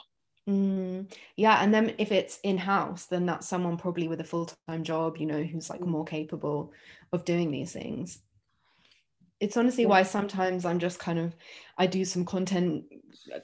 Mm, 0.49 1.13
yeah, 1.37 1.63
and 1.63 1.73
then 1.73 1.95
if 1.99 2.11
it's 2.11 2.41
in 2.43 2.59
house, 2.59 3.07
then 3.07 3.27
that's 3.27 3.47
someone 3.47 3.77
probably 3.77 4.09
with 4.09 4.21
a 4.21 4.25
full 4.25 4.51
time 4.69 4.83
job, 4.83 5.17
you 5.19 5.27
know, 5.27 5.43
who's 5.43 5.71
like 5.71 5.81
mm. 5.81 5.87
more 5.87 6.05
capable 6.05 6.73
of 7.13 7.25
doing 7.25 7.51
these 7.51 7.73
things. 7.73 8.19
It's 9.39 9.57
honestly 9.57 9.85
yeah. 9.85 9.91
why 9.91 10.03
sometimes 10.03 10.65
I'm 10.65 10.79
just 10.79 10.99
kind 10.99 11.19
of, 11.19 11.35
I 11.77 11.87
do 11.87 12.05
some 12.05 12.25
content 12.25 12.85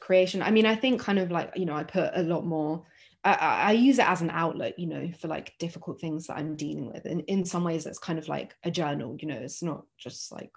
creation. 0.01 0.43
I 0.43 0.51
mean, 0.51 0.67
I 0.67 0.77
think 0.77 1.01
kind 1.01 1.19
of 1.19 1.31
like, 1.31 1.53
you 1.57 1.67
know, 1.67 1.75
I 1.75 1.83
put 1.83 2.13
a 2.15 2.23
lot 2.23 2.47
more, 2.47 2.85
I, 3.25 3.35
I 3.35 3.73
use 3.73 3.99
it 3.99 4.09
as 4.09 4.21
an 4.21 4.31
outlet, 4.31 4.79
you 4.79 4.87
know, 4.87 5.11
for 5.19 5.29
like 5.29 5.55
difficult 5.59 6.01
things 6.01 6.27
that 6.27 6.39
I'm 6.39 6.57
dealing 6.57 6.87
with. 6.87 7.05
And 7.05 7.23
in 7.23 7.45
some 7.45 7.65
ways, 7.65 7.87
it's 7.87 7.99
kind 7.99 8.19
of 8.19 8.29
like 8.29 8.55
a 8.63 8.71
journal, 8.71 9.17
you 9.21 9.29
know, 9.29 9.37
it's 9.37 9.63
not 9.63 9.85
just 9.99 10.31
like 10.33 10.51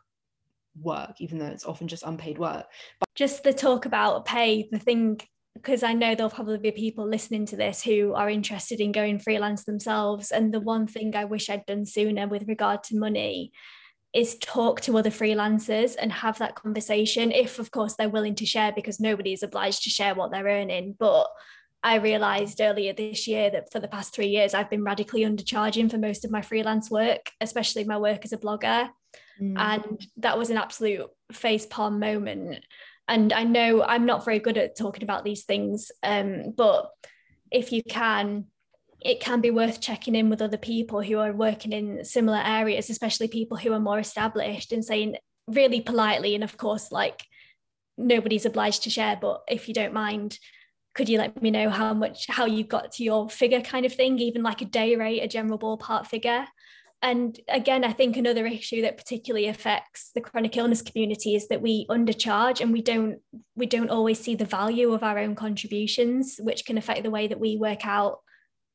work, 0.79 1.15
even 1.19 1.39
though 1.39 1.47
it's 1.47 1.65
often 1.65 1.87
just 1.87 2.03
unpaid 2.03 2.37
work. 2.37 2.67
But 2.99 3.09
just 3.15 3.43
the 3.43 3.53
talk 3.53 3.85
about 3.85 4.25
pay, 4.25 4.69
the 4.71 4.79
thing 4.79 5.19
because 5.53 5.83
I 5.83 5.93
know 5.93 6.15
there'll 6.15 6.29
probably 6.29 6.57
be 6.57 6.71
people 6.71 7.05
listening 7.07 7.45
to 7.47 7.55
this 7.55 7.83
who 7.83 8.13
are 8.13 8.29
interested 8.29 8.79
in 8.79 8.91
going 8.91 9.19
freelance 9.19 9.65
themselves. 9.65 10.31
And 10.31 10.53
the 10.53 10.61
one 10.61 10.87
thing 10.87 11.15
I 11.15 11.25
wish 11.25 11.49
I'd 11.49 11.65
done 11.65 11.85
sooner 11.85 12.27
with 12.27 12.47
regard 12.47 12.83
to 12.83 12.97
money 12.97 13.51
is 14.13 14.37
talk 14.39 14.81
to 14.81 14.97
other 14.97 15.09
freelancers 15.09 15.95
and 15.99 16.11
have 16.11 16.37
that 16.39 16.55
conversation, 16.55 17.31
if 17.31 17.59
of 17.59 17.71
course 17.71 17.95
they're 17.95 18.09
willing 18.09 18.35
to 18.35 18.45
share, 18.45 18.71
because 18.71 18.99
nobody 18.99 19.33
is 19.33 19.43
obliged 19.43 19.83
to 19.83 19.89
share 19.89 20.15
what 20.15 20.31
they're 20.31 20.45
earning. 20.45 20.95
But 20.97 21.27
I 21.83 21.95
realized 21.95 22.61
earlier 22.61 22.93
this 22.93 23.27
year 23.27 23.49
that 23.49 23.71
for 23.71 23.79
the 23.79 23.87
past 23.87 24.13
three 24.13 24.27
years, 24.27 24.53
I've 24.53 24.69
been 24.69 24.83
radically 24.83 25.21
undercharging 25.21 25.89
for 25.89 25.97
most 25.97 26.23
of 26.23 26.31
my 26.31 26.41
freelance 26.41 26.91
work, 26.91 27.31
especially 27.41 27.83
my 27.85 27.97
work 27.97 28.23
as 28.23 28.33
a 28.33 28.37
blogger. 28.37 28.89
Mm. 29.41 29.57
And 29.57 30.07
that 30.17 30.37
was 30.37 30.49
an 30.49 30.57
absolute 30.57 31.09
face 31.31 31.65
palm 31.65 31.99
moment 31.99 32.63
and 33.11 33.33
I 33.33 33.43
know 33.43 33.83
I'm 33.83 34.05
not 34.05 34.23
very 34.23 34.39
good 34.39 34.57
at 34.57 34.77
talking 34.77 35.03
about 35.03 35.25
these 35.25 35.43
things, 35.43 35.91
um, 36.01 36.53
but 36.55 36.89
if 37.51 37.73
you 37.73 37.83
can, 37.83 38.45
it 39.01 39.19
can 39.19 39.41
be 39.41 39.51
worth 39.51 39.81
checking 39.81 40.15
in 40.15 40.29
with 40.29 40.41
other 40.41 40.57
people 40.57 41.01
who 41.01 41.19
are 41.19 41.33
working 41.33 41.73
in 41.73 42.05
similar 42.05 42.37
areas, 42.37 42.89
especially 42.89 43.27
people 43.27 43.57
who 43.57 43.73
are 43.73 43.81
more 43.81 43.99
established, 43.99 44.71
and 44.71 44.85
saying 44.85 45.17
really 45.47 45.81
politely, 45.81 46.35
and 46.35 46.43
of 46.43 46.55
course, 46.55 46.89
like 46.89 47.21
nobody's 47.97 48.45
obliged 48.45 48.83
to 48.83 48.89
share, 48.89 49.17
but 49.19 49.41
if 49.49 49.67
you 49.67 49.73
don't 49.73 49.93
mind, 49.93 50.39
could 50.93 51.09
you 51.09 51.17
let 51.17 51.41
me 51.41 51.51
know 51.51 51.69
how 51.69 51.93
much 51.93 52.27
how 52.27 52.45
you 52.45 52.63
got 52.63 52.91
to 52.93 53.03
your 53.03 53.29
figure 53.29 53.61
kind 53.61 53.85
of 53.85 53.93
thing, 53.93 54.19
even 54.19 54.43
like 54.43 54.61
a 54.61 54.65
day 54.65 54.95
rate, 54.95 55.21
a 55.21 55.27
general 55.27 55.59
ballpark 55.59 56.05
figure? 56.05 56.45
and 57.01 57.39
again 57.49 57.83
i 57.83 57.91
think 57.91 58.15
another 58.15 58.45
issue 58.45 58.81
that 58.81 58.97
particularly 58.97 59.47
affects 59.47 60.11
the 60.13 60.21
chronic 60.21 60.55
illness 60.55 60.81
community 60.81 61.35
is 61.35 61.47
that 61.47 61.61
we 61.61 61.85
undercharge 61.89 62.61
and 62.61 62.71
we 62.71 62.81
don't 62.81 63.19
we 63.55 63.65
don't 63.65 63.89
always 63.89 64.19
see 64.19 64.35
the 64.35 64.45
value 64.45 64.93
of 64.93 65.03
our 65.03 65.17
own 65.17 65.35
contributions 65.35 66.39
which 66.39 66.65
can 66.65 66.77
affect 66.77 67.03
the 67.03 67.11
way 67.11 67.27
that 67.27 67.39
we 67.39 67.57
work 67.57 67.85
out 67.85 68.19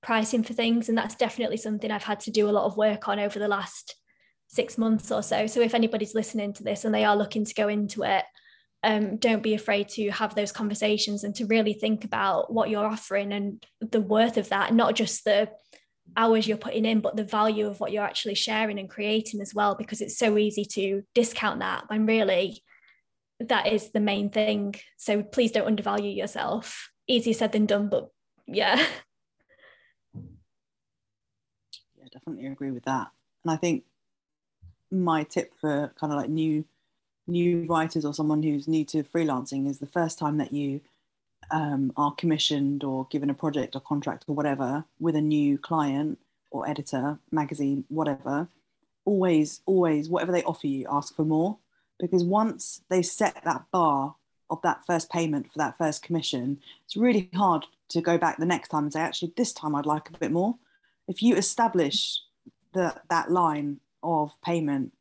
pricing 0.02 0.42
for 0.42 0.52
things 0.52 0.88
and 0.88 0.98
that's 0.98 1.14
definitely 1.14 1.56
something 1.56 1.90
i've 1.90 2.02
had 2.02 2.20
to 2.20 2.30
do 2.30 2.48
a 2.48 2.52
lot 2.52 2.66
of 2.66 2.76
work 2.76 3.08
on 3.08 3.18
over 3.18 3.38
the 3.38 3.48
last 3.48 3.94
six 4.48 4.76
months 4.78 5.10
or 5.10 5.22
so 5.22 5.46
so 5.46 5.60
if 5.60 5.74
anybody's 5.74 6.14
listening 6.14 6.52
to 6.52 6.62
this 6.64 6.84
and 6.84 6.94
they 6.94 7.04
are 7.04 7.16
looking 7.16 7.44
to 7.44 7.54
go 7.54 7.68
into 7.68 8.02
it 8.02 8.24
um, 8.82 9.16
don't 9.16 9.42
be 9.42 9.54
afraid 9.54 9.88
to 9.90 10.10
have 10.10 10.34
those 10.34 10.52
conversations 10.52 11.24
and 11.24 11.34
to 11.36 11.46
really 11.46 11.72
think 11.72 12.04
about 12.04 12.52
what 12.52 12.70
you're 12.70 12.86
offering 12.86 13.32
and 13.32 13.64
the 13.80 14.00
worth 14.00 14.36
of 14.36 14.50
that 14.50 14.72
not 14.72 14.94
just 14.94 15.24
the 15.24 15.50
hours 16.16 16.46
you're 16.46 16.56
putting 16.56 16.84
in, 16.84 17.00
but 17.00 17.16
the 17.16 17.24
value 17.24 17.66
of 17.66 17.80
what 17.80 17.92
you're 17.92 18.04
actually 18.04 18.34
sharing 18.34 18.78
and 18.78 18.90
creating 18.90 19.40
as 19.40 19.54
well, 19.54 19.74
because 19.74 20.00
it's 20.00 20.18
so 20.18 20.38
easy 20.38 20.64
to 20.64 21.02
discount 21.14 21.60
that 21.60 21.84
when 21.88 22.06
really 22.06 22.62
that 23.40 23.66
is 23.66 23.90
the 23.92 24.00
main 24.00 24.30
thing. 24.30 24.74
So 24.96 25.22
please 25.22 25.52
don't 25.52 25.66
undervalue 25.66 26.10
yourself. 26.10 26.90
Easier 27.06 27.34
said 27.34 27.52
than 27.52 27.66
done, 27.66 27.88
but 27.88 28.08
yeah. 28.46 28.84
Yeah, 31.98 32.04
definitely 32.12 32.46
agree 32.46 32.70
with 32.70 32.84
that. 32.84 33.08
And 33.44 33.50
I 33.50 33.56
think 33.56 33.84
my 34.90 35.24
tip 35.24 35.52
for 35.60 35.92
kind 35.98 36.12
of 36.12 36.18
like 36.18 36.30
new 36.30 36.64
new 37.26 37.66
writers 37.66 38.04
or 38.04 38.14
someone 38.14 38.42
who's 38.42 38.68
new 38.68 38.84
to 38.84 39.02
freelancing 39.02 39.68
is 39.68 39.78
the 39.78 39.86
first 39.86 40.18
time 40.18 40.38
that 40.38 40.52
you 40.52 40.80
um, 41.50 41.92
are 41.96 42.14
commissioned 42.14 42.84
or 42.84 43.06
given 43.10 43.30
a 43.30 43.34
project 43.34 43.76
or 43.76 43.80
contract 43.80 44.24
or 44.28 44.34
whatever 44.34 44.84
with 45.00 45.16
a 45.16 45.20
new 45.20 45.58
client 45.58 46.18
or 46.50 46.68
editor, 46.68 47.18
magazine, 47.30 47.84
whatever, 47.88 48.48
always, 49.04 49.60
always, 49.66 50.08
whatever 50.08 50.32
they 50.32 50.42
offer 50.44 50.66
you, 50.66 50.86
ask 50.90 51.14
for 51.14 51.24
more. 51.24 51.58
Because 51.98 52.24
once 52.24 52.82
they 52.90 53.02
set 53.02 53.42
that 53.44 53.64
bar 53.70 54.16
of 54.50 54.60
that 54.62 54.84
first 54.86 55.10
payment 55.10 55.50
for 55.50 55.58
that 55.58 55.78
first 55.78 56.02
commission, 56.02 56.58
it's 56.84 56.96
really 56.96 57.28
hard 57.34 57.66
to 57.88 58.00
go 58.00 58.18
back 58.18 58.38
the 58.38 58.46
next 58.46 58.68
time 58.68 58.84
and 58.84 58.92
say, 58.92 59.00
actually, 59.00 59.32
this 59.36 59.52
time 59.52 59.74
I'd 59.74 59.86
like 59.86 60.10
a 60.10 60.18
bit 60.18 60.32
more. 60.32 60.56
If 61.08 61.22
you 61.22 61.36
establish 61.36 62.20
the, 62.74 62.94
that 63.08 63.30
line 63.30 63.80
of 64.02 64.32
payment, 64.42 64.92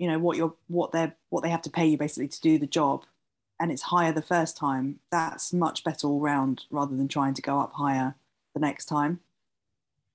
you 0.00 0.08
know 0.08 0.18
what 0.18 0.36
you're 0.36 0.54
what 0.66 0.90
they're 0.90 1.14
what 1.28 1.42
they 1.42 1.50
have 1.50 1.62
to 1.62 1.70
pay 1.70 1.86
you 1.86 1.98
basically 1.98 2.28
to 2.28 2.40
do 2.40 2.58
the 2.58 2.66
job 2.66 3.04
and 3.60 3.70
it's 3.70 3.82
higher 3.82 4.10
the 4.10 4.22
first 4.22 4.56
time, 4.56 4.98
that's 5.12 5.52
much 5.52 5.84
better 5.84 6.08
all 6.08 6.18
round 6.18 6.64
rather 6.70 6.96
than 6.96 7.08
trying 7.08 7.34
to 7.34 7.42
go 7.42 7.60
up 7.60 7.74
higher 7.74 8.14
the 8.54 8.60
next 8.60 8.86
time. 8.86 9.20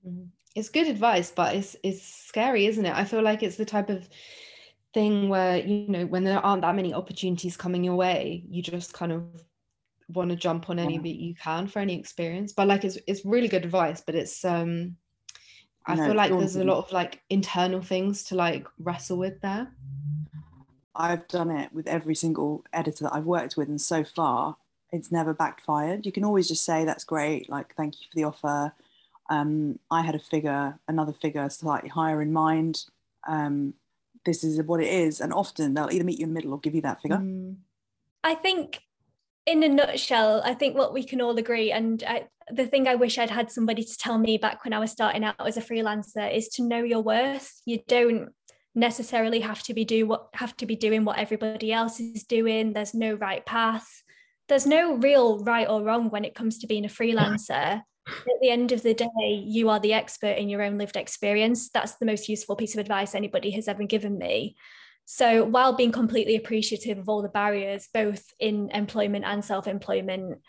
Mm-hmm. 0.05 0.25
It's 0.55 0.69
good 0.69 0.87
advice, 0.87 1.31
but 1.31 1.55
it's 1.55 1.75
it's 1.83 2.01
scary, 2.01 2.65
isn't 2.65 2.85
it? 2.85 2.95
I 2.95 3.03
feel 3.03 3.21
like 3.21 3.43
it's 3.43 3.57
the 3.57 3.65
type 3.65 3.89
of 3.89 4.09
thing 4.93 5.29
where 5.29 5.57
you 5.57 5.87
know 5.87 6.05
when 6.07 6.23
there 6.23 6.39
aren't 6.39 6.63
that 6.63 6.75
many 6.75 6.93
opportunities 6.93 7.55
coming 7.55 7.83
your 7.83 7.95
way, 7.95 8.43
you 8.49 8.63
just 8.63 8.93
kind 8.93 9.11
of 9.11 9.23
want 10.09 10.31
to 10.31 10.35
jump 10.35 10.69
on 10.69 10.79
any 10.79 10.95
yeah. 10.95 11.01
that 11.01 11.15
you 11.15 11.35
can 11.35 11.67
for 11.67 11.79
any 11.79 11.99
experience. 11.99 12.51
But 12.53 12.67
like 12.67 12.83
it's 12.83 12.97
it's 13.05 13.25
really 13.25 13.47
good 13.47 13.65
advice, 13.65 14.01
but 14.01 14.15
it's 14.15 14.43
um 14.43 14.95
I 15.87 15.95
no, 15.95 16.05
feel 16.05 16.15
like 16.15 16.31
there's 16.31 16.55
a 16.55 16.63
lot 16.63 16.77
of 16.77 16.91
like 16.91 17.21
internal 17.29 17.81
things 17.81 18.23
to 18.25 18.35
like 18.35 18.67
wrestle 18.79 19.17
with 19.17 19.41
there. 19.41 19.71
I've 20.95 21.27
done 21.27 21.51
it 21.51 21.73
with 21.73 21.87
every 21.87 22.15
single 22.15 22.63
editor 22.71 23.03
that 23.03 23.13
I've 23.13 23.25
worked 23.25 23.57
with, 23.57 23.67
and 23.67 23.79
so 23.79 24.03
far 24.03 24.57
it's 24.91 25.11
never 25.11 25.33
backfired. 25.33 26.05
You 26.05 26.11
can 26.11 26.23
always 26.23 26.47
just 26.47 26.65
say, 26.65 26.85
That's 26.85 27.03
great, 27.03 27.49
like, 27.49 27.75
thank 27.75 27.95
you 28.01 28.07
for 28.09 28.15
the 28.15 28.23
offer. 28.23 28.73
Um, 29.29 29.79
I 29.91 30.01
had 30.03 30.15
a 30.15 30.19
figure, 30.19 30.79
another 30.87 31.13
figure 31.13 31.49
slightly 31.49 31.89
higher 31.89 32.21
in 32.21 32.31
mind. 32.31 32.85
Um, 33.27 33.73
this 34.25 34.43
is 34.43 34.61
what 34.63 34.81
it 34.81 34.87
is. 34.87 35.19
And 35.19 35.33
often 35.33 35.73
they'll 35.73 35.91
either 35.91 36.03
meet 36.03 36.19
you 36.19 36.23
in 36.23 36.29
the 36.29 36.35
middle 36.35 36.53
or 36.53 36.59
give 36.59 36.75
you 36.75 36.81
that 36.81 37.01
figure. 37.01 37.17
Mm. 37.17 37.57
I 38.23 38.35
think, 38.35 38.81
in 39.45 39.63
a 39.63 39.69
nutshell, 39.69 40.41
I 40.43 40.53
think 40.53 40.75
what 40.75 40.93
we 40.93 41.03
can 41.03 41.21
all 41.21 41.37
agree, 41.37 41.71
and 41.71 42.03
I, 42.07 42.27
the 42.51 42.65
thing 42.65 42.87
I 42.87 42.95
wish 42.95 43.17
I'd 43.17 43.29
had 43.29 43.51
somebody 43.51 43.83
to 43.83 43.97
tell 43.97 44.17
me 44.17 44.37
back 44.37 44.63
when 44.63 44.73
I 44.73 44.79
was 44.79 44.91
starting 44.91 45.23
out 45.23 45.35
as 45.39 45.57
a 45.57 45.61
freelancer 45.61 46.33
is 46.33 46.49
to 46.49 46.63
know 46.63 46.83
your 46.83 47.01
worth. 47.01 47.61
You 47.65 47.79
don't 47.87 48.29
necessarily 48.73 49.39
have 49.39 49.63
to 49.63 49.73
be 49.73 49.85
do 49.85 50.05
what 50.05 50.27
have 50.33 50.55
to 50.57 50.65
be 50.65 50.75
doing 50.75 51.05
what 51.05 51.17
everybody 51.17 51.71
else 51.71 51.99
is 51.99 52.23
doing. 52.23 52.73
There's 52.73 52.93
no 52.93 53.13
right 53.13 53.45
path. 53.45 54.03
There's 54.47 54.65
no 54.65 54.95
real 54.95 55.43
right 55.43 55.67
or 55.67 55.81
wrong 55.81 56.09
when 56.09 56.25
it 56.25 56.35
comes 56.35 56.59
to 56.59 56.67
being 56.67 56.85
a 56.85 56.89
freelancer. 56.89 57.81
At 58.07 58.39
the 58.41 58.49
end 58.49 58.71
of 58.71 58.83
the 58.83 58.93
day 58.93 59.43
you 59.43 59.69
are 59.69 59.79
the 59.79 59.93
expert 59.93 60.37
in 60.37 60.49
your 60.49 60.61
own 60.61 60.77
lived 60.77 60.95
experience. 60.95 61.69
That's 61.69 61.95
the 61.95 62.05
most 62.05 62.29
useful 62.29 62.55
piece 62.55 62.75
of 62.75 62.79
advice 62.79 63.15
anybody 63.15 63.51
has 63.51 63.67
ever 63.67 63.83
given 63.85 64.17
me 64.17 64.55
so 65.05 65.43
while 65.43 65.73
being 65.73 65.91
completely 65.91 66.35
appreciative 66.35 66.97
of 66.97 67.07
all 67.07 67.21
the 67.21 67.29
barriers 67.29 67.87
both 67.93 68.25
in 68.39 68.69
employment 68.71 69.25
and 69.25 69.45
self-employment 69.45 70.39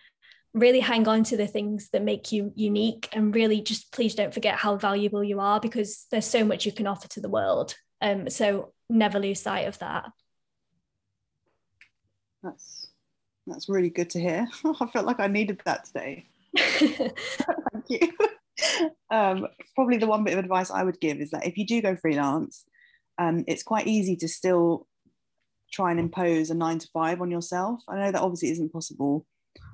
really 0.54 0.80
hang 0.80 1.06
on 1.06 1.22
to 1.22 1.36
the 1.36 1.46
things 1.46 1.90
that 1.90 2.02
make 2.02 2.32
you 2.32 2.50
unique 2.54 3.08
and 3.12 3.34
really 3.34 3.60
just 3.60 3.92
please 3.92 4.14
don't 4.14 4.32
forget 4.32 4.56
how 4.56 4.76
valuable 4.76 5.22
you 5.22 5.38
are 5.38 5.60
because 5.60 6.06
there's 6.10 6.26
so 6.26 6.44
much 6.44 6.64
you 6.64 6.72
can 6.72 6.86
offer 6.86 7.06
to 7.08 7.20
the 7.20 7.28
world 7.28 7.74
um, 8.00 8.28
so 8.30 8.72
never 8.88 9.18
lose 9.18 9.40
sight 9.40 9.68
of 9.68 9.78
that. 9.78 10.10
That's 12.42 12.88
that's 13.46 13.68
really 13.68 13.90
good 13.90 14.10
to 14.10 14.20
hear. 14.20 14.48
I 14.80 14.86
felt 14.86 15.06
like 15.06 15.20
I 15.20 15.28
needed 15.28 15.60
that 15.64 15.84
today. 15.86 16.26
Thank 16.56 17.84
you. 17.88 18.12
Um, 19.10 19.46
probably 19.74 19.98
the 19.98 20.06
one 20.06 20.24
bit 20.24 20.32
of 20.32 20.38
advice 20.42 20.70
I 20.70 20.82
would 20.82 20.98
give 20.98 21.18
is 21.18 21.30
that 21.32 21.46
if 21.46 21.58
you 21.58 21.66
do 21.66 21.82
go 21.82 21.94
freelance, 21.94 22.64
um, 23.18 23.44
it's 23.46 23.62
quite 23.62 23.86
easy 23.86 24.16
to 24.16 24.28
still 24.28 24.86
try 25.72 25.90
and 25.90 26.00
impose 26.00 26.50
a 26.50 26.54
nine 26.54 26.78
to 26.78 26.88
five 26.92 27.20
on 27.20 27.30
yourself. 27.30 27.80
I 27.88 27.96
know 27.96 28.12
that 28.12 28.22
obviously 28.22 28.50
isn't 28.50 28.72
possible 28.72 29.26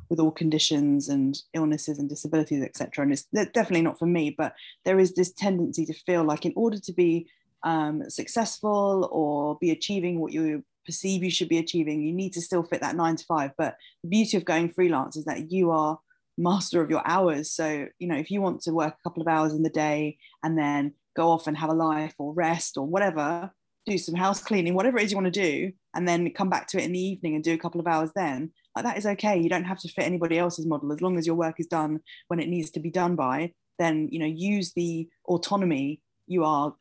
with 0.09 0.21
all 0.21 0.31
conditions 0.31 1.09
and 1.09 1.39
illnesses 1.55 1.99
and 1.99 2.09
disabilities, 2.09 2.63
etc. 2.63 3.03
And 3.03 3.13
it's 3.13 3.25
definitely 3.33 3.83
not 3.83 3.99
for 3.99 4.07
me, 4.07 4.35
but 4.37 4.55
there 4.85 4.99
is 4.99 5.15
this 5.15 5.33
tendency 5.33 5.87
to 5.87 5.95
feel 5.95 6.25
like 6.25 6.45
in 6.45 6.53
order 6.57 6.79
to 6.79 6.93
be 6.93 7.29
um, 7.63 8.09
successful 8.11 9.09
or 9.11 9.57
be 9.61 9.71
achieving 9.71 10.21
what 10.21 10.33
you 10.33 10.65
perceive 10.85 11.23
you 11.23 11.31
should 11.31 11.49
be 11.49 11.59
achieving, 11.59 12.03
you 12.03 12.13
need 12.13 12.33
to 12.33 12.43
still 12.43 12.63
fit 12.63 12.81
that 12.81 12.97
nine 12.97 13.17
to 13.17 13.25
five. 13.25 13.53
But 13.57 13.77
the 14.03 14.09
beauty 14.09 14.37
of 14.37 14.45
going 14.45 14.71
freelance 14.71 15.17
is 15.17 15.25
that 15.25 15.51
you 15.51 15.71
are 15.71 15.99
master 16.37 16.83
of 16.83 16.91
your 16.91 17.03
hours. 17.07 17.51
So, 17.51 17.87
you 17.99 18.09
know, 18.09 18.17
if 18.17 18.31
you 18.31 18.41
want 18.41 18.63
to 18.63 18.73
work 18.73 18.95
a 18.95 19.03
couple 19.09 19.23
of 19.23 19.29
hours 19.29 19.53
in 19.53 19.63
the 19.63 19.71
day 19.71 20.19
and 20.43 20.59
then 20.59 20.95
go 21.15 21.31
off 21.31 21.47
and 21.47 21.57
have 21.57 21.71
a 21.71 21.75
life 21.75 22.15
or 22.19 22.33
rest 22.33 22.77
or 22.77 22.87
whatever, 22.87 23.51
do 23.87 23.99
some 23.99 24.15
house 24.15 24.41
cleaning, 24.43 24.75
whatever 24.75 24.99
it 24.99 25.05
is 25.05 25.13
you 25.13 25.17
want 25.17 25.33
to 25.33 25.43
do, 25.43 25.73
and 25.95 26.07
then 26.07 26.31
come 26.33 26.49
back 26.49 26.69
to 26.69 26.79
it 26.79 26.85
in 26.85 26.93
the 26.93 27.01
evening 27.01 27.35
and 27.35 27.45
do 27.45 27.55
a 27.55 27.59
couple 27.59 27.81
of 27.81 27.87
hours 27.87 28.11
then, 28.15 28.53
like 28.77 28.85
that 28.85 28.99
is 28.99 29.07
okay. 29.07 29.39
You 29.39 29.49
don't 29.49 29.65
have 29.65 29.81
to 29.81 29.89
fit 29.89 30.07
anybody 30.07 30.39
else's 30.39 30.67
model 30.67 30.93
as 30.93 31.01
long 31.01 31.19
as 31.19 31.27
your 31.27 31.37
work 31.37 31.57
is 31.59 31.67
done 31.67 32.01
when 32.29 32.41
it 32.41 32.49
needs 32.49 32.71
to 32.73 32.81
be 32.81 32.91
done 32.91 33.17
by. 33.17 33.53
Then 33.79 34.09
you 34.13 34.19
know, 34.19 34.27
use 34.27 34.73
the 34.75 35.09
autonomy 35.27 36.01
you 36.27 36.45
are 36.45 36.75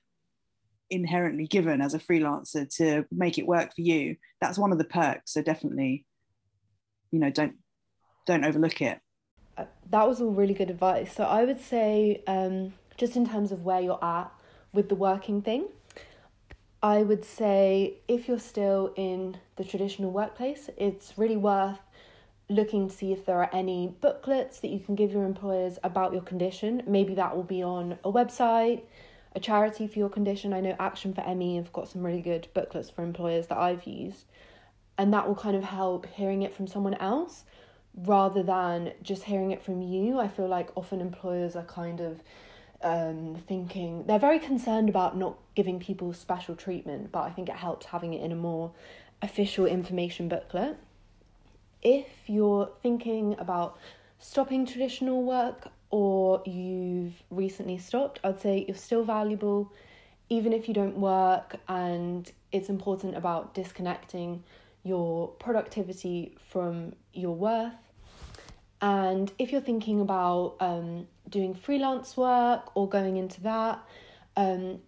inherently 0.89 1.47
given 1.47 1.82
as 1.82 1.93
a 1.93 1.99
freelancer 1.99 2.67
to 2.77 3.05
make 3.11 3.38
it 3.38 3.47
work 3.47 3.73
for 3.73 3.82
you 3.82 4.15
that's 4.41 4.59
one 4.59 4.73
of 4.73 4.77
the 4.77 4.84
perks 4.84 5.34
so 5.34 5.41
definitely 5.41 6.05
you 7.11 7.19
know 7.19 7.29
don't 7.29 7.53
don't 8.27 8.43
overlook 8.43 8.82
it 8.82 8.99
uh, 9.57 9.65
that 9.89 10.07
was 10.07 10.19
all 10.21 10.32
really 10.32 10.53
good 10.53 10.69
advice 10.69 11.15
so 11.15 11.23
i 11.23 11.45
would 11.45 11.61
say 11.61 12.21
um, 12.27 12.73
just 12.97 13.15
in 13.15 13.27
terms 13.27 13.51
of 13.51 13.63
where 13.63 13.81
you're 13.81 14.03
at 14.03 14.31
with 14.73 14.89
the 14.89 14.95
working 14.95 15.41
thing 15.41 15.67
i 16.81 17.01
would 17.01 17.23
say 17.23 17.95
if 18.07 18.27
you're 18.27 18.39
still 18.39 18.93
in 18.95 19.37
the 19.55 19.63
traditional 19.63 20.11
workplace 20.11 20.69
it's 20.77 21.17
really 21.17 21.37
worth 21.37 21.79
looking 22.49 22.89
to 22.89 22.95
see 22.95 23.13
if 23.13 23.25
there 23.25 23.37
are 23.37 23.49
any 23.53 23.95
booklets 24.01 24.59
that 24.59 24.67
you 24.69 24.79
can 24.79 24.93
give 24.93 25.11
your 25.11 25.23
employers 25.23 25.79
about 25.83 26.11
your 26.11 26.21
condition 26.21 26.83
maybe 26.85 27.13
that 27.15 27.35
will 27.35 27.43
be 27.43 27.63
on 27.63 27.97
a 28.03 28.11
website 28.11 28.81
a 29.33 29.39
charity 29.39 29.87
for 29.87 29.99
your 29.99 30.09
condition. 30.09 30.53
I 30.53 30.59
know 30.59 30.75
Action 30.79 31.13
for 31.13 31.23
ME 31.35 31.55
have 31.55 31.71
got 31.71 31.87
some 31.87 32.03
really 32.03 32.21
good 32.21 32.47
booklets 32.53 32.89
for 32.89 33.03
employers 33.03 33.47
that 33.47 33.57
I've 33.57 33.85
used, 33.85 34.25
and 34.97 35.13
that 35.13 35.27
will 35.27 35.35
kind 35.35 35.55
of 35.55 35.63
help 35.63 36.05
hearing 36.07 36.41
it 36.41 36.53
from 36.53 36.67
someone 36.67 36.95
else 36.95 37.45
rather 37.95 38.43
than 38.43 38.93
just 39.01 39.23
hearing 39.23 39.51
it 39.51 39.61
from 39.61 39.81
you. 39.81 40.19
I 40.19 40.27
feel 40.27 40.47
like 40.47 40.69
often 40.75 41.01
employers 41.01 41.55
are 41.55 41.63
kind 41.63 41.99
of 42.01 42.21
um, 42.84 43.36
thinking 43.47 44.03
they're 44.05 44.19
very 44.19 44.39
concerned 44.39 44.89
about 44.89 45.17
not 45.17 45.38
giving 45.55 45.79
people 45.79 46.13
special 46.13 46.55
treatment, 46.55 47.11
but 47.11 47.21
I 47.21 47.32
think 47.32 47.49
it 47.49 47.55
helps 47.55 47.88
having 47.88 48.13
it 48.13 48.21
in 48.21 48.32
a 48.32 48.36
more 48.36 48.71
official 49.21 49.65
information 49.65 50.27
booklet. 50.27 50.77
If 51.82 52.07
you're 52.27 52.71
thinking 52.82 53.36
about 53.39 53.77
stopping 54.19 54.65
traditional 54.65 55.23
work, 55.23 55.67
or 55.89 56.41
you've 56.45 57.21
recently 57.29 57.77
stopped, 57.77 58.19
I'd 58.23 58.39
say 58.39 58.65
you're 58.67 58.77
still 58.77 59.03
valuable, 59.03 59.71
even 60.29 60.53
if 60.53 60.67
you 60.67 60.73
don't 60.73 60.97
work, 60.97 61.57
and 61.67 62.32
it's 62.51 62.69
important 62.69 63.17
about 63.17 63.53
disconnecting 63.53 64.43
your 64.84 65.27
productivity 65.27 66.36
from 66.49 66.93
your 67.13 67.36
worth. 67.36 67.73
And 68.82 69.32
if 69.38 69.51
you're 69.51 69.61
thinking 69.61 70.01
about 70.01 70.55
um, 70.59 71.07
doing 71.32 71.55
freelance 71.55 72.15
work 72.15 72.75
or 72.75 72.88
going 72.88 73.17
into 73.17 73.41
that, 73.41 73.79
um, 74.36 74.79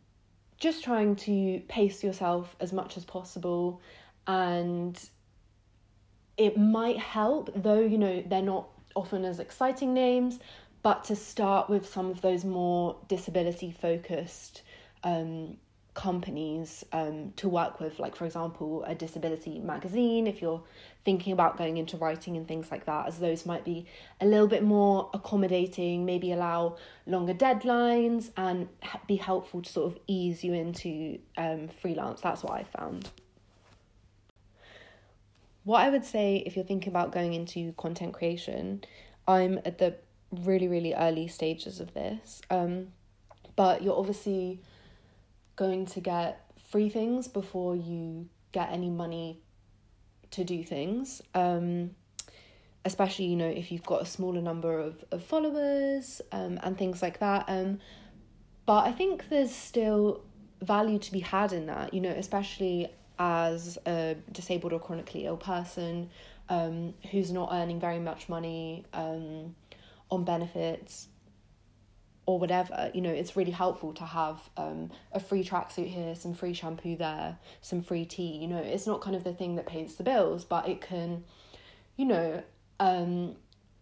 just 0.58 0.84
trying 0.84 1.16
to 1.16 1.62
pace 1.68 2.04
yourself 2.04 2.56
as 2.60 2.72
much 2.72 2.98
as 2.98 3.06
possible. 3.06 3.82
And 4.28 5.02
it 6.38 6.58
might 6.58 6.98
help 6.98 7.52
though 7.56 7.80
you 7.80 7.98
know 7.98 8.24
they're 8.28 8.42
not 8.42 8.68
often 8.96 9.24
as 9.24 9.40
exciting 9.40 9.94
names 9.94 10.40
but 10.82 11.04
to 11.06 11.16
start 11.16 11.70
with 11.70 11.88
some 11.88 12.10
of 12.10 12.22
those 12.22 12.44
more 12.44 12.98
disability 13.08 13.72
focused 13.72 14.64
um, 15.04 15.58
companies 15.94 16.84
um, 16.92 17.34
to 17.36 17.48
work 17.48 17.80
with, 17.80 18.00
like, 18.00 18.16
for 18.16 18.26
example, 18.26 18.84
a 18.86 18.96
disability 18.96 19.60
magazine, 19.60 20.28
if 20.28 20.42
you're 20.42 20.64
thinking 21.04 21.34
about 21.34 21.58
going 21.58 21.78
into 21.78 21.98
writing 21.98 22.38
and 22.38 22.48
things 22.48 22.72
like 22.72 22.86
that, 22.86 23.08
as 23.08 23.20
those 23.20 23.46
might 23.46 23.64
be 23.64 23.86
a 24.20 24.26
little 24.26 24.48
bit 24.48 24.64
more 24.64 25.10
accommodating, 25.14 26.06
maybe 26.06 26.32
allow 26.32 26.78
longer 27.06 27.34
deadlines 27.34 28.32
and 28.38 28.68
be 29.08 29.18
helpful 29.18 29.62
to 29.62 29.72
sort 29.72 29.92
of 29.92 30.00
ease 30.08 30.44
you 30.44 30.54
into 30.54 31.20
um, 31.38 31.68
freelance. 31.68 32.22
That's 32.22 32.44
what 32.44 32.54
I 32.54 32.64
found. 32.64 33.10
What 35.64 35.82
I 35.82 35.90
would 35.90 36.06
say 36.06 36.44
if 36.46 36.56
you're 36.56 36.66
thinking 36.66 36.90
about 36.90 37.12
going 37.12 37.34
into 37.34 37.74
content 37.74 38.14
creation, 38.14 38.84
I'm 39.28 39.60
at 39.64 39.78
the 39.78 39.96
really, 40.32 40.68
really 40.68 40.94
early 40.94 41.28
stages 41.28 41.80
of 41.80 41.94
this. 41.94 42.42
Um, 42.50 42.88
but 43.56 43.84
you're 43.84 43.98
obviously 43.98 44.60
going 45.56 45.86
to 45.88 46.00
get 46.00 46.40
free 46.70 46.90
things 46.90 47.28
before 47.28 47.76
you 47.76 48.28
get 48.52 48.72
any 48.72 48.90
money 48.90 49.40
to 50.32 50.44
do 50.44 50.64
things. 50.64 51.22
Um, 51.34 51.92
especially, 52.86 53.26
you 53.26 53.36
know, 53.36 53.48
if 53.48 53.72
you've 53.72 53.86
got 53.86 54.02
a 54.02 54.06
smaller 54.06 54.42
number 54.42 54.80
of, 54.80 55.04
of 55.12 55.24
followers 55.24 56.22
um, 56.32 56.60
and 56.64 56.78
things 56.78 57.02
like 57.02 57.20
that. 57.20 57.46
Um, 57.48 57.80
but 58.66 58.86
I 58.86 58.92
think 58.92 59.30
there's 59.30 59.54
still 59.54 60.22
value 60.62 61.00
to 61.00 61.12
be 61.12 61.20
had 61.20 61.54
in 61.54 61.68
that, 61.68 61.94
you 61.94 62.02
know, 62.02 62.10
especially 62.10 62.90
as 63.20 63.78
a 63.86 64.18
disabled 64.32 64.74
or 64.74 64.80
chronically 64.80 65.26
ill 65.26 65.38
person 65.38 66.10
um, 66.50 66.94
who's 67.12 67.32
not 67.32 67.50
earning 67.52 67.80
very 67.80 68.00
much 68.00 68.28
money. 68.28 68.86
Um, 68.94 69.56
on 70.14 70.24
benefits 70.24 71.08
or 72.26 72.40
whatever, 72.40 72.90
you 72.94 73.02
know, 73.02 73.12
it's 73.12 73.36
really 73.36 73.52
helpful 73.52 73.94
to 73.94 74.06
have 74.06 74.40
um, 74.58 74.90
a 75.12 75.20
free 75.20 75.44
tracksuit 75.44 75.88
here, 75.88 76.16
some 76.16 76.34
free 76.34 76.54
shampoo 76.54 76.96
there, 76.96 77.38
some 77.62 77.82
free 77.82 78.06
tea. 78.06 78.38
You 78.38 78.48
know, 78.48 78.58
it's 78.58 78.88
not 78.88 79.02
kind 79.02 79.16
of 79.16 79.24
the 79.24 79.34
thing 79.34 79.56
that 79.56 79.66
pays 79.66 79.96
the 79.96 80.04
bills, 80.04 80.46
but 80.46 80.68
it 80.68 80.82
can 80.82 81.24
you 81.98 82.06
know, 82.06 82.44
um, 82.80 83.36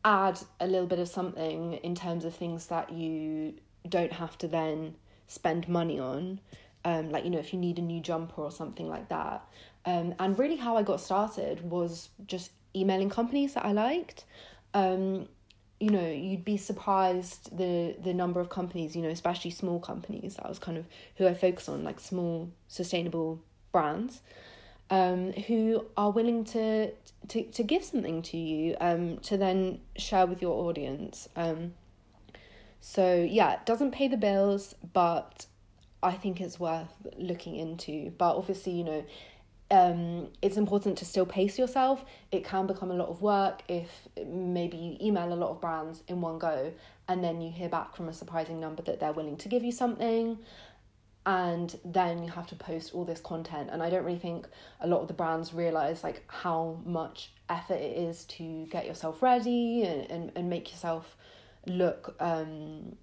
add 0.03 0.39
a 0.59 0.67
little 0.67 0.87
bit 0.87 0.99
of 0.99 1.07
something 1.07 1.73
in 1.73 1.95
terms 1.95 2.25
of 2.25 2.35
things 2.35 2.67
that 2.67 2.91
you 2.91 3.53
don't 3.87 4.13
have 4.13 4.37
to 4.39 4.47
then 4.47 4.95
spend 5.27 5.67
money 5.67 5.99
on. 5.99 6.39
Um, 6.83 7.09
like, 7.11 7.23
you 7.23 7.29
know, 7.29 7.39
if 7.39 7.53
you 7.53 7.59
need 7.59 7.77
a 7.77 7.81
new 7.81 8.01
jumper 8.01 8.41
or 8.41 8.51
something 8.51 8.89
like 8.89 9.07
that. 9.09 9.45
Um, 9.85 10.15
and 10.19 10.37
really, 10.37 10.55
how 10.55 10.77
I 10.77 10.83
got 10.83 10.99
started 10.99 11.61
was 11.69 12.09
just 12.25 12.51
emailing 12.75 13.09
companies 13.09 13.53
that 13.53 13.65
I 13.65 13.71
liked. 13.71 14.25
Um, 14.73 15.27
you 15.81 15.89
know, 15.89 16.07
you'd 16.07 16.45
be 16.45 16.57
surprised 16.57 17.57
the 17.57 17.95
the 18.03 18.13
number 18.13 18.39
of 18.39 18.49
companies, 18.49 18.95
you 18.95 19.01
know, 19.01 19.09
especially 19.09 19.49
small 19.49 19.79
companies. 19.79 20.35
That 20.35 20.47
was 20.47 20.59
kind 20.59 20.77
of 20.77 20.85
who 21.17 21.27
I 21.27 21.33
focus 21.33 21.67
on, 21.67 21.83
like 21.83 21.99
small 21.99 22.51
sustainable 22.67 23.41
brands, 23.71 24.21
um, 24.91 25.33
who 25.33 25.87
are 25.97 26.11
willing 26.11 26.43
to 26.45 26.91
to 27.29 27.43
to 27.43 27.63
give 27.63 27.83
something 27.83 28.21
to 28.21 28.37
you, 28.37 28.77
um, 28.79 29.17
to 29.19 29.37
then 29.37 29.79
share 29.97 30.27
with 30.27 30.39
your 30.39 30.53
audience. 30.69 31.27
Um, 31.35 31.73
so 32.79 33.27
yeah, 33.27 33.53
it 33.53 33.65
doesn't 33.65 33.91
pay 33.91 34.07
the 34.07 34.17
bills, 34.17 34.75
but 34.93 35.47
I 36.03 36.11
think 36.11 36.41
it's 36.41 36.59
worth 36.59 36.93
looking 37.17 37.55
into. 37.55 38.11
But 38.17 38.35
obviously, 38.35 38.73
you 38.73 38.83
know, 38.83 39.05
um, 39.71 40.27
it's 40.41 40.57
important 40.57 40.97
to 40.97 41.05
still 41.05 41.25
pace 41.25 41.57
yourself. 41.57 42.03
It 42.31 42.43
can 42.43 42.67
become 42.67 42.91
a 42.91 42.93
lot 42.93 43.07
of 43.07 43.21
work 43.21 43.63
if 43.69 43.89
maybe 44.27 44.75
you 44.75 44.97
email 45.01 45.31
a 45.31 45.35
lot 45.35 45.49
of 45.49 45.61
brands 45.61 46.03
in 46.09 46.19
one 46.19 46.39
go 46.39 46.73
and 47.07 47.23
then 47.23 47.41
you 47.41 47.51
hear 47.51 47.69
back 47.69 47.95
from 47.95 48.09
a 48.09 48.13
surprising 48.13 48.59
number 48.59 48.83
that 48.83 48.99
they're 48.99 49.13
willing 49.13 49.37
to 49.37 49.47
give 49.47 49.63
you 49.63 49.71
something. 49.71 50.37
And 51.25 51.73
then 51.85 52.21
you 52.23 52.31
have 52.31 52.47
to 52.47 52.55
post 52.55 52.93
all 52.93 53.05
this 53.05 53.21
content. 53.21 53.69
And 53.71 53.81
I 53.81 53.89
don't 53.89 54.03
really 54.03 54.19
think 54.19 54.47
a 54.81 54.87
lot 54.87 55.01
of 55.01 55.07
the 55.07 55.13
brands 55.13 55.53
realize 55.53 56.03
like 56.03 56.23
how 56.27 56.81
much 56.83 57.31
effort 57.47 57.75
it 57.75 57.97
is 57.97 58.25
to 58.25 58.65
get 58.65 58.85
yourself 58.85 59.21
ready 59.21 59.83
and, 59.83 60.11
and, 60.11 60.31
and 60.35 60.49
make 60.49 60.71
yourself 60.71 61.15
look 61.65 62.15
um, 62.19 62.97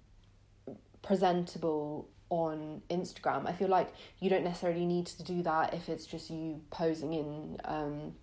presentable 1.01 2.09
on 2.29 2.81
Instagram. 2.89 3.47
I 3.47 3.53
feel 3.53 3.69
like 3.69 3.93
you 4.19 4.29
don't 4.29 4.43
necessarily 4.43 4.85
need 4.85 5.07
to 5.07 5.23
do 5.23 5.41
that 5.43 5.73
if 5.73 5.89
it's 5.89 6.05
just 6.05 6.29
you 6.29 6.61
posing 6.69 7.13
in 7.13 7.57
um, 7.65 8.13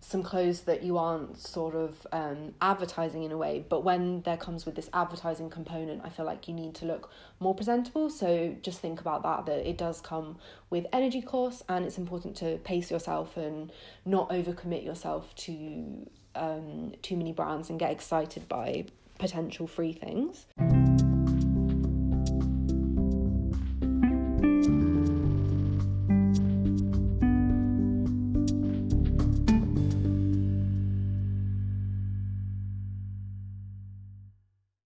some 0.00 0.22
clothes 0.22 0.62
that 0.62 0.82
you 0.82 0.96
aren't 0.96 1.38
sort 1.38 1.74
of 1.74 2.06
um, 2.12 2.54
advertising 2.60 3.24
in 3.24 3.32
a 3.32 3.36
way. 3.36 3.64
But 3.68 3.84
when 3.84 4.22
there 4.22 4.36
comes 4.36 4.64
with 4.64 4.74
this 4.74 4.88
advertising 4.94 5.50
component, 5.50 6.02
I 6.04 6.08
feel 6.08 6.24
like 6.24 6.48
you 6.48 6.54
need 6.54 6.74
to 6.76 6.86
look 6.86 7.10
more 7.40 7.54
presentable. 7.54 8.08
So 8.08 8.56
just 8.62 8.80
think 8.80 9.00
about 9.00 9.22
that, 9.24 9.46
that 9.46 9.68
it 9.68 9.76
does 9.76 10.00
come 10.00 10.38
with 10.70 10.86
energy 10.92 11.20
costs 11.20 11.62
and 11.68 11.84
it's 11.84 11.98
important 11.98 12.36
to 12.36 12.58
pace 12.58 12.90
yourself 12.90 13.36
and 13.36 13.72
not 14.04 14.30
overcommit 14.30 14.84
yourself 14.84 15.34
to 15.36 16.08
um, 16.34 16.92
too 17.02 17.16
many 17.16 17.32
brands 17.32 17.68
and 17.68 17.78
get 17.78 17.90
excited 17.90 18.48
by 18.48 18.86
potential 19.18 19.66
free 19.66 19.92
things. 19.92 20.46